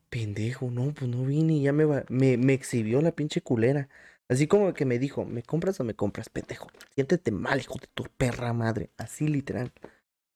pendejo, 0.10 0.72
no, 0.72 0.94
pues 0.94 1.10
no 1.10 1.26
vine 1.26 1.54
y 1.54 1.64
ya 1.64 1.74
me, 1.74 1.86
va, 1.86 2.06
me, 2.10 2.38
me 2.38 2.54
exhibió 2.54 3.02
la 3.02 3.12
pinche 3.12 3.42
culera. 3.42 3.90
Así 4.30 4.48
como 4.48 4.74
que 4.74 4.86
me 4.86 5.00
dijo, 5.00 5.26
¿me 5.26 5.44
compras 5.44 5.80
o 5.80 5.84
me 5.84 5.96
compras, 5.96 6.30
pendejo? 6.30 6.68
Siéntete 6.96 7.32
mal, 7.32 7.60
hijo 7.60 7.76
de 7.80 7.88
tu 7.94 8.04
perra 8.18 8.54
madre. 8.54 8.90
Así 8.98 9.28
literal. 9.28 9.72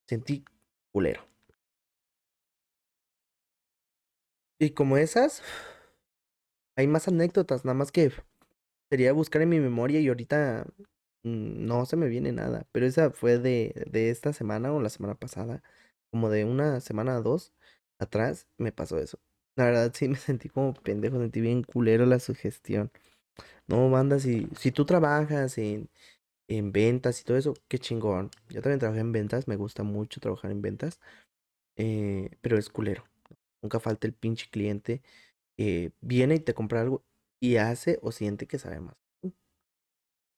Sentí 0.08 0.46
culero. 0.92 1.28
Y 4.60 4.72
como 4.72 4.98
esas, 4.98 5.42
hay 6.76 6.88
más 6.88 7.08
anécdotas, 7.08 7.66
nada 7.66 7.74
más 7.74 7.92
que 7.92 8.12
sería 8.90 9.14
buscar 9.14 9.42
en 9.42 9.50
mi 9.50 9.60
memoria 9.60 10.00
y 10.00 10.08
ahorita 10.08 10.68
Mm, 11.24 11.66
no 11.68 11.86
se 11.86 11.96
me 11.98 12.08
viene 12.08 12.32
nada, 12.32 12.68
pero 12.72 12.86
esa 12.86 13.12
fue 13.12 13.38
de, 13.38 13.86
de 13.92 14.10
esta 14.10 14.34
semana 14.34 14.74
o 14.74 14.82
la 14.82 14.90
semana 14.90 15.16
pasada, 15.16 15.62
como 16.12 16.30
de 16.30 16.46
una 16.46 16.80
semana 16.82 17.18
o 17.20 17.22
dos 17.24 17.54
atrás, 18.00 18.48
me 18.58 18.72
pasó 18.72 18.98
eso. 19.00 19.20
La 19.56 19.66
verdad 19.66 19.92
sí 19.96 20.08
me 20.10 20.18
sentí 20.18 20.50
como 20.50 20.74
pendejo, 20.74 21.20
sentí 21.20 21.42
bien 21.42 21.64
culero 21.64 22.06
la 22.06 22.20
sugestión. 22.20 22.92
No, 23.68 23.90
banda, 23.92 24.20
si, 24.20 24.48
si 24.58 24.72
tú 24.72 24.86
trabajas 24.86 25.58
en, 25.58 25.90
en 26.50 26.72
ventas 26.74 27.22
y 27.22 27.26
todo 27.26 27.38
eso, 27.38 27.54
qué 27.70 27.80
chingón. 27.80 28.32
Yo 28.50 28.62
también 28.62 28.80
trabajé 28.80 29.02
en 29.02 29.12
ventas, 29.14 29.48
me 29.48 29.58
gusta 29.58 29.84
mucho 29.84 30.20
trabajar 30.22 30.52
en 30.52 30.62
ventas, 30.64 31.00
eh, 31.78 32.32
pero 32.42 32.58
es 32.60 32.70
culero. 32.70 33.06
Nunca 33.64 33.80
falta 33.82 34.08
el 34.08 34.14
pinche 34.14 34.50
cliente 34.52 35.02
que 35.58 35.94
viene 36.02 36.36
y 36.38 36.42
te 36.42 36.54
compra 36.56 36.82
algo 36.82 37.04
y 37.42 37.58
hace 37.58 38.00
o 38.04 38.12
siente 38.14 38.48
que 38.48 38.60
sabe 38.60 38.82
más. 38.82 38.96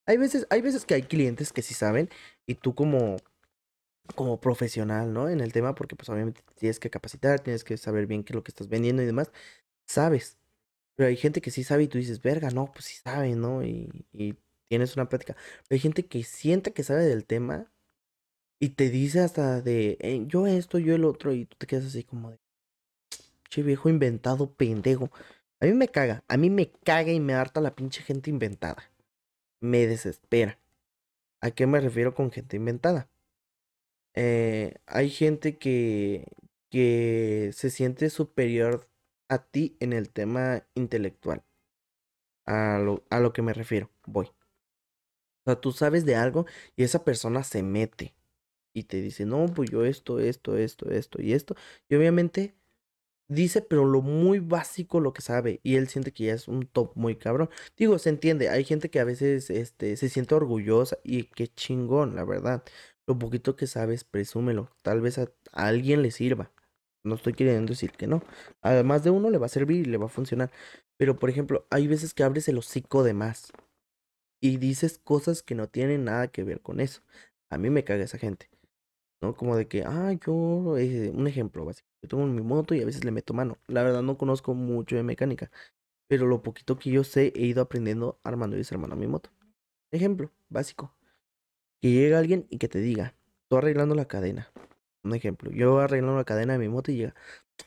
Hay 0.06 0.18
veces, 0.18 0.48
hay 0.50 0.62
veces 0.62 0.86
que 0.86 0.96
hay 0.96 1.04
clientes 1.04 1.54
que 1.54 1.62
sí 1.62 1.74
saben 1.74 2.10
y 2.46 2.56
tú 2.56 2.76
como, 2.76 3.18
como 4.16 4.40
profesional, 4.42 5.14
¿no? 5.14 5.30
En 5.30 5.42
el 5.42 5.54
tema, 5.54 5.76
porque 5.76 5.96
pues 5.96 6.10
obviamente 6.10 6.42
tienes 6.56 6.80
que 6.80 6.90
capacitar, 6.90 7.40
tienes 7.42 7.64
que 7.64 7.78
saber 7.78 8.08
bien 8.08 8.24
qué 8.24 8.34
es 8.34 8.36
lo 8.36 8.44
que 8.44 8.52
estás 8.52 8.70
vendiendo 8.70 9.02
y 9.04 9.06
demás. 9.06 9.32
Sabes. 9.88 10.38
Pero 10.96 11.10
hay 11.10 11.18
gente 11.18 11.42
que 11.42 11.52
sí 11.52 11.64
sabe 11.64 11.84
y 11.84 11.90
tú 11.90 11.98
dices, 12.00 12.22
verga, 12.22 12.52
no, 12.52 12.72
pues 12.74 12.86
sí 12.86 12.98
sabe, 13.04 13.36
¿no? 13.36 13.64
Y, 13.64 13.90
tienes 14.70 14.96
una 14.96 15.10
plática. 15.10 15.36
Pero 15.68 15.78
hay 15.78 15.80
gente 15.80 16.06
que 16.08 16.24
siente 16.24 16.74
que 16.74 16.84
sabe 16.84 17.06
del 17.06 17.26
tema 17.26 17.72
y 18.60 18.70
te 18.72 18.90
dice 18.90 19.20
hasta 19.22 19.62
de, 19.62 19.98
"Eh, 20.02 20.24
yo 20.28 20.48
esto, 20.48 20.80
yo 20.80 20.96
el 20.96 21.06
otro, 21.06 21.34
y 21.34 21.46
tú 21.46 21.58
te 21.58 21.68
quedas 21.68 21.86
así 21.86 22.04
como 22.04 22.32
de, 22.32 22.40
che 23.50 23.64
viejo 23.64 23.90
inventado, 23.90 24.54
pendejo. 24.56 25.12
A 25.60 25.66
mí 25.66 25.74
me 25.74 25.88
caga, 25.90 26.24
a 26.28 26.38
mí 26.38 26.50
me 26.50 26.72
caga 26.72 27.12
y 27.12 27.20
me 27.20 27.34
harta 27.36 27.62
la 27.62 27.76
pinche 27.76 28.02
gente 28.04 28.30
inventada. 28.32 28.93
Me 29.64 29.88
desespera. 29.88 30.60
¿A 31.42 31.52
qué 31.52 31.68
me 31.68 31.80
refiero 31.80 32.14
con 32.14 32.32
gente 32.32 32.58
inventada? 32.58 33.10
Eh, 34.16 34.76
hay 34.86 35.10
gente 35.10 35.58
que, 35.58 36.28
que 36.70 37.52
se 37.54 37.70
siente 37.70 38.10
superior 38.10 38.90
a 39.30 39.40
ti 39.46 39.78
en 39.80 39.94
el 39.94 40.12
tema 40.12 40.68
intelectual. 40.76 41.44
A 42.46 42.80
lo, 42.80 43.04
a 43.10 43.20
lo 43.20 43.34
que 43.34 43.42
me 43.42 43.52
refiero, 43.54 43.90
voy. 44.06 44.28
O 44.28 44.34
sea, 45.46 45.60
tú 45.60 45.72
sabes 45.72 46.06
de 46.06 46.16
algo 46.16 46.46
y 46.76 46.84
esa 46.84 47.04
persona 47.04 47.44
se 47.44 47.64
mete 47.64 48.14
y 48.74 48.84
te 48.84 49.02
dice, 49.02 49.26
no, 49.26 49.48
pues 49.48 49.72
yo 49.72 49.86
esto, 49.86 50.20
esto, 50.20 50.58
esto, 50.58 50.92
esto 50.92 51.22
y 51.22 51.34
esto. 51.34 51.56
Y 51.90 51.96
obviamente 51.96 52.56
dice, 53.28 53.62
pero 53.62 53.86
lo 53.86 54.02
muy 54.02 54.40
básico 54.40 55.00
lo 55.00 55.14
que 55.14 55.22
sabe. 55.22 55.60
Y 55.64 55.76
él 55.76 55.88
siente 55.88 56.12
que 56.14 56.26
ya 56.26 56.34
es 56.34 56.48
un 56.48 56.66
top 56.66 56.92
muy 56.96 57.16
cabrón. 57.16 57.50
Digo, 57.78 58.00
se 58.00 58.10
entiende, 58.10 58.50
hay 58.50 58.64
gente 58.64 58.90
que 58.90 59.00
a 59.00 59.04
veces 59.06 59.50
este, 59.50 59.98
se 59.98 60.10
siente 60.10 60.36
orgullosa 60.36 60.98
y 61.04 61.24
qué 61.26 61.48
chingón, 61.48 62.16
la 62.16 62.26
verdad. 62.26 62.64
Lo 63.08 63.20
poquito 63.20 63.56
que 63.56 63.68
sabes, 63.68 64.04
presúmelo. 64.04 64.70
Tal 64.82 65.02
vez 65.02 65.18
a, 65.18 65.24
a 65.52 65.68
alguien 65.68 66.02
le 66.02 66.12
sirva. 66.12 66.52
No 67.04 67.16
estoy 67.16 67.34
queriendo 67.34 67.72
decir 67.72 67.92
que 67.92 68.08
no. 68.08 68.24
Además 68.62 69.04
de 69.04 69.10
uno 69.10 69.30
le 69.30 69.38
va 69.38 69.48
a 69.48 69.50
servir 69.50 69.88
y 69.88 69.90
le 69.90 69.98
va 69.98 70.06
a 70.06 70.10
funcionar. 70.10 70.52
Pero, 70.98 71.18
por 71.18 71.30
ejemplo, 71.30 71.68
hay 71.70 71.88
veces 71.88 72.14
que 72.14 72.24
abres 72.24 72.48
el 72.48 72.58
hocico 72.58 73.04
de 73.04 73.14
más 73.14 73.52
y 74.42 74.58
dices 74.58 75.00
cosas 75.04 75.42
que 75.44 75.56
no 75.56 75.68
tienen 75.68 76.06
nada 76.06 76.28
que 76.30 76.44
ver 76.44 76.62
con 76.62 76.80
eso. 76.80 77.02
A 77.50 77.58
mí 77.58 77.70
me 77.70 77.84
caga 77.84 78.04
esa 78.04 78.18
gente. 78.18 78.50
¿No? 79.24 79.36
Como 79.36 79.56
de 79.56 79.68
que, 79.70 79.84
ah, 79.86 80.12
yo, 80.26 80.78
eh, 80.78 81.10
un 81.16 81.28
ejemplo 81.28 81.64
básico. 81.66 81.88
Yo 82.02 82.10
tengo 82.10 82.26
mi 82.28 82.42
moto 82.42 82.76
y 82.76 82.82
a 82.82 82.86
veces 82.86 83.06
le 83.06 83.12
meto 83.12 83.34
mano. 83.34 83.58
La 83.68 83.84
verdad 83.84 84.02
no 84.02 84.18
conozco 84.18 84.54
mucho 84.54 84.98
de 84.98 85.04
mecánica. 85.04 85.50
Pero 86.10 86.28
lo 86.28 86.44
poquito 86.44 86.78
que 86.80 86.92
yo 86.92 87.04
sé, 87.04 87.34
he 87.36 87.46
ido 87.48 87.62
aprendiendo 87.64 88.20
armando 88.24 88.56
y 88.58 88.60
desarmando 88.60 88.96
mi 88.98 89.08
moto. 89.08 89.32
Ejemplo 89.92 90.32
básico. 90.50 90.96
Que 91.82 91.92
llegue 91.92 92.16
alguien 92.16 92.48
y 92.50 92.60
que 92.60 92.70
te 92.70 92.80
diga, 92.80 93.16
tú 93.50 93.58
arreglando 93.58 93.96
la 93.96 94.06
cadena. 94.08 94.52
Un 95.04 95.16
ejemplo, 95.16 95.52
yo 95.52 95.80
arreglando 95.80 96.18
la 96.18 96.26
cadena 96.26 96.54
de 96.54 96.60
mi 96.60 96.70
moto 96.70 96.92
y 96.92 96.98
llega, 96.98 97.16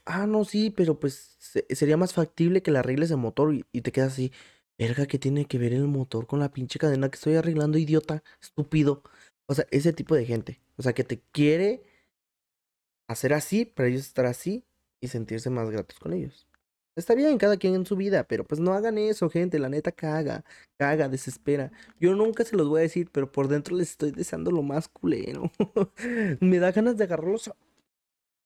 ah, 0.06 0.26
no, 0.26 0.44
sí, 0.44 0.70
pero 0.70 1.00
pues 1.00 1.36
se- 1.40 1.66
sería 1.74 1.96
más 1.98 2.14
factible 2.14 2.62
que 2.62 2.70
le 2.72 2.78
arregles 2.80 3.10
el 3.12 3.18
motor 3.18 3.54
y, 3.54 3.66
y 3.72 3.82
te 3.82 3.92
quedas 3.92 4.14
así, 4.14 4.32
verga, 4.78 5.06
¿qué 5.06 5.18
tiene 5.18 5.46
que 5.46 5.58
ver 5.58 5.72
el 5.74 5.88
motor 5.88 6.26
con 6.26 6.40
la 6.40 6.52
pinche 6.52 6.78
cadena 6.80 7.10
que 7.10 7.16
estoy 7.16 7.36
arreglando, 7.36 7.78
idiota, 7.78 8.22
estúpido? 8.42 9.02
O 9.48 9.54
sea, 9.54 9.66
ese 9.72 9.92
tipo 9.94 10.14
de 10.16 10.26
gente. 10.26 10.60
O 10.76 10.82
sea, 10.82 10.92
que 10.92 11.04
te 11.04 11.20
quiere 11.32 11.82
hacer 13.08 13.32
así 13.32 13.64
para 13.64 13.88
ellos 13.88 14.02
estar 14.02 14.26
así 14.26 14.64
y 15.00 15.08
sentirse 15.08 15.50
más 15.50 15.70
gratos 15.70 15.98
con 15.98 16.12
ellos. 16.12 16.46
Está 16.96 17.14
bien, 17.14 17.36
cada 17.36 17.58
quien 17.58 17.74
en 17.74 17.84
su 17.84 17.94
vida, 17.94 18.24
pero 18.24 18.44
pues 18.44 18.58
no 18.58 18.72
hagan 18.72 18.96
eso, 18.96 19.28
gente. 19.28 19.58
La 19.58 19.68
neta 19.68 19.92
caga, 19.92 20.44
caga, 20.78 21.10
desespera. 21.10 21.70
Yo 22.00 22.14
nunca 22.14 22.42
se 22.42 22.56
los 22.56 22.68
voy 22.68 22.80
a 22.80 22.82
decir, 22.82 23.10
pero 23.12 23.30
por 23.30 23.48
dentro 23.48 23.76
les 23.76 23.90
estoy 23.90 24.12
deseando 24.12 24.50
lo 24.50 24.62
más 24.62 24.88
culero. 24.88 25.52
Me 26.40 26.58
da 26.58 26.72
ganas 26.72 26.96
de 26.96 27.04
agarrarlos 27.04 27.48
a 27.48 27.56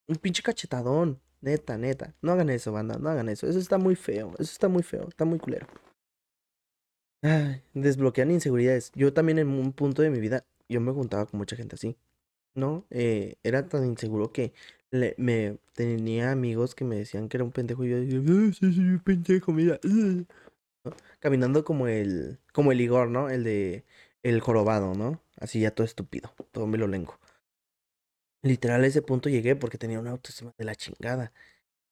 un 0.08 0.16
pinche 0.16 0.42
cachetadón. 0.42 1.20
Neta, 1.40 1.78
neta. 1.78 2.14
No 2.22 2.32
hagan 2.32 2.50
eso, 2.50 2.72
banda, 2.72 2.98
no 2.98 3.08
hagan 3.08 3.28
eso. 3.28 3.46
Eso 3.46 3.60
está 3.60 3.78
muy 3.78 3.94
feo, 3.94 4.32
eso 4.34 4.52
está 4.52 4.68
muy 4.68 4.82
feo, 4.82 5.08
está 5.08 5.24
muy 5.24 5.38
culero. 5.38 5.68
Ay, 7.22 7.62
desbloquean 7.72 8.32
inseguridades. 8.32 8.90
Yo 8.96 9.12
también 9.12 9.38
en 9.38 9.48
un 9.48 9.72
punto 9.72 10.02
de 10.02 10.10
mi 10.10 10.18
vida, 10.18 10.44
yo 10.68 10.80
me 10.80 10.92
juntaba 10.92 11.26
con 11.26 11.38
mucha 11.38 11.54
gente 11.54 11.76
así. 11.76 11.96
¿No? 12.54 12.86
Eh, 12.90 13.36
era 13.42 13.68
tan 13.68 13.84
inseguro 13.86 14.32
que 14.32 14.52
le- 14.90 15.14
me 15.18 15.58
tenía 15.74 16.32
amigos 16.32 16.74
que 16.74 16.84
me 16.84 16.96
decían 16.96 17.28
que 17.28 17.36
era 17.36 17.44
un 17.44 17.52
pendejo 17.52 17.84
y 17.84 17.90
yo 17.90 17.98
decía, 18.00 18.20
"Ah, 18.20 18.52
sí, 18.52 18.72
soy 18.74 18.84
un 18.90 19.00
pendejo, 19.00 19.52
mira. 19.52 19.80
uh", 19.84 19.86
¿no? 20.84 20.92
Caminando 21.20 21.64
como 21.64 21.88
el, 21.88 22.40
como 22.52 22.72
el 22.72 22.80
Igor, 22.80 23.10
¿no? 23.10 23.30
El 23.30 23.44
de 23.44 23.84
el 24.24 24.40
jorobado, 24.40 24.94
¿no? 24.94 25.22
Así 25.38 25.60
ya 25.60 25.72
todo 25.74 25.86
estúpido, 25.86 26.32
todo 26.52 26.66
me 26.66 26.78
lo 26.78 26.88
lengo. 26.88 27.18
Literal 28.42 28.82
a 28.84 28.86
ese 28.86 29.02
punto 29.02 29.28
llegué 29.28 29.54
porque 29.56 29.76
tenía 29.78 30.00
una 30.00 30.10
autoestima 30.12 30.52
de 30.56 30.64
la 30.64 30.74
chingada. 30.74 31.32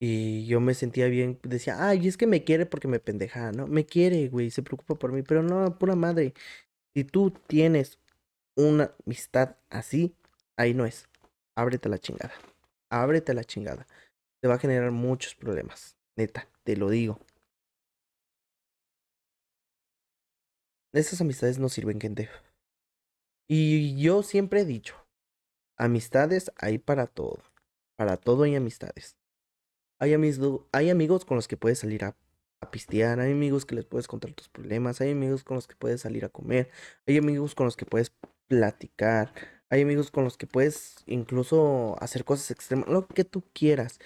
Y 0.00 0.46
yo 0.46 0.60
me 0.60 0.74
sentía 0.74 1.08
bien, 1.08 1.40
decía, 1.44 1.88
ay, 1.88 2.08
es 2.08 2.16
que 2.18 2.26
me 2.26 2.44
quiere 2.44 2.66
porque 2.66 2.88
me 2.88 3.00
pendeja, 3.00 3.52
¿no? 3.52 3.66
Me 3.68 3.86
quiere, 3.86 4.28
güey, 4.28 4.50
se 4.50 4.62
preocupa 4.62 4.96
por 4.96 5.12
mí, 5.12 5.22
pero 5.22 5.42
no, 5.42 5.78
pura 5.78 5.96
madre. 5.96 6.34
Si 6.94 7.04
tú 7.04 7.32
tienes 7.48 8.00
una 8.56 8.94
amistad 9.06 9.56
así, 9.70 10.16
ahí 10.58 10.74
no 10.74 10.84
es. 10.84 11.08
Ábrete 11.56 11.88
la 11.88 11.98
chingada. 11.98 12.34
Ábrete 12.90 13.32
la 13.32 13.44
chingada. 13.44 13.86
Te 14.40 14.48
va 14.48 14.54
a 14.54 14.58
generar 14.58 14.90
muchos 14.90 15.34
problemas. 15.34 15.96
Neta, 16.16 16.48
te 16.64 16.76
lo 16.76 16.90
digo. 16.90 17.18
Esas 20.92 21.20
amistades 21.20 21.58
no 21.58 21.68
sirven, 21.68 22.00
gente. 22.00 22.28
Y 23.48 24.00
yo 24.00 24.22
siempre 24.22 24.60
he 24.60 24.64
dicho, 24.64 24.94
amistades 25.76 26.50
hay 26.56 26.78
para 26.78 27.06
todo. 27.06 27.42
Para 27.96 28.16
todo 28.16 28.42
hay 28.44 28.56
amistades. 28.56 29.16
Hay 30.00 30.12
amigos 30.12 31.24
con 31.24 31.36
los 31.36 31.48
que 31.48 31.56
puedes 31.56 31.78
salir 31.80 32.04
a, 32.04 32.16
a 32.60 32.70
pistear, 32.70 33.20
hay 33.20 33.32
amigos 33.32 33.64
que 33.64 33.74
les 33.74 33.84
puedes 33.84 34.06
contar 34.06 34.32
tus 34.32 34.48
problemas, 34.48 35.00
hay 35.00 35.10
amigos 35.10 35.44
con 35.44 35.56
los 35.56 35.66
que 35.66 35.74
puedes 35.74 36.02
salir 36.02 36.24
a 36.24 36.28
comer, 36.28 36.70
hay 37.06 37.18
amigos 37.18 37.54
con 37.54 37.66
los 37.66 37.76
que 37.76 37.84
puedes 37.84 38.12
platicar, 38.46 39.32
hay 39.70 39.82
amigos 39.82 40.10
con 40.10 40.24
los 40.24 40.36
que 40.36 40.46
puedes 40.46 40.96
incluso 41.06 41.96
hacer 42.02 42.24
cosas 42.24 42.50
extremas, 42.50 42.88
lo 42.88 43.06
que 43.08 43.24
tú 43.24 43.44
quieras, 43.52 43.98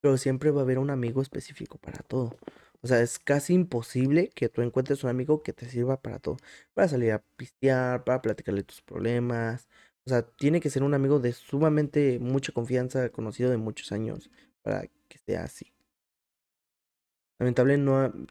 pero 0.00 0.16
siempre 0.18 0.50
va 0.50 0.60
a 0.60 0.64
haber 0.64 0.78
un 0.78 0.90
amigo 0.90 1.22
específico 1.22 1.78
para 1.78 1.98
todo. 2.02 2.36
O 2.82 2.86
sea, 2.88 3.00
es 3.02 3.18
casi 3.18 3.54
imposible 3.54 4.30
que 4.30 4.48
tú 4.48 4.62
encuentres 4.62 5.02
un 5.04 5.10
amigo 5.10 5.42
que 5.42 5.52
te 5.52 5.68
sirva 5.68 6.00
para 6.00 6.18
todo, 6.20 6.36
para 6.74 6.88
salir 6.88 7.12
a 7.12 7.24
pistear, 7.36 8.04
para 8.04 8.22
platicarle 8.22 8.62
tus 8.62 8.82
problemas. 8.82 9.68
O 10.06 10.10
sea, 10.10 10.22
tiene 10.22 10.60
que 10.60 10.70
ser 10.70 10.82
un 10.84 10.94
amigo 10.94 11.18
de 11.20 11.32
sumamente 11.32 12.18
mucha 12.20 12.52
confianza, 12.52 13.10
conocido 13.10 13.50
de 13.50 13.56
muchos 13.58 13.92
años 13.92 14.30
para 14.62 14.82
que 15.08 15.18
sea 15.18 15.44
así. 15.44 15.72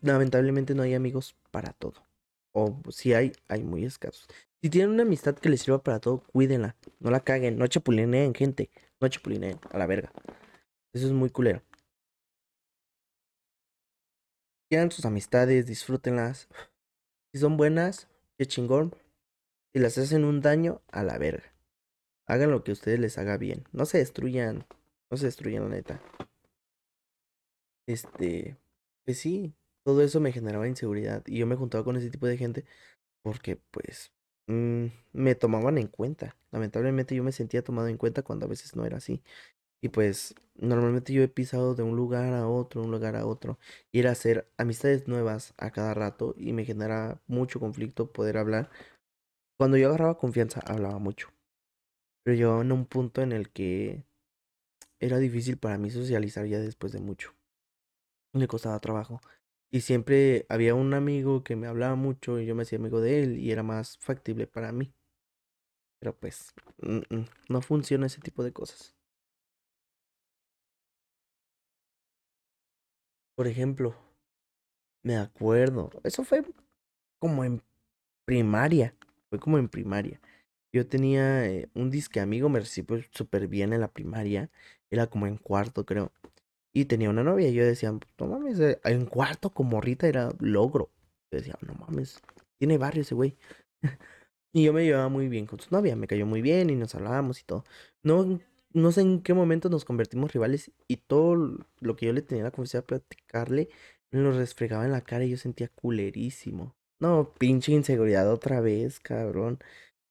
Lamentablemente 0.01 0.75
no 0.75 0.83
hay 0.83 0.93
amigos 0.93 1.35
para 1.51 1.73
todo. 1.73 2.05
O 2.53 2.81
si 2.91 3.13
hay, 3.13 3.33
hay 3.47 3.63
muy 3.63 3.85
escasos. 3.85 4.27
Si 4.61 4.69
tienen 4.69 4.91
una 4.91 5.03
amistad 5.03 5.35
que 5.35 5.49
les 5.49 5.61
sirva 5.61 5.83
para 5.83 5.99
todo, 5.99 6.23
cuídenla. 6.31 6.75
No 6.99 7.11
la 7.11 7.19
caguen, 7.19 7.57
no 7.57 7.67
chapulineen, 7.67 8.33
gente. 8.33 8.71
No 8.99 9.07
chapulineen, 9.07 9.59
a 9.69 9.77
la 9.77 9.85
verga. 9.85 10.11
Eso 10.93 11.05
es 11.05 11.13
muy 11.13 11.29
culero. 11.29 11.61
Quieran 14.69 14.91
sus 14.91 15.05
amistades, 15.05 15.67
disfrútenlas. 15.67 16.49
Si 17.31 17.39
son 17.39 17.55
buenas, 17.55 18.09
qué 18.37 18.45
chingón. 18.47 18.95
Si 19.73 19.79
las 19.79 19.97
hacen 19.97 20.25
un 20.25 20.41
daño, 20.41 20.81
a 20.87 21.03
la 21.03 21.17
verga. 21.17 21.53
Hagan 22.25 22.51
lo 22.51 22.63
que 22.63 22.71
a 22.71 22.73
ustedes 22.73 22.99
les 22.99 23.17
haga 23.17 23.37
bien. 23.37 23.63
No 23.71 23.85
se 23.85 23.99
destruyan. 23.99 24.65
No 25.11 25.17
se 25.17 25.27
destruyan, 25.27 25.63
la 25.63 25.69
neta. 25.69 26.01
Este, 27.87 28.57
pues 29.05 29.19
sí, 29.19 29.53
todo 29.85 30.01
eso 30.01 30.19
me 30.19 30.33
generaba 30.33 30.67
inseguridad 30.67 31.23
y 31.27 31.37
yo 31.37 31.47
me 31.47 31.55
juntaba 31.55 31.85
con 31.85 31.95
ese 31.95 32.09
tipo 32.09 32.27
de 32.27 32.37
gente 32.37 32.65
porque 33.23 33.55
pues 33.55 34.11
mm, 34.47 34.85
me 35.13 35.35
tomaban 35.35 35.77
en 35.77 35.87
cuenta. 35.87 36.35
Lamentablemente 36.51 37.15
yo 37.15 37.23
me 37.23 37.31
sentía 37.31 37.63
tomado 37.63 37.87
en 37.87 37.97
cuenta 37.97 38.23
cuando 38.23 38.45
a 38.45 38.49
veces 38.49 38.75
no 38.75 38.85
era 38.85 38.97
así. 38.97 39.21
Y 39.81 39.89
pues 39.89 40.35
normalmente 40.55 41.13
yo 41.13 41.23
he 41.23 41.27
pisado 41.29 41.75
de 41.75 41.83
un 41.83 41.95
lugar 41.97 42.33
a 42.33 42.47
otro, 42.49 42.83
un 42.83 42.91
lugar 42.91 43.15
a 43.17 43.25
otro, 43.27 43.59
y 43.91 43.99
era 43.99 44.11
hacer 44.11 44.49
amistades 44.57 45.07
nuevas 45.07 45.53
a 45.57 45.71
cada 45.71 45.93
rato 45.93 46.35
y 46.37 46.53
me 46.53 46.65
genera 46.65 47.21
mucho 47.27 47.59
conflicto 47.59 48.11
poder 48.11 48.37
hablar. 48.37 48.69
Cuando 49.57 49.77
yo 49.77 49.89
agarraba 49.89 50.17
confianza, 50.19 50.61
hablaba 50.61 50.99
mucho, 50.99 51.29
pero 52.23 52.37
llegaba 52.37 52.61
en 52.61 52.71
un 52.73 52.85
punto 52.85 53.21
en 53.23 53.31
el 53.33 53.51
que 53.51 54.03
era 54.99 55.17
difícil 55.19 55.57
para 55.57 55.77
mí 55.79 55.89
socializar 55.91 56.45
ya 56.47 56.59
después 56.59 56.93
de 56.93 56.99
mucho. 57.01 57.33
Me 58.33 58.47
costaba 58.47 58.79
trabajo. 58.79 59.19
Y 59.71 59.81
siempre 59.81 60.45
había 60.49 60.75
un 60.75 60.93
amigo 60.93 61.43
que 61.43 61.55
me 61.55 61.67
hablaba 61.67 61.95
mucho 61.95 62.39
y 62.39 62.45
yo 62.45 62.55
me 62.55 62.63
hacía 62.63 62.79
amigo 62.79 62.99
de 63.01 63.23
él 63.23 63.37
y 63.39 63.51
era 63.51 63.63
más 63.63 63.97
factible 63.99 64.45
para 64.47 64.71
mí. 64.73 64.93
Pero 65.99 66.15
pues 66.17 66.53
no 67.49 67.61
funciona 67.61 68.07
ese 68.07 68.21
tipo 68.21 68.43
de 68.43 68.53
cosas. 68.53 68.95
Por 73.35 73.47
ejemplo, 73.47 73.95
me 75.03 75.15
acuerdo, 75.17 75.89
eso 76.03 76.23
fue 76.23 76.43
como 77.19 77.43
en 77.45 77.63
primaria, 78.25 78.95
fue 79.29 79.39
como 79.39 79.59
en 79.59 79.69
primaria. 79.69 80.21
Yo 80.73 80.87
tenía 80.87 81.45
eh, 81.47 81.69
un 81.75 81.91
disque 81.91 82.21
amigo, 82.21 82.49
me 82.49 82.59
recibió 82.61 82.99
súper 83.11 83.47
bien 83.47 83.73
en 83.73 83.81
la 83.81 83.89
primaria. 83.93 84.49
Era 84.91 85.07
como 85.07 85.27
en 85.27 85.37
cuarto, 85.37 85.85
creo. 85.85 86.13
Y 86.73 86.85
tenía 86.85 87.09
una 87.09 87.23
novia. 87.23 87.49
Y 87.49 87.53
yo 87.53 87.65
decía, 87.65 87.91
no 87.91 88.27
mames, 88.27 88.59
eh, 88.59 88.79
en 88.83 89.05
cuarto 89.05 89.49
como 89.51 89.81
Rita 89.81 90.07
era 90.07 90.29
logro. 90.39 90.91
Yo 91.31 91.39
decía, 91.39 91.57
no 91.61 91.73
mames, 91.73 92.21
tiene 92.59 92.77
barrio 92.77 93.01
ese 93.01 93.15
güey. 93.15 93.37
y 94.53 94.63
yo 94.63 94.73
me 94.73 94.85
llevaba 94.85 95.09
muy 95.09 95.27
bien 95.27 95.45
con 95.45 95.59
su 95.59 95.69
novia. 95.71 95.95
Me 95.95 96.07
cayó 96.07 96.25
muy 96.25 96.41
bien 96.41 96.69
y 96.69 96.75
nos 96.75 96.95
hablábamos 96.95 97.41
y 97.41 97.45
todo. 97.45 97.63
No, 98.03 98.39
no 98.73 98.91
sé 98.91 99.01
en 99.01 99.21
qué 99.21 99.33
momento 99.33 99.69
nos 99.69 99.85
convertimos 99.85 100.33
rivales. 100.33 100.71
Y 100.87 100.97
todo 100.97 101.35
lo 101.79 101.95
que 101.95 102.05
yo 102.07 102.13
le 102.13 102.21
tenía 102.21 102.43
la 102.43 102.51
conversación 102.51 102.83
a 102.83 102.87
platicarle, 102.87 103.69
me 104.11 104.21
lo 104.21 104.31
resfregaba 104.31 104.85
en 104.85 104.91
la 104.91 105.01
cara 105.01 105.25
y 105.25 105.31
yo 105.31 105.37
sentía 105.37 105.69
culerísimo. 105.69 106.75
No, 106.99 107.33
pinche 107.37 107.71
inseguridad 107.73 108.31
otra 108.31 108.59
vez, 108.59 108.99
cabrón 108.99 109.59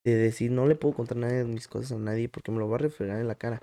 de 0.07 0.14
decir, 0.14 0.52
no 0.52 0.66
le 0.66 0.76
puedo 0.76 0.94
contar 0.94 1.18
nada 1.18 1.32
de 1.32 1.44
mis 1.44 1.66
cosas 1.68 1.92
a 1.92 1.98
nadie 1.98 2.28
porque 2.28 2.52
me 2.52 2.59
lo 2.59 2.68
va 2.68 2.76
a 2.76 2.78
refregar 2.78 3.20
en 3.20 3.26
la 3.26 3.34
cara. 3.34 3.61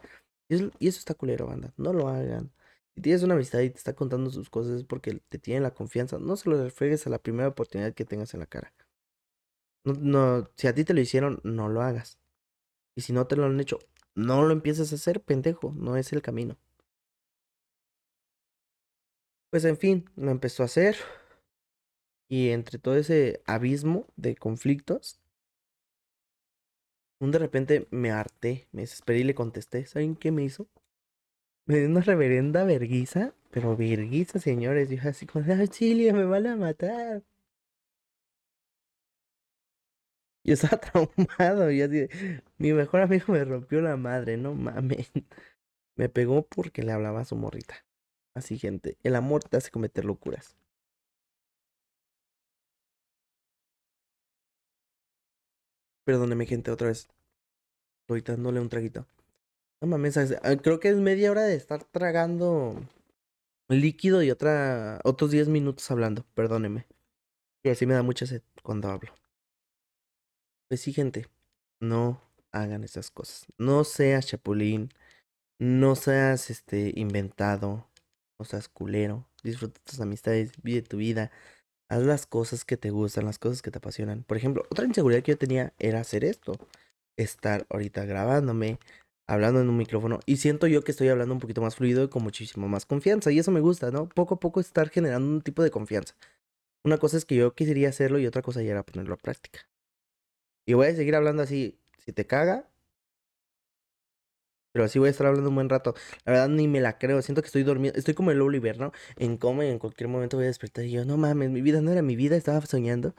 Y 0.49 0.55
eso, 0.55 0.71
y 0.77 0.89
eso 0.89 0.99
está 0.99 1.13
culero, 1.13 1.47
banda. 1.47 1.73
No 1.77 1.93
lo 1.93 2.09
hagan. 2.09 2.51
Si 2.95 3.01
tienes 3.01 3.21
una 3.23 3.35
amistad 3.35 3.59
y 3.59 3.69
te 3.69 3.77
está 3.77 3.93
contando 3.93 4.31
sus 4.31 4.49
cosas 4.49 4.77
es 4.77 4.83
porque 4.83 5.19
te 5.29 5.37
tiene 5.37 5.61
la 5.61 5.73
confianza. 5.73 6.17
No 6.19 6.35
se 6.35 6.49
lo 6.49 6.63
refregues 6.63 7.05
a 7.05 7.09
la 7.11 7.19
primera 7.19 7.49
oportunidad 7.49 7.93
que 7.93 8.05
tengas 8.05 8.33
en 8.33 8.39
la 8.39 8.47
cara. 8.47 8.73
No, 9.85 9.93
no, 9.93 10.49
si 10.55 10.67
a 10.67 10.73
ti 10.75 10.83
te 10.83 10.93
lo 10.93 10.99
hicieron, 11.01 11.39
no 11.43 11.69
lo 11.69 11.81
hagas. 11.81 12.19
Y 12.95 13.01
si 13.01 13.13
no 13.13 13.27
te 13.27 13.35
lo 13.37 13.45
han 13.45 13.59
hecho, 13.59 13.79
no 14.15 14.43
lo 14.43 14.53
empieces 14.53 14.91
a 14.91 14.95
hacer, 14.95 15.21
pendejo. 15.23 15.73
No 15.75 15.97
es 15.97 16.13
el 16.13 16.21
camino. 16.21 16.57
Pues 19.49 19.63
en 19.63 19.77
fin, 19.77 20.09
lo 20.17 20.31
empezó 20.31 20.63
a 20.63 20.65
hacer. 20.65 20.97
Y 22.27 22.49
entre 22.49 22.79
todo 22.79 22.97
ese 22.97 23.41
abismo 23.45 24.07
de 24.17 24.35
conflictos, 24.35 25.21
un 27.19 27.31
de 27.31 27.39
repente 27.39 27.87
me 27.89 28.11
harté, 28.11 28.67
me 28.71 28.81
desesperé 28.81 29.19
y 29.19 29.23
le 29.23 29.33
contesté. 29.33 29.85
¿Saben 29.87 30.15
qué 30.15 30.31
me 30.31 30.43
hizo? 30.43 30.67
Me 31.65 31.77
dio 31.79 31.87
una 31.89 31.99
reverenda 31.99 32.63
verguiza, 32.63 33.33
pero 33.51 33.75
verguiza, 33.75 34.39
señores. 34.39 34.89
Yo 34.89 34.97
así 35.09 35.25
como, 35.25 35.45
Chile, 35.67 36.13
me 36.13 36.23
van 36.23 36.47
a 36.47 36.55
matar. 36.55 37.21
Yo 40.43 40.53
estaba 40.53 40.77
traumado, 40.81 41.71
y 41.71 41.81
así, 41.81 42.07
mi 42.57 42.73
mejor 42.73 43.01
amigo 43.01 43.33
me 43.33 43.43
rompió 43.45 43.81
la 43.81 43.97
madre, 43.97 44.37
no 44.37 44.53
mames. 44.55 45.11
Me 45.95 46.09
pegó 46.09 46.47
porque 46.47 46.83
le 46.83 46.91
hablaba 46.91 47.21
a 47.21 47.25
su 47.25 47.35
morrita. 47.35 47.85
Así, 48.35 48.57
gente, 48.59 48.97
el 49.03 49.15
amor 49.15 49.43
te 49.43 49.57
hace 49.57 49.71
cometer 49.71 50.05
locuras. 50.05 50.57
Perdóneme, 56.05 56.45
gente, 56.45 56.71
otra 56.71 56.87
vez. 56.87 57.09
Estoy 58.03 58.21
dándole 58.21 58.61
un 58.61 58.69
traguito. 58.69 59.07
No 59.83 59.89
mames, 59.89 60.15
ah, 60.17 60.55
creo 60.61 60.79
que 60.79 60.87
es 60.87 60.95
media 60.95 61.29
hora 61.29 61.43
de 61.43 61.55
estar 61.55 61.83
tragando 61.83 62.87
líquido 63.67 64.23
y 64.23 64.31
otra 64.31 65.01
otros 65.03 65.31
10 65.31 65.49
minutos 65.49 65.91
hablando. 65.91 66.23
Perdóneme. 66.35 66.87
Y 67.63 67.69
así 67.69 67.85
me 67.85 67.93
da 67.93 68.01
mucha 68.01 68.25
sed 68.25 68.43
cuando 68.63 68.87
hablo. 68.87 69.13
Pues 70.69 70.79
sí, 70.79 70.93
gente. 70.93 71.27
No 71.81 72.21
hagan 72.53 72.85
esas 72.85 73.11
cosas. 73.11 73.45
No 73.57 73.83
seas 73.83 74.25
chapulín. 74.25 74.87
No 75.59 75.97
seas 75.97 76.49
este 76.49 76.93
inventado. 76.95 77.85
No 78.39 78.45
seas 78.45 78.69
culero. 78.69 79.27
Disfruta 79.43 79.81
tus 79.83 79.99
amistades. 79.99 80.53
Vive 80.63 80.81
tu 80.83 80.95
vida. 80.95 81.29
Haz 81.89 82.03
las 82.03 82.25
cosas 82.25 82.63
que 82.63 82.77
te 82.77 82.89
gustan, 82.89 83.25
las 83.25 83.37
cosas 83.37 83.61
que 83.61 83.69
te 83.69 83.79
apasionan. 83.79 84.23
Por 84.23 84.37
ejemplo, 84.37 84.63
otra 84.71 84.85
inseguridad 84.85 85.23
que 85.23 85.33
yo 85.33 85.37
tenía 85.37 85.73
era 85.77 85.99
hacer 85.99 86.23
esto. 86.23 86.53
Estar 87.17 87.67
ahorita 87.69 88.05
grabándome, 88.05 88.79
hablando 89.27 89.61
en 89.61 89.69
un 89.69 89.77
micrófono. 89.77 90.19
Y 90.25 90.37
siento 90.37 90.67
yo 90.67 90.83
que 90.83 90.91
estoy 90.91 91.09
hablando 91.09 91.33
un 91.33 91.39
poquito 91.39 91.61
más 91.61 91.75
fluido 91.75 92.03
y 92.03 92.09
con 92.09 92.23
muchísimo 92.23 92.67
más 92.67 92.85
confianza. 92.85 93.31
Y 93.31 93.39
eso 93.39 93.51
me 93.51 93.61
gusta, 93.61 93.91
¿no? 93.91 94.09
Poco 94.09 94.35
a 94.35 94.39
poco 94.39 94.59
estar 94.59 94.89
generando 94.89 95.27
un 95.29 95.41
tipo 95.41 95.63
de 95.63 95.71
confianza. 95.71 96.15
Una 96.83 96.97
cosa 96.97 97.17
es 97.17 97.25
que 97.25 97.35
yo 97.35 97.53
quisiera 97.55 97.89
hacerlo 97.89 98.19
y 98.19 98.27
otra 98.27 98.41
cosa 98.41 98.61
ya 98.61 98.71
era 98.71 98.83
ponerlo 98.83 99.15
a 99.15 99.17
práctica. 99.17 99.61
Y 100.65 100.73
voy 100.73 100.87
a 100.87 100.95
seguir 100.95 101.15
hablando 101.15 101.43
así. 101.43 101.79
Si 101.99 102.13
te 102.13 102.27
caga, 102.27 102.69
pero 104.73 104.85
así 104.85 104.97
voy 104.99 105.07
a 105.07 105.11
estar 105.11 105.27
hablando 105.27 105.49
un 105.49 105.55
buen 105.55 105.69
rato. 105.69 105.93
La 106.25 106.31
verdad 106.33 106.49
ni 106.49 106.67
me 106.67 106.81
la 106.81 106.97
creo. 106.97 107.21
Siento 107.21 107.41
que 107.41 107.45
estoy 107.47 107.63
dormido. 107.63 107.93
Estoy 107.95 108.15
como 108.15 108.31
el 108.31 108.41
Oliver, 108.41 108.79
¿no? 108.79 108.91
En 109.17 109.37
coma 109.37 109.65
y 109.65 109.69
en 109.69 109.77
cualquier 109.79 110.09
momento 110.09 110.37
voy 110.37 110.45
a 110.45 110.47
despertar 110.47 110.85
y 110.85 110.91
yo, 110.91 111.05
no 111.05 111.15
mames, 111.17 111.51
mi 111.51 111.61
vida 111.61 111.81
no 111.81 111.91
era 111.91 112.01
mi 112.01 112.15
vida, 112.15 112.35
estaba 112.35 112.61
soñando. 112.65 113.13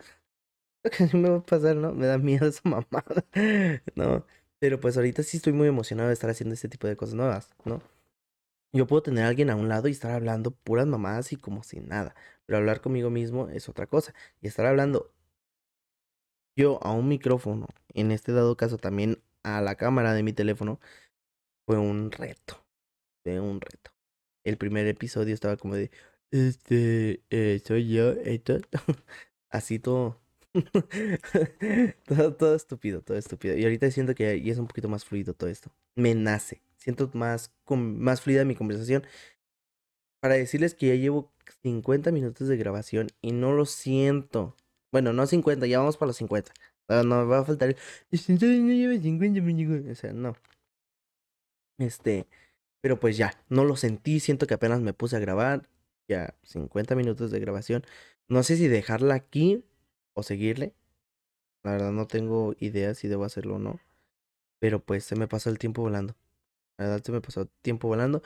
¿Qué 0.82 1.08
me 1.16 1.30
va 1.30 1.38
a 1.38 1.42
pasar, 1.46 1.76
no? 1.76 1.92
Me 1.94 2.06
da 2.06 2.18
miedo 2.18 2.46
esa 2.48 2.62
mamada. 2.68 3.24
no. 3.96 4.26
Pero 4.60 4.80
pues 4.80 4.96
ahorita 4.96 5.22
sí 5.22 5.36
estoy 5.36 5.52
muy 5.52 5.68
emocionado 5.68 6.08
de 6.08 6.14
estar 6.14 6.30
haciendo 6.30 6.54
este 6.54 6.68
tipo 6.68 6.86
de 6.86 6.96
cosas 6.96 7.14
nuevas, 7.14 7.50
¿no? 7.64 7.82
Yo 8.72 8.86
puedo 8.86 9.02
tener 9.02 9.24
a 9.24 9.28
alguien 9.28 9.50
a 9.50 9.56
un 9.56 9.68
lado 9.68 9.88
y 9.88 9.92
estar 9.92 10.10
hablando 10.12 10.50
puras 10.50 10.86
mamadas 10.86 11.32
y 11.32 11.36
como 11.36 11.62
sin 11.62 11.88
nada. 11.88 12.14
Pero 12.46 12.58
hablar 12.58 12.80
conmigo 12.80 13.10
mismo 13.10 13.48
es 13.48 13.68
otra 13.68 13.86
cosa. 13.86 14.14
Y 14.40 14.48
estar 14.48 14.66
hablando 14.66 15.12
yo 16.56 16.82
a 16.82 16.92
un 16.92 17.08
micrófono, 17.08 17.66
en 17.94 18.10
este 18.12 18.32
dado 18.32 18.56
caso 18.56 18.78
también 18.78 19.22
a 19.42 19.60
la 19.60 19.76
cámara 19.76 20.12
de 20.14 20.22
mi 20.22 20.32
teléfono, 20.32 20.80
fue 21.66 21.78
un 21.78 22.12
reto. 22.12 22.64
Fue 23.24 23.40
un 23.40 23.60
reto. 23.60 23.92
El 24.44 24.58
primer 24.58 24.86
episodio 24.88 25.34
estaba 25.34 25.56
como 25.56 25.74
de, 25.76 25.90
este, 26.30 27.24
eh, 27.30 27.60
soy 27.64 27.90
yo, 27.92 28.12
esto. 28.12 28.58
Así 29.50 29.78
todo. 29.78 30.23
todo. 32.06 32.34
Todo 32.34 32.54
estúpido, 32.54 33.02
todo 33.02 33.16
estúpido. 33.16 33.56
Y 33.56 33.64
ahorita 33.64 33.90
siento 33.90 34.14
que 34.14 34.40
ya 34.40 34.52
es 34.52 34.58
un 34.58 34.66
poquito 34.66 34.88
más 34.88 35.04
fluido 35.04 35.34
todo 35.34 35.50
esto. 35.50 35.70
Me 35.96 36.14
nace. 36.14 36.62
Siento 36.76 37.10
más, 37.14 37.52
más 37.68 38.20
fluida 38.20 38.44
mi 38.44 38.54
conversación. 38.54 39.04
Para 40.20 40.34
decirles 40.34 40.74
que 40.74 40.88
ya 40.88 40.94
llevo 40.94 41.32
50 41.62 42.10
minutos 42.12 42.48
de 42.48 42.56
grabación 42.56 43.08
y 43.20 43.32
no 43.32 43.52
lo 43.52 43.66
siento. 43.66 44.56
Bueno, 44.92 45.12
no 45.12 45.26
50, 45.26 45.66
ya 45.66 45.78
vamos 45.78 45.96
para 45.96 46.08
los 46.08 46.16
50. 46.16 46.52
No, 46.88 47.04
me 47.04 47.24
va 47.24 47.40
a 47.40 47.44
faltar. 47.44 47.76
O 48.12 49.94
sea, 49.94 50.12
no. 50.12 50.36
Este, 51.78 52.26
pero 52.80 53.00
pues 53.00 53.16
ya, 53.16 53.42
no 53.48 53.64
lo 53.64 53.76
sentí, 53.76 54.20
siento 54.20 54.46
que 54.46 54.54
apenas 54.54 54.80
me 54.80 54.92
puse 54.92 55.16
a 55.16 55.18
grabar, 55.18 55.68
ya 56.08 56.34
50 56.44 56.94
minutos 56.94 57.30
de 57.30 57.40
grabación. 57.40 57.84
No 58.28 58.42
sé 58.42 58.56
si 58.56 58.68
dejarla 58.68 59.14
aquí 59.14 59.64
o 60.14 60.22
seguirle. 60.22 60.74
La 61.62 61.72
verdad 61.72 61.92
no 61.92 62.06
tengo 62.06 62.54
idea 62.58 62.94
si 62.94 63.08
debo 63.08 63.24
hacerlo 63.24 63.56
o 63.56 63.58
no. 63.58 63.80
Pero 64.60 64.80
pues 64.80 65.04
se 65.04 65.16
me 65.16 65.28
pasó 65.28 65.50
el 65.50 65.58
tiempo 65.58 65.82
volando. 65.82 66.16
La 66.78 66.86
verdad 66.86 67.04
se 67.04 67.12
me 67.12 67.20
pasó 67.20 67.42
el 67.42 67.48
tiempo 67.62 67.88
volando. 67.88 68.22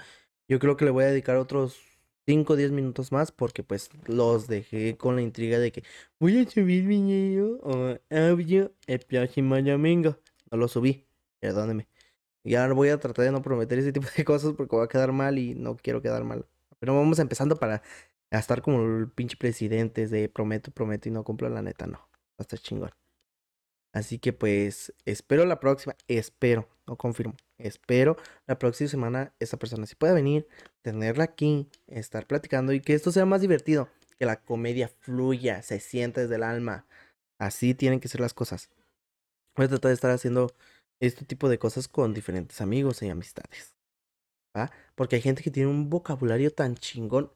Yo 0.49 0.59
creo 0.59 0.77
que 0.77 0.85
le 0.85 0.91
voy 0.91 1.05
a 1.05 1.09
dedicar 1.09 1.37
otros 1.37 1.81
5 2.27 2.53
o 2.53 2.57
10 2.57 2.73
minutos 2.73 3.11
más 3.13 3.33
porque 3.33 3.63
pues 3.63 3.91
los 4.07 4.49
dejé 4.49 4.97
con 4.99 5.17
la 5.17 5.23
intriga 5.23 5.59
de 5.59 5.73
que 5.73 5.83
voy 6.21 6.39
a 6.39 6.51
subir 6.51 6.87
video 6.87 7.59
o 7.63 7.99
audio 8.11 8.73
el 8.87 9.01
próximo 9.01 9.61
domingo. 9.61 10.19
No 10.51 10.59
lo 10.59 10.69
subí, 10.69 11.07
perdóneme. 11.41 11.89
Ya 12.45 12.67
voy 12.73 12.91
a 12.91 12.99
tratar 12.99 13.27
de 13.27 13.33
no 13.33 13.43
prometer 13.43 13.79
ese 13.79 13.93
tipo 13.93 14.07
de 14.17 14.25
cosas 14.27 14.55
porque 14.55 14.77
va 14.77 14.85
a 14.85 14.89
quedar 14.89 15.13
mal 15.13 15.39
y 15.39 15.55
no 15.55 15.77
quiero 15.77 16.03
quedar 16.03 16.25
mal. 16.25 16.47
Pero 16.79 16.95
vamos 16.95 17.19
empezando 17.19 17.57
para 17.57 17.83
estar 18.31 18.63
como 18.63 18.83
el 18.83 19.11
pinche 19.11 19.37
presidente 19.37 20.07
de 20.07 20.29
prometo, 20.29 20.71
prometo 20.71 21.09
y 21.09 21.13
no 21.13 21.25
cumplo 21.25 21.49
la 21.49 21.63
neta, 21.63 21.87
no. 21.87 22.09
Hasta 22.39 22.59
chingón. 22.59 22.91
Así 23.93 24.19
que 24.19 24.33
pues 24.33 24.93
espero 25.07 25.45
la 25.47 25.61
próxima, 25.61 25.97
espero, 26.09 26.69
no 26.87 26.97
confirmo, 26.97 27.35
espero 27.57 28.17
la 28.47 28.59
próxima 28.59 28.89
semana 28.89 29.35
esa 29.41 29.57
persona 29.57 29.87
si 29.87 29.95
pueda 29.95 30.13
venir, 30.13 30.47
tenerla 30.83 31.25
aquí, 31.25 31.69
estar 31.87 32.27
platicando 32.27 32.73
y 32.73 32.81
que 32.81 32.95
esto 32.95 33.11
sea 33.13 33.25
más 33.25 33.41
divertido, 33.41 33.89
que 34.19 34.27
la 34.27 34.43
comedia 34.43 34.89
fluya, 34.89 35.63
se 35.63 35.81
sienta 35.81 36.21
desde 36.21 36.37
el 36.37 36.43
alma. 36.43 36.87
Así 37.39 37.75
tienen 37.75 38.01
que 38.01 38.09
ser 38.09 38.21
las 38.21 38.35
cosas. 38.35 38.69
Voy 39.57 39.67
a 39.67 39.69
tratar 39.69 39.89
de 39.89 39.95
estar 39.95 40.11
haciendo 40.11 40.53
este 41.01 41.25
tipo 41.25 41.49
de 41.49 41.59
cosas 41.59 41.89
con 41.89 42.15
diferentes 42.15 42.61
amigos 42.61 43.03
y 43.03 43.09
amistades. 43.09 43.75
¿Va? 44.57 44.71
Porque 44.95 45.17
hay 45.17 45.23
gente 45.23 45.43
que 45.43 45.51
tiene 45.51 45.71
un 45.71 45.89
vocabulario 45.89 46.53
tan 46.53 46.75
chingón. 46.75 47.33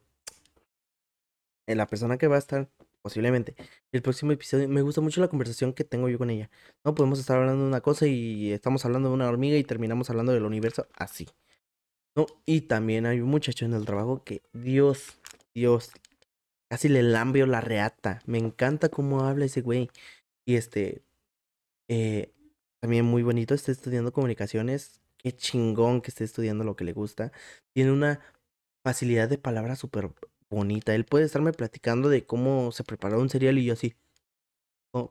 La 1.66 1.86
persona 1.86 2.18
que 2.18 2.26
va 2.26 2.36
a 2.36 2.38
estar, 2.38 2.70
posiblemente, 3.02 3.54
el 3.92 4.02
próximo 4.02 4.32
episodio, 4.32 4.68
me 4.68 4.82
gusta 4.82 5.00
mucho 5.00 5.20
la 5.20 5.28
conversación 5.28 5.72
que 5.72 5.84
tengo 5.84 6.08
yo 6.08 6.18
con 6.18 6.30
ella. 6.30 6.50
No 6.84 6.94
podemos 6.94 7.18
estar 7.18 7.38
hablando 7.38 7.62
de 7.62 7.68
una 7.68 7.80
cosa 7.80 8.06
y 8.06 8.52
estamos 8.52 8.84
hablando 8.84 9.08
de 9.08 9.14
una 9.14 9.28
hormiga 9.28 9.56
y 9.56 9.64
terminamos 9.64 10.10
hablando 10.10 10.32
del 10.32 10.44
universo 10.44 10.86
así. 10.94 11.28
No, 12.16 12.26
y 12.44 12.62
también 12.62 13.06
hay 13.06 13.20
un 13.20 13.30
muchacho 13.30 13.64
en 13.64 13.72
el 13.74 13.86
trabajo 13.86 14.22
que, 14.22 14.42
Dios, 14.52 15.18
Dios, 15.54 15.92
casi 16.70 16.88
le 16.88 17.02
lambio 17.02 17.46
la 17.46 17.60
reata. 17.60 18.20
Me 18.26 18.38
encanta 18.38 18.90
cómo 18.90 19.24
habla 19.24 19.46
ese 19.46 19.62
güey. 19.62 19.90
Y 20.46 20.56
este, 20.56 21.02
eh, 21.88 22.32
también 22.80 23.04
muy 23.04 23.22
bonito, 23.22 23.54
está 23.54 23.72
estudiando 23.72 24.12
comunicaciones. 24.12 25.00
Qué 25.18 25.32
chingón 25.32 26.02
que 26.02 26.10
esté 26.10 26.24
estudiando 26.24 26.64
lo 26.64 26.76
que 26.76 26.84
le 26.84 26.92
gusta. 26.92 27.32
Tiene 27.74 27.92
una 27.92 28.20
facilidad 28.84 29.28
de 29.28 29.38
palabra 29.38 29.76
súper 29.76 30.10
bonita. 30.56 30.94
Él 30.94 31.04
puede 31.04 31.24
estarme 31.24 31.52
platicando 31.52 32.08
de 32.08 32.24
cómo 32.26 32.72
se 32.72 32.84
preparó 32.84 33.20
un 33.20 33.30
cereal 33.30 33.58
y 33.58 33.64
yo 33.64 33.72
así. 33.74 33.94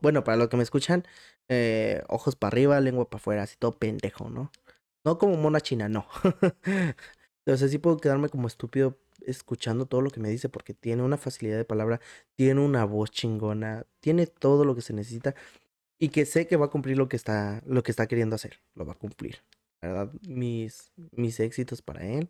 Bueno, 0.01 0.23
para 0.23 0.37
los 0.37 0.49
que 0.49 0.57
me 0.57 0.63
escuchan, 0.63 1.03
eh, 1.49 2.03
ojos 2.07 2.35
para 2.35 2.49
arriba, 2.53 2.79
lengua 2.79 3.09
para 3.09 3.19
afuera, 3.19 3.43
así 3.43 3.55
todo 3.57 3.77
pendejo, 3.77 4.29
¿no? 4.29 4.51
No 5.03 5.17
como 5.17 5.35
mona 5.37 5.59
china, 5.59 5.89
no. 5.89 6.07
Entonces 7.45 7.71
sí 7.71 7.79
puedo 7.79 7.97
quedarme 7.97 8.29
como 8.29 8.47
estúpido 8.47 8.99
escuchando 9.21 9.87
todo 9.87 10.01
lo 10.01 10.11
que 10.11 10.19
me 10.19 10.29
dice 10.29 10.49
porque 10.49 10.73
tiene 10.73 11.03
una 11.03 11.17
facilidad 11.17 11.57
de 11.57 11.65
palabra, 11.65 11.99
tiene 12.35 12.61
una 12.61 12.85
voz 12.85 13.11
chingona, 13.11 13.85
tiene 13.99 14.27
todo 14.27 14.65
lo 14.65 14.75
que 14.75 14.81
se 14.81 14.93
necesita 14.93 15.35
y 15.99 16.09
que 16.09 16.25
sé 16.25 16.47
que 16.47 16.57
va 16.57 16.67
a 16.67 16.69
cumplir 16.69 16.97
lo 16.97 17.09
que 17.09 17.15
está, 17.15 17.61
lo 17.65 17.83
que 17.83 17.91
está 17.91 18.07
queriendo 18.07 18.35
hacer, 18.35 18.61
lo 18.75 18.85
va 18.85 18.93
a 18.93 18.97
cumplir. 18.97 19.43
¿Verdad? 19.81 20.11
Mis, 20.27 20.91
mis 21.11 21.39
éxitos 21.39 21.81
para 21.81 22.05
él. 22.05 22.29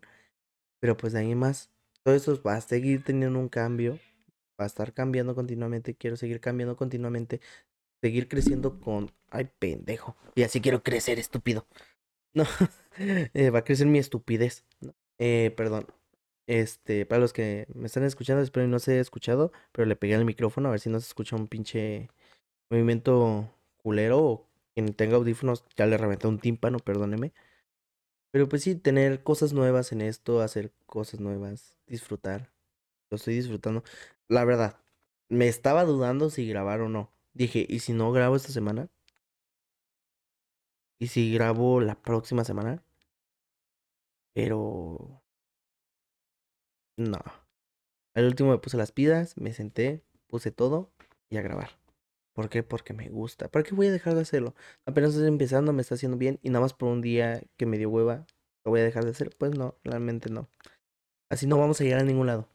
Pero 0.80 0.96
pues 0.96 1.12
de 1.12 1.20
ahí 1.20 1.34
más, 1.34 1.70
todo 2.04 2.14
eso 2.14 2.40
va 2.42 2.54
a 2.56 2.60
seguir 2.60 3.04
teniendo 3.04 3.38
un 3.38 3.48
cambio, 3.48 3.98
va 4.60 4.64
a 4.64 4.66
estar 4.66 4.92
cambiando 4.92 5.34
continuamente, 5.34 5.94
quiero 5.94 6.16
seguir 6.16 6.40
cambiando 6.40 6.76
continuamente, 6.76 7.40
seguir 8.00 8.28
creciendo 8.28 8.80
con... 8.80 9.10
Ay, 9.30 9.48
pendejo. 9.58 10.16
Y 10.34 10.42
así 10.42 10.60
quiero 10.60 10.82
crecer, 10.82 11.18
estúpido. 11.18 11.66
No, 12.34 12.46
eh, 12.98 13.50
va 13.50 13.58
a 13.58 13.64
crecer 13.64 13.86
mi 13.86 13.98
estupidez. 13.98 14.64
Eh, 15.18 15.52
perdón. 15.54 15.86
Este, 16.46 17.06
para 17.06 17.20
los 17.20 17.32
que 17.34 17.66
me 17.74 17.86
están 17.86 18.04
escuchando, 18.04 18.42
espero 18.42 18.64
que 18.64 18.70
no 18.70 18.78
se 18.78 18.92
haya 18.92 19.00
escuchado, 19.02 19.52
pero 19.70 19.86
le 19.86 19.96
pegué 19.96 20.14
al 20.14 20.24
micrófono 20.24 20.68
a 20.68 20.72
ver 20.72 20.80
si 20.80 20.88
no 20.88 20.98
se 20.98 21.08
escucha 21.08 21.36
un 21.36 21.46
pinche 21.46 22.08
movimiento 22.70 23.50
culero 23.76 24.18
o 24.18 24.46
quien 24.74 24.94
tenga 24.94 25.16
audífonos 25.16 25.64
ya 25.76 25.86
le 25.86 25.98
reventé 25.98 26.26
un 26.26 26.38
tímpano, 26.38 26.78
perdóneme. 26.78 27.32
Pero 28.32 28.48
pues 28.48 28.62
sí, 28.62 28.74
tener 28.76 29.22
cosas 29.22 29.52
nuevas 29.52 29.92
en 29.92 30.00
esto, 30.00 30.40
hacer 30.40 30.72
cosas 30.86 31.20
nuevas, 31.20 31.76
disfrutar. 31.86 32.50
Lo 33.10 33.16
estoy 33.16 33.34
disfrutando. 33.36 33.84
La 34.28 34.44
verdad, 34.44 34.80
me 35.28 35.48
estaba 35.48 35.84
dudando 35.84 36.30
si 36.30 36.48
grabar 36.48 36.80
o 36.80 36.88
no. 36.88 37.12
Dije, 37.34 37.66
¿y 37.68 37.80
si 37.80 37.92
no 37.92 38.12
grabo 38.12 38.36
esta 38.36 38.50
semana? 38.52 38.88
¿Y 40.98 41.08
si 41.08 41.32
grabo 41.34 41.80
la 41.80 42.00
próxima 42.00 42.44
semana? 42.44 42.82
Pero... 44.34 45.22
No. 46.96 47.18
Al 48.14 48.26
último 48.26 48.50
me 48.50 48.58
puse 48.58 48.76
las 48.78 48.92
pidas, 48.92 49.36
me 49.36 49.52
senté, 49.52 50.02
puse 50.26 50.52
todo 50.52 50.90
y 51.30 51.36
a 51.36 51.42
grabar. 51.42 51.81
¿Por 52.34 52.48
qué? 52.48 52.62
Porque 52.62 52.94
me 52.94 53.08
gusta. 53.08 53.48
¿Para 53.48 53.62
qué 53.62 53.74
voy 53.74 53.88
a 53.88 53.92
dejar 53.92 54.14
de 54.14 54.22
hacerlo? 54.22 54.54
Apenas 54.86 55.10
estoy 55.10 55.28
empezando, 55.28 55.72
me 55.72 55.82
está 55.82 55.96
haciendo 55.96 56.16
bien 56.16 56.38
y 56.42 56.48
nada 56.50 56.62
más 56.62 56.72
por 56.72 56.88
un 56.88 57.02
día 57.02 57.42
que 57.56 57.66
me 57.66 57.78
dio 57.78 57.90
hueva, 57.90 58.26
¿lo 58.64 58.70
voy 58.70 58.80
a 58.80 58.84
dejar 58.84 59.04
de 59.04 59.10
hacer? 59.10 59.30
Pues 59.38 59.56
no, 59.56 59.76
realmente 59.84 60.30
no. 60.30 60.48
Así 61.30 61.46
no 61.46 61.58
vamos 61.58 61.80
a 61.80 61.84
llegar 61.84 62.00
a 62.00 62.04
ningún 62.04 62.26
lado. 62.26 62.48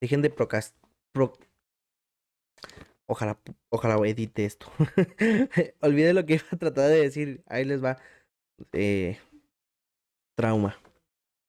Dejen 0.00 0.22
de 0.22 0.30
procast... 0.30 0.76
Pro... 1.12 1.32
Ojalá, 3.08 3.38
ojalá 3.70 3.96
edite 4.08 4.44
esto. 4.44 4.66
Olvidé 5.80 6.12
lo 6.12 6.26
que 6.26 6.34
iba 6.34 6.44
a 6.50 6.56
tratar 6.56 6.90
de 6.90 7.00
decir. 7.00 7.42
Ahí 7.46 7.64
les 7.64 7.82
va. 7.82 7.98
Eh, 8.72 9.18
trauma. 10.36 10.76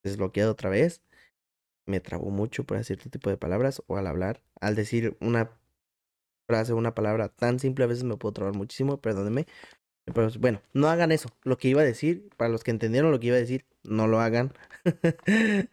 Desbloqueado 0.03 0.51
otra 0.51 0.69
vez. 0.69 1.01
Me 1.87 1.99
trabó 1.99 2.29
mucho 2.29 2.63
por 2.65 2.77
decir 2.77 2.97
este 2.97 3.09
tipo 3.09 3.29
de 3.29 3.37
palabras 3.37 3.81
o 3.87 3.97
al 3.97 4.07
hablar. 4.07 4.43
Al 4.61 4.75
decir 4.75 5.17
una 5.19 5.56
frase, 6.47 6.73
una 6.73 6.95
palabra 6.95 7.29
tan 7.29 7.59
simple, 7.59 7.83
a 7.83 7.87
veces 7.87 8.03
me 8.03 8.17
puedo 8.17 8.33
trabar 8.33 8.55
muchísimo, 8.55 8.97
perdónenme. 8.97 9.45
Pero 10.05 10.29
bueno, 10.39 10.61
no 10.73 10.87
hagan 10.89 11.11
eso. 11.11 11.29
Lo 11.43 11.57
que 11.57 11.67
iba 11.67 11.81
a 11.81 11.85
decir, 11.85 12.29
para 12.37 12.49
los 12.49 12.63
que 12.63 12.71
entendieron 12.71 13.11
lo 13.11 13.19
que 13.19 13.27
iba 13.27 13.35
a 13.35 13.39
decir, 13.39 13.65
no 13.83 14.07
lo 14.07 14.19
hagan. 14.19 14.53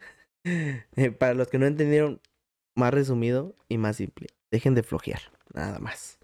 Para 1.19 1.33
los 1.33 1.47
que 1.47 1.57
no 1.57 1.65
entendieron, 1.65 2.21
más 2.75 2.93
resumido 2.93 3.55
y 3.67 3.77
más 3.79 3.95
simple. 3.97 4.27
Dejen 4.51 4.75
de 4.75 4.83
flojear, 4.83 5.21
nada 5.53 5.79
más. 5.79 6.19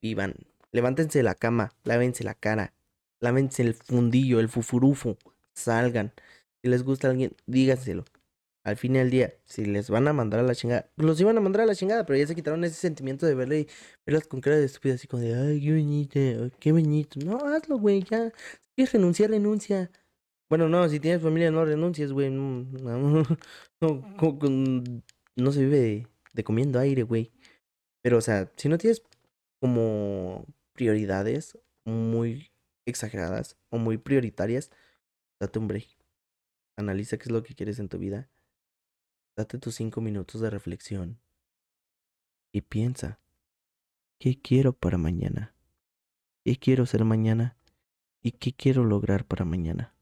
Vivan. 0.00 0.34
Levántense 0.70 1.18
de 1.18 1.22
la 1.24 1.34
cama, 1.34 1.72
lávense 1.82 2.22
la 2.22 2.34
cara, 2.34 2.72
lávense 3.20 3.62
el 3.62 3.74
fundillo, 3.74 4.38
el 4.38 4.48
fufurufo, 4.48 5.18
salgan. 5.54 6.12
Si 6.62 6.68
les 6.68 6.84
gusta 6.84 7.10
alguien, 7.10 7.34
díganselo 7.46 8.04
al 8.64 8.76
fin 8.76 8.96
al 8.96 9.10
día, 9.10 9.34
si 9.44 9.64
les 9.64 9.90
van 9.90 10.06
a 10.06 10.12
mandar 10.12 10.40
a 10.40 10.42
la 10.44 10.54
chingada, 10.54 10.88
los 10.96 11.20
iban 11.20 11.36
a 11.36 11.40
mandar 11.40 11.62
a 11.62 11.66
la 11.66 11.74
chingada, 11.74 12.06
pero 12.06 12.18
ya 12.18 12.26
se 12.26 12.34
quitaron 12.34 12.62
ese 12.64 12.76
sentimiento 12.76 13.26
de 13.26 13.34
verle 13.34 13.60
y 13.60 13.68
verlas 14.06 14.26
con 14.28 14.40
cara 14.40 14.56
de 14.56 14.64
estúpida, 14.66 14.94
así 14.94 15.08
como 15.08 15.22
de, 15.22 15.34
ay, 15.34 15.60
qué 15.60 15.72
bonito, 15.72 16.56
qué 16.60 16.72
bonito. 16.72 17.20
No, 17.24 17.38
hazlo, 17.38 17.78
güey, 17.78 18.04
ya. 18.04 18.30
Si 18.60 18.70
quieres 18.76 18.92
renunciar, 18.92 19.30
renuncia. 19.30 19.90
Bueno, 20.48 20.68
no, 20.68 20.88
si 20.88 21.00
tienes 21.00 21.22
familia, 21.22 21.50
no 21.50 21.64
renuncies, 21.64 22.12
güey. 22.12 22.30
No, 22.30 22.66
se 25.52 25.60
vive 25.60 25.78
de, 25.80 26.06
de 26.32 26.44
comiendo 26.44 26.78
aire, 26.78 27.02
güey. 27.02 27.32
Pero, 28.02 28.18
o 28.18 28.20
sea, 28.20 28.52
si 28.56 28.68
no 28.68 28.78
tienes 28.78 29.02
como 29.60 30.46
prioridades 30.72 31.58
muy 31.84 32.52
exageradas 32.86 33.56
o 33.70 33.78
muy 33.78 33.98
prioritarias, 33.98 34.70
date 35.40 35.58
un 35.58 35.68
break. 35.68 35.88
Analiza 36.76 37.16
qué 37.16 37.24
es 37.24 37.30
lo 37.32 37.42
que 37.42 37.54
quieres 37.54 37.78
en 37.78 37.88
tu 37.88 37.98
vida 37.98 38.28
Date 39.36 39.58
tus 39.58 39.74
cinco 39.76 40.00
minutos 40.00 40.40
de 40.40 40.50
reflexión 40.50 41.18
y 42.52 42.60
piensa, 42.60 43.18
¿qué 44.18 44.38
quiero 44.38 44.74
para 44.74 44.98
mañana? 44.98 45.54
¿Qué 46.44 46.56
quiero 46.56 46.84
ser 46.84 47.04
mañana? 47.04 47.56
¿Y 48.22 48.32
qué 48.32 48.52
quiero 48.52 48.84
lograr 48.84 49.24
para 49.26 49.44
mañana? 49.44 49.94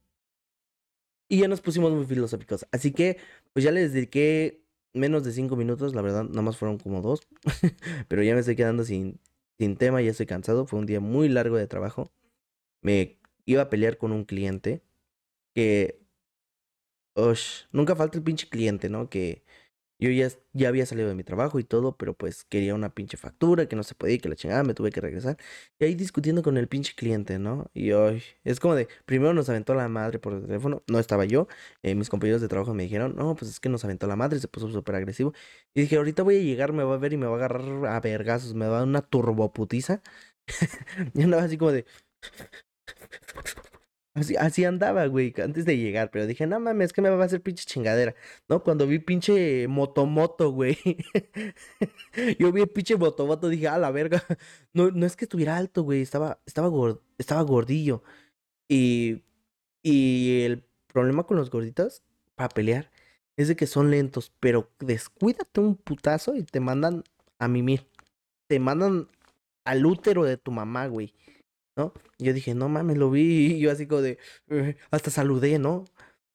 Y 1.28 1.38
ya 1.38 1.48
nos 1.48 1.60
pusimos 1.60 1.92
muy 1.92 2.06
filosóficos. 2.06 2.66
Así 2.72 2.92
que, 2.92 3.18
pues 3.52 3.64
ya 3.64 3.70
les 3.70 3.92
dediqué 3.92 4.64
menos 4.92 5.22
de 5.22 5.30
cinco 5.30 5.54
minutos. 5.54 5.94
La 5.94 6.02
verdad, 6.02 6.24
nada 6.24 6.42
más 6.42 6.56
fueron 6.56 6.78
como 6.78 7.00
dos. 7.00 7.20
Pero 8.08 8.22
ya 8.24 8.34
me 8.34 8.40
estoy 8.40 8.56
quedando 8.56 8.84
sin, 8.84 9.20
sin 9.58 9.76
tema, 9.76 10.02
ya 10.02 10.10
estoy 10.10 10.26
cansado. 10.26 10.66
Fue 10.66 10.80
un 10.80 10.86
día 10.86 10.98
muy 10.98 11.28
largo 11.28 11.56
de 11.56 11.68
trabajo. 11.68 12.10
Me 12.82 13.20
iba 13.44 13.62
a 13.62 13.70
pelear 13.70 13.96
con 13.96 14.10
un 14.10 14.24
cliente 14.24 14.82
que 15.54 15.99
nunca 17.72 17.96
falta 17.96 18.18
el 18.18 18.24
pinche 18.24 18.48
cliente, 18.48 18.88
¿no? 18.88 19.08
Que 19.08 19.42
yo 20.00 20.10
ya, 20.10 20.30
ya 20.54 20.68
había 20.68 20.86
salido 20.86 21.08
de 21.08 21.14
mi 21.14 21.24
trabajo 21.24 21.58
y 21.58 21.64
todo, 21.64 21.96
pero 21.96 22.14
pues 22.14 22.44
quería 22.44 22.74
una 22.74 22.94
pinche 22.94 23.18
factura 23.18 23.66
que 23.68 23.76
no 23.76 23.82
se 23.82 23.94
podía 23.94 24.14
y 24.14 24.18
que 24.18 24.30
la 24.30 24.34
chingada 24.36 24.62
me 24.64 24.72
tuve 24.74 24.90
que 24.90 25.00
regresar. 25.02 25.36
Y 25.78 25.84
ahí 25.84 25.94
discutiendo 25.94 26.42
con 26.42 26.56
el 26.56 26.68
pinche 26.68 26.94
cliente, 26.96 27.38
¿no? 27.38 27.70
Y 27.74 27.92
hoy 27.92 28.22
es 28.44 28.60
como 28.60 28.74
de, 28.74 28.88
primero 29.04 29.34
nos 29.34 29.50
aventó 29.50 29.74
la 29.74 29.88
madre 29.88 30.18
por 30.18 30.32
el 30.32 30.42
teléfono, 30.46 30.82
no 30.88 30.98
estaba 30.98 31.26
yo, 31.26 31.48
eh, 31.82 31.94
mis 31.94 32.08
compañeros 32.08 32.40
de 32.40 32.48
trabajo 32.48 32.72
me 32.72 32.84
dijeron, 32.84 33.14
no, 33.14 33.34
pues 33.36 33.50
es 33.50 33.60
que 33.60 33.68
nos 33.68 33.84
aventó 33.84 34.06
la 34.06 34.16
madre, 34.16 34.38
se 34.40 34.48
puso 34.48 34.70
súper 34.70 34.94
agresivo. 34.94 35.34
Y 35.74 35.82
dije, 35.82 35.96
ahorita 35.96 36.22
voy 36.22 36.36
a 36.38 36.42
llegar, 36.42 36.72
me 36.72 36.82
va 36.82 36.94
a 36.94 36.98
ver 36.98 37.12
y 37.12 37.18
me 37.18 37.26
va 37.26 37.32
a 37.34 37.36
agarrar 37.36 37.86
a 37.86 38.00
vergazos, 38.00 38.54
me 38.54 38.66
va 38.66 38.76
a 38.76 38.78
dar 38.80 38.88
una 38.88 39.02
turboputiza. 39.02 40.00
y 41.14 41.22
andaba 41.22 41.42
así 41.44 41.58
como 41.58 41.72
de... 41.72 41.84
Así, 44.14 44.34
así 44.36 44.64
andaba, 44.64 45.06
güey, 45.06 45.32
antes 45.42 45.64
de 45.64 45.76
llegar, 45.78 46.10
pero 46.10 46.26
dije, 46.26 46.44
no 46.46 46.58
mames, 46.58 46.86
es 46.86 46.92
que 46.92 47.00
me 47.00 47.10
va 47.10 47.22
a 47.22 47.26
hacer 47.26 47.42
pinche 47.42 47.64
chingadera, 47.64 48.16
¿no? 48.48 48.62
Cuando 48.64 48.86
vi 48.88 48.98
pinche 48.98 49.68
motomoto, 49.68 50.50
güey. 50.50 50.76
Yo 52.40 52.50
vi 52.50 52.62
el 52.62 52.68
pinche 52.68 52.96
motomoto, 52.96 53.48
dije, 53.48 53.68
a 53.68 53.78
la 53.78 53.90
verga. 53.90 54.22
No, 54.72 54.90
no 54.90 55.06
es 55.06 55.16
que 55.16 55.24
estuviera 55.26 55.56
alto, 55.56 55.82
güey, 55.84 56.02
estaba, 56.02 56.40
estaba, 56.46 56.70
estaba 57.18 57.42
gordillo. 57.42 58.02
Y, 58.68 59.24
y 59.82 60.42
el 60.44 60.64
problema 60.88 61.24
con 61.26 61.36
los 61.36 61.50
gorditos, 61.50 62.02
para 62.36 62.48
pelear, 62.50 62.90
es 63.36 63.48
de 63.48 63.56
que 63.56 63.66
son 63.66 63.90
lentos, 63.90 64.32
pero 64.40 64.70
descuídate 64.80 65.60
un 65.60 65.76
putazo 65.76 66.34
y 66.36 66.44
te 66.44 66.60
mandan 66.60 67.04
a 67.38 67.48
mimir. 67.48 67.86
Te 68.48 68.60
mandan 68.60 69.08
al 69.64 69.86
útero 69.86 70.24
de 70.24 70.36
tu 70.36 70.52
mamá, 70.52 70.86
güey. 70.88 71.14
¿No? 71.80 71.92
Yo 72.18 72.32
dije, 72.34 72.54
no 72.54 72.68
mames, 72.68 72.98
lo 72.98 73.10
vi, 73.10 73.22
y 73.56 73.60
yo 73.60 73.70
así 73.70 73.86
como 73.86 74.02
de, 74.02 74.18
eh", 74.48 74.76
hasta 74.90 75.10
saludé, 75.10 75.58
¿no? 75.58 75.84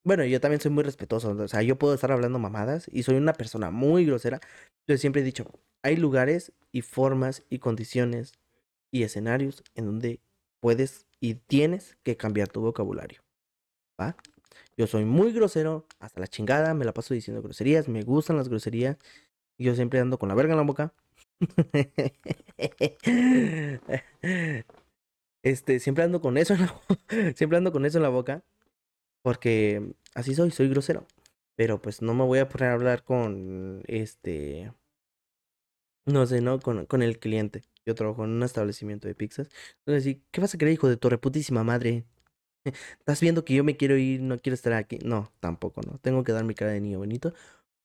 Bueno, 0.04 0.24
yo 0.24 0.40
también 0.40 0.60
soy 0.60 0.70
muy 0.70 0.84
respetuoso, 0.84 1.30
o 1.30 1.48
sea, 1.48 1.62
yo 1.62 1.76
puedo 1.78 1.94
estar 1.94 2.12
hablando 2.12 2.38
mamadas 2.38 2.88
y 2.92 3.02
soy 3.02 3.16
una 3.16 3.32
persona 3.32 3.70
muy 3.70 4.04
grosera. 4.06 4.40
Yo 4.88 4.96
siempre 4.98 5.22
he 5.22 5.24
dicho, 5.24 5.46
hay 5.82 5.96
lugares 5.96 6.52
y 6.72 6.82
formas 6.82 7.42
y 7.50 7.58
condiciones 7.58 8.32
y 8.92 9.02
escenarios 9.02 9.64
en 9.74 9.86
donde 9.86 10.20
puedes 10.60 11.06
y 11.20 11.34
tienes 11.34 11.96
que 12.04 12.16
cambiar 12.16 12.48
tu 12.48 12.60
vocabulario, 12.60 13.22
¿va? 14.00 14.16
Yo 14.76 14.86
soy 14.86 15.04
muy 15.04 15.32
grosero, 15.32 15.86
hasta 16.00 16.20
la 16.20 16.28
chingada, 16.28 16.74
me 16.74 16.84
la 16.84 16.94
paso 16.94 17.14
diciendo 17.14 17.42
groserías, 17.42 17.88
me 17.88 18.02
gustan 18.02 18.36
las 18.36 18.48
groserías. 18.48 18.96
Yo 19.58 19.74
siempre 19.74 20.00
ando 20.00 20.18
con 20.18 20.28
la 20.28 20.34
verga 20.34 20.52
en 20.54 20.58
la 20.58 20.64
boca. 20.64 20.94
Este, 25.46 25.78
siempre 25.78 26.02
ando 26.02 26.20
con 26.20 26.38
eso 26.38 26.54
en 26.54 26.62
la, 26.62 26.74
siempre 27.36 27.56
ando 27.56 27.70
con 27.70 27.86
eso 27.86 27.98
en 27.98 28.02
la 28.02 28.08
boca. 28.08 28.42
Porque 29.22 29.94
así 30.14 30.34
soy, 30.34 30.50
soy 30.50 30.68
grosero. 30.68 31.06
Pero 31.56 31.80
pues 31.80 32.02
no 32.02 32.14
me 32.14 32.24
voy 32.24 32.40
a 32.40 32.48
poner 32.48 32.70
a 32.70 32.74
hablar 32.74 33.04
con 33.04 33.82
este. 33.86 34.72
No 36.04 36.26
sé, 36.26 36.40
¿no? 36.40 36.58
Con, 36.60 36.86
con 36.86 37.00
el 37.02 37.20
cliente. 37.20 37.62
Yo 37.84 37.94
trabajo 37.94 38.24
en 38.24 38.30
un 38.30 38.42
establecimiento 38.42 39.06
de 39.06 39.14
pizzas. 39.14 39.48
Entonces, 39.84 40.16
¿qué 40.32 40.40
vas 40.40 40.54
a 40.54 40.58
creer, 40.58 40.74
hijo 40.74 40.88
de 40.88 40.96
tu 40.96 41.08
reputísima 41.08 41.62
madre? 41.62 42.04
¿Estás 42.98 43.20
viendo 43.20 43.44
que 43.44 43.54
yo 43.54 43.62
me 43.64 43.76
quiero 43.76 43.96
ir, 43.96 44.22
no 44.22 44.38
quiero 44.38 44.54
estar 44.54 44.72
aquí? 44.72 44.98
No, 45.04 45.32
tampoco, 45.40 45.80
no. 45.82 45.98
Tengo 45.98 46.24
que 46.24 46.32
dar 46.32 46.44
mi 46.44 46.54
cara 46.54 46.72
de 46.72 46.80
niño 46.80 46.98
bonito. 46.98 47.34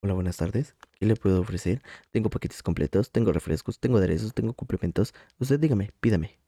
Hola, 0.02 0.16
buenas 0.16 0.38
tardes. 0.38 0.76
¿Qué 1.00 1.06
le 1.06 1.16
puedo 1.16 1.42
ofrecer? 1.42 1.84
Tengo 2.12 2.32
paquetes 2.32 2.64
completos, 2.64 3.12
tengo 3.12 3.32
refrescos, 3.34 3.80
tengo 3.80 3.98
aderezos, 4.00 4.34
tengo 4.34 4.54
complementos. 4.56 5.14
Usted 5.40 5.60
dígame, 5.60 5.92
pídame. 6.02 6.41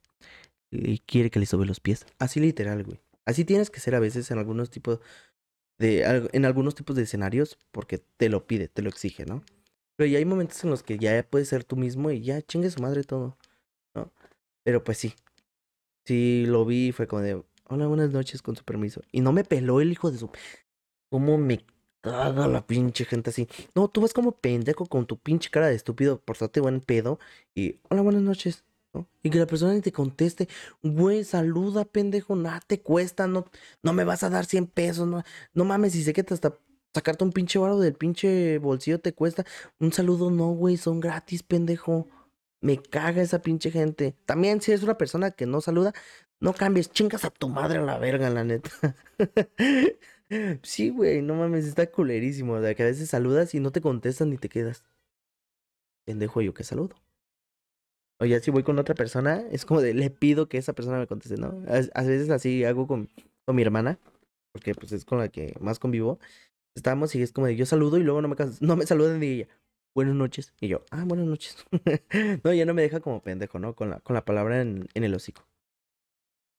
¿Y 0.73 0.99
quiere 0.99 1.29
que 1.29 1.39
le 1.39 1.45
sobe 1.45 1.65
los 1.65 1.79
pies? 1.79 2.05
Así 2.19 2.39
literal, 2.39 2.83
güey. 2.83 2.99
Así 3.25 3.45
tienes 3.45 3.69
que 3.69 3.79
ser 3.79 3.95
a 3.95 3.99
veces 3.99 4.29
en 4.31 4.39
algunos 4.39 4.69
tipos 4.69 4.99
de 5.79 6.29
en 6.33 6.45
algunos 6.45 6.75
tipos 6.75 6.95
de 6.95 7.03
escenarios 7.03 7.57
porque 7.71 7.99
te 7.99 8.29
lo 8.29 8.45
pide, 8.45 8.67
te 8.67 8.81
lo 8.81 8.89
exige, 8.89 9.25
¿no? 9.25 9.43
Pero 9.95 10.09
ya 10.09 10.17
hay 10.17 10.25
momentos 10.25 10.63
en 10.63 10.69
los 10.69 10.83
que 10.83 10.97
ya 10.97 11.23
puedes 11.29 11.47
ser 11.47 11.63
tú 11.63 11.75
mismo 11.75 12.09
y 12.11 12.21
ya 12.21 12.41
chingue 12.41 12.71
su 12.71 12.81
madre 12.81 13.03
todo, 13.03 13.37
¿no? 13.95 14.11
Pero 14.63 14.83
pues 14.83 14.97
sí. 14.97 15.13
Sí, 16.05 16.45
lo 16.47 16.65
vi 16.65 16.87
y 16.87 16.91
fue 16.91 17.07
como 17.07 17.21
de, 17.21 17.43
hola, 17.69 17.87
buenas 17.87 18.11
noches, 18.11 18.41
con 18.41 18.55
su 18.55 18.63
permiso. 18.63 19.01
Y 19.11 19.21
no 19.21 19.31
me 19.31 19.43
peló 19.43 19.79
el 19.79 19.91
hijo 19.91 20.11
de 20.11 20.17
su... 20.17 20.29
¿Cómo 21.09 21.37
me 21.37 21.63
caga 22.01 22.47
la 22.47 22.65
pinche 22.65 23.05
gente 23.05 23.29
así? 23.29 23.47
No, 23.75 23.87
tú 23.87 24.01
vas 24.01 24.13
como 24.13 24.33
pendejo 24.33 24.85
con 24.87 25.05
tu 25.05 25.17
pinche 25.17 25.49
cara 25.49 25.67
de 25.67 25.75
estúpido, 25.75 26.19
por 26.19 26.35
suerte 26.35 26.59
buen 26.59 26.81
pedo. 26.81 27.19
Y, 27.55 27.79
hola, 27.89 28.01
buenas 28.01 28.23
noches. 28.23 28.65
Y 29.23 29.29
que 29.29 29.39
la 29.39 29.47
persona 29.47 29.73
ni 29.73 29.81
te 29.81 29.91
conteste, 29.91 30.47
güey, 30.83 31.23
saluda, 31.23 31.85
pendejo, 31.85 32.35
nada 32.35 32.61
te 32.65 32.81
cuesta, 32.81 33.27
no, 33.27 33.45
no 33.81 33.93
me 33.93 34.03
vas 34.03 34.23
a 34.23 34.29
dar 34.29 34.45
100 34.45 34.67
pesos, 34.67 35.07
no, 35.07 35.23
no 35.53 35.65
mames, 35.65 35.95
y 35.95 36.03
sé 36.03 36.13
que 36.13 36.21
hasta 36.29 36.57
sacarte 36.93 37.23
un 37.23 37.31
pinche 37.31 37.59
varo 37.59 37.79
del 37.79 37.95
pinche 37.95 38.57
bolsillo 38.59 38.99
te 38.99 39.13
cuesta. 39.13 39.45
Un 39.79 39.91
saludo 39.93 40.29
no, 40.31 40.51
güey, 40.51 40.77
son 40.77 40.99
gratis, 40.99 41.43
pendejo. 41.43 42.07
Me 42.61 42.77
caga 42.81 43.21
esa 43.21 43.41
pinche 43.41 43.71
gente. 43.71 44.15
También 44.25 44.61
si 44.61 44.71
eres 44.71 44.83
una 44.83 44.97
persona 44.97 45.31
que 45.31 45.45
no 45.45 45.59
saluda, 45.61 45.93
no 46.39 46.53
cambies, 46.53 46.91
chingas 46.91 47.25
a 47.25 47.29
tu 47.29 47.49
madre 47.49 47.79
a 47.79 47.81
la 47.81 47.97
verga, 47.97 48.29
la 48.29 48.43
neta. 48.43 48.69
sí, 50.63 50.89
güey, 50.89 51.21
no 51.21 51.35
mames, 51.35 51.65
está 51.65 51.87
culerísimo. 51.91 52.59
De 52.61 52.75
que 52.75 52.83
a 52.83 52.85
veces 52.87 53.09
saludas 53.09 53.53
y 53.55 53.59
no 53.59 53.71
te 53.71 53.81
contestan 53.81 54.29
ni 54.29 54.37
te 54.37 54.49
quedas. 54.49 54.83
Pendejo 56.05 56.41
yo 56.41 56.53
que 56.53 56.63
saludo. 56.63 56.95
O 58.23 58.25
ya 58.25 58.39
si 58.39 58.51
voy 58.51 58.63
con 58.63 58.79
otra 58.79 58.95
persona, 58.95 59.43
es 59.51 59.65
como 59.65 59.81
de 59.81 59.93
le 59.93 60.09
pido 60.09 60.47
que 60.47 60.57
esa 60.57 60.71
persona 60.71 60.97
me 60.97 61.07
conteste, 61.07 61.35
¿no? 61.35 61.61
A, 61.67 62.03
veces 62.03 62.29
así 62.29 62.63
hago 62.63 62.87
con, 62.87 63.09
con, 63.45 63.55
mi 63.55 63.61
hermana, 63.61 63.99
porque 64.53 64.73
pues 64.73 64.93
es 64.93 65.03
con 65.03 65.19
la 65.19 65.27
que 65.27 65.55
más 65.59 65.77
convivo. 65.77 66.19
Estamos 66.73 67.13
y 67.15 67.21
es 67.21 67.33
como 67.33 67.47
de 67.47 67.57
yo 67.57 67.65
saludo 67.65 67.97
y 67.97 68.03
luego 68.03 68.21
no 68.21 68.29
me, 68.29 68.37
no 68.61 68.75
me 68.77 68.85
saludan 68.85 69.19
ni 69.19 69.27
ella 69.27 69.47
buenas 69.93 70.15
noches. 70.15 70.53
Y 70.59 70.67
yo, 70.67 70.83
ah, 70.91 71.03
buenas 71.05 71.27
noches. 71.27 71.65
no, 72.43 72.53
ya 72.53 72.65
no 72.65 72.73
me 72.73 72.81
deja 72.81 72.99
como 72.99 73.21
pendejo, 73.21 73.59
¿no? 73.59 73.75
Con 73.75 73.89
la, 73.89 73.99
con 73.99 74.13
la 74.13 74.25
palabra 74.25 74.61
en, 74.61 74.87
en 74.93 75.03
el 75.03 75.13
hocico. 75.13 75.43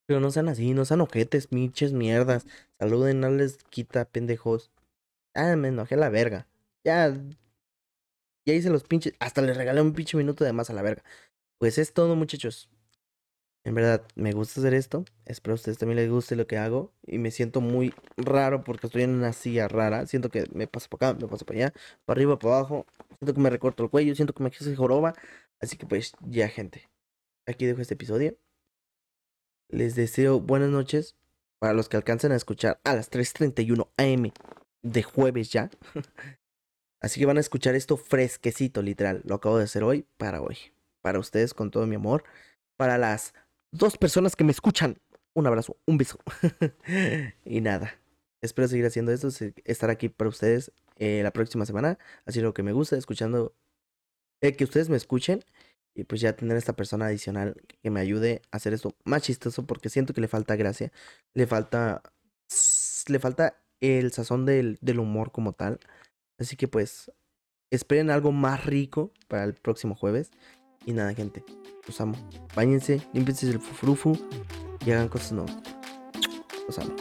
Pero 0.06 0.20
no 0.20 0.30
sean 0.30 0.48
así, 0.48 0.74
no 0.74 0.84
sean 0.84 1.00
ojetes, 1.00 1.50
miches, 1.50 1.92
mierdas. 1.92 2.46
Saluden, 2.78 3.20
no 3.20 3.30
les 3.30 3.56
quita, 3.64 4.04
pendejos. 4.04 4.70
Ah, 5.34 5.56
me 5.56 5.68
enojé 5.68 5.94
a 5.94 5.98
la 5.98 6.10
verga. 6.10 6.46
Ya. 6.84 7.14
Ya 8.46 8.54
hice 8.54 8.70
los 8.70 8.84
pinches. 8.84 9.14
Hasta 9.18 9.40
les 9.40 9.56
regalé 9.56 9.80
un 9.80 9.94
pinche 9.94 10.16
minuto 10.16 10.44
de 10.44 10.52
más 10.52 10.68
a 10.68 10.74
la 10.74 10.82
verga. 10.82 11.02
Pues 11.58 11.78
es 11.78 11.92
todo, 11.92 12.16
muchachos. 12.16 12.68
En 13.64 13.74
verdad, 13.74 14.06
me 14.14 14.32
gusta 14.32 14.60
hacer 14.60 14.74
esto. 14.74 15.06
Espero 15.24 15.52
a 15.52 15.54
ustedes 15.54 15.78
también 15.78 15.96
les 15.96 16.10
guste 16.10 16.36
lo 16.36 16.46
que 16.46 16.58
hago. 16.58 16.92
Y 17.06 17.18
me 17.18 17.30
siento 17.30 17.62
muy 17.62 17.94
raro 18.18 18.62
porque 18.62 18.88
estoy 18.88 19.02
en 19.02 19.10
una 19.14 19.32
silla 19.32 19.68
rara. 19.68 20.06
Siento 20.06 20.28
que 20.28 20.44
me 20.52 20.66
paso 20.66 20.88
para 20.90 21.10
acá, 21.10 21.20
me 21.20 21.28
paso 21.28 21.46
para 21.46 21.58
allá, 21.58 21.74
para 22.04 22.18
arriba, 22.18 22.38
para 22.38 22.58
abajo. 22.58 22.86
Siento 23.18 23.32
que 23.32 23.40
me 23.40 23.48
recorto 23.48 23.82
el 23.82 23.90
cuello, 23.90 24.14
siento 24.14 24.34
que 24.34 24.42
me 24.42 24.50
hace 24.50 24.76
joroba. 24.76 25.14
Así 25.60 25.78
que 25.78 25.86
pues 25.86 26.12
ya, 26.20 26.48
gente. 26.48 26.90
Aquí 27.46 27.64
dejo 27.64 27.80
este 27.80 27.94
episodio. 27.94 28.36
Les 29.68 29.94
deseo 29.94 30.40
buenas 30.40 30.68
noches 30.68 31.16
para 31.58 31.72
los 31.72 31.88
que 31.88 31.96
alcancen 31.96 32.32
a 32.32 32.36
escuchar 32.36 32.80
a 32.84 32.94
las 32.94 33.10
3.31 33.10 33.88
am 33.96 34.30
de 34.82 35.02
jueves 35.02 35.50
ya. 35.50 35.70
Así 37.00 37.18
que 37.18 37.26
van 37.26 37.38
a 37.38 37.40
escuchar 37.40 37.74
esto 37.74 37.96
fresquecito, 37.96 38.82
literal. 38.82 39.22
Lo 39.24 39.36
acabo 39.36 39.56
de 39.56 39.64
hacer 39.64 39.84
hoy 39.84 40.06
para 40.18 40.42
hoy. 40.42 40.73
Para 41.04 41.18
ustedes 41.18 41.52
con 41.52 41.70
todo 41.70 41.86
mi 41.86 41.96
amor. 41.96 42.24
Para 42.78 42.96
las 42.96 43.34
dos 43.72 43.98
personas 43.98 44.36
que 44.36 44.44
me 44.44 44.52
escuchan. 44.52 44.96
Un 45.34 45.46
abrazo, 45.46 45.76
un 45.86 45.98
beso. 45.98 46.18
y 47.44 47.60
nada. 47.60 47.92
Espero 48.40 48.68
seguir 48.68 48.86
haciendo 48.86 49.12
esto, 49.12 49.28
estar 49.64 49.90
aquí 49.90 50.08
para 50.08 50.30
ustedes 50.30 50.72
eh, 50.96 51.20
la 51.22 51.30
próxima 51.30 51.66
semana. 51.66 51.98
Así 52.24 52.40
lo 52.40 52.54
que 52.54 52.62
me 52.62 52.72
gusta, 52.72 52.96
escuchando, 52.96 53.54
eh, 54.40 54.56
que 54.56 54.64
ustedes 54.64 54.88
me 54.88 54.96
escuchen 54.96 55.44
y 55.94 56.04
pues 56.04 56.22
ya 56.22 56.34
tener 56.36 56.56
esta 56.56 56.74
persona 56.74 57.06
adicional 57.06 57.54
que 57.82 57.90
me 57.90 58.00
ayude 58.00 58.40
a 58.50 58.56
hacer 58.56 58.72
esto 58.72 58.96
más 59.04 59.22
chistoso 59.22 59.66
porque 59.66 59.90
siento 59.90 60.14
que 60.14 60.22
le 60.22 60.28
falta 60.28 60.56
gracia, 60.56 60.90
le 61.34 61.46
falta, 61.46 62.02
le 63.08 63.18
falta 63.18 63.62
el 63.80 64.10
sazón 64.12 64.46
del, 64.46 64.78
del 64.80 65.00
humor 65.00 65.32
como 65.32 65.52
tal. 65.52 65.80
Así 66.38 66.56
que 66.56 66.66
pues 66.66 67.12
esperen 67.70 68.10
algo 68.10 68.32
más 68.32 68.64
rico 68.64 69.12
para 69.28 69.44
el 69.44 69.54
próximo 69.54 69.94
jueves. 69.94 70.30
Y 70.86 70.92
nada, 70.92 71.14
gente. 71.14 71.44
Los 71.86 72.00
amo. 72.00 72.14
Báñense, 72.54 73.00
límpiense 73.12 73.48
el 73.48 73.60
fufrufu 73.60 74.16
y 74.84 74.90
hagan 74.90 75.08
cosas 75.08 75.32
nuevas. 75.32 75.56
Los 76.66 76.78
amo. 76.78 76.94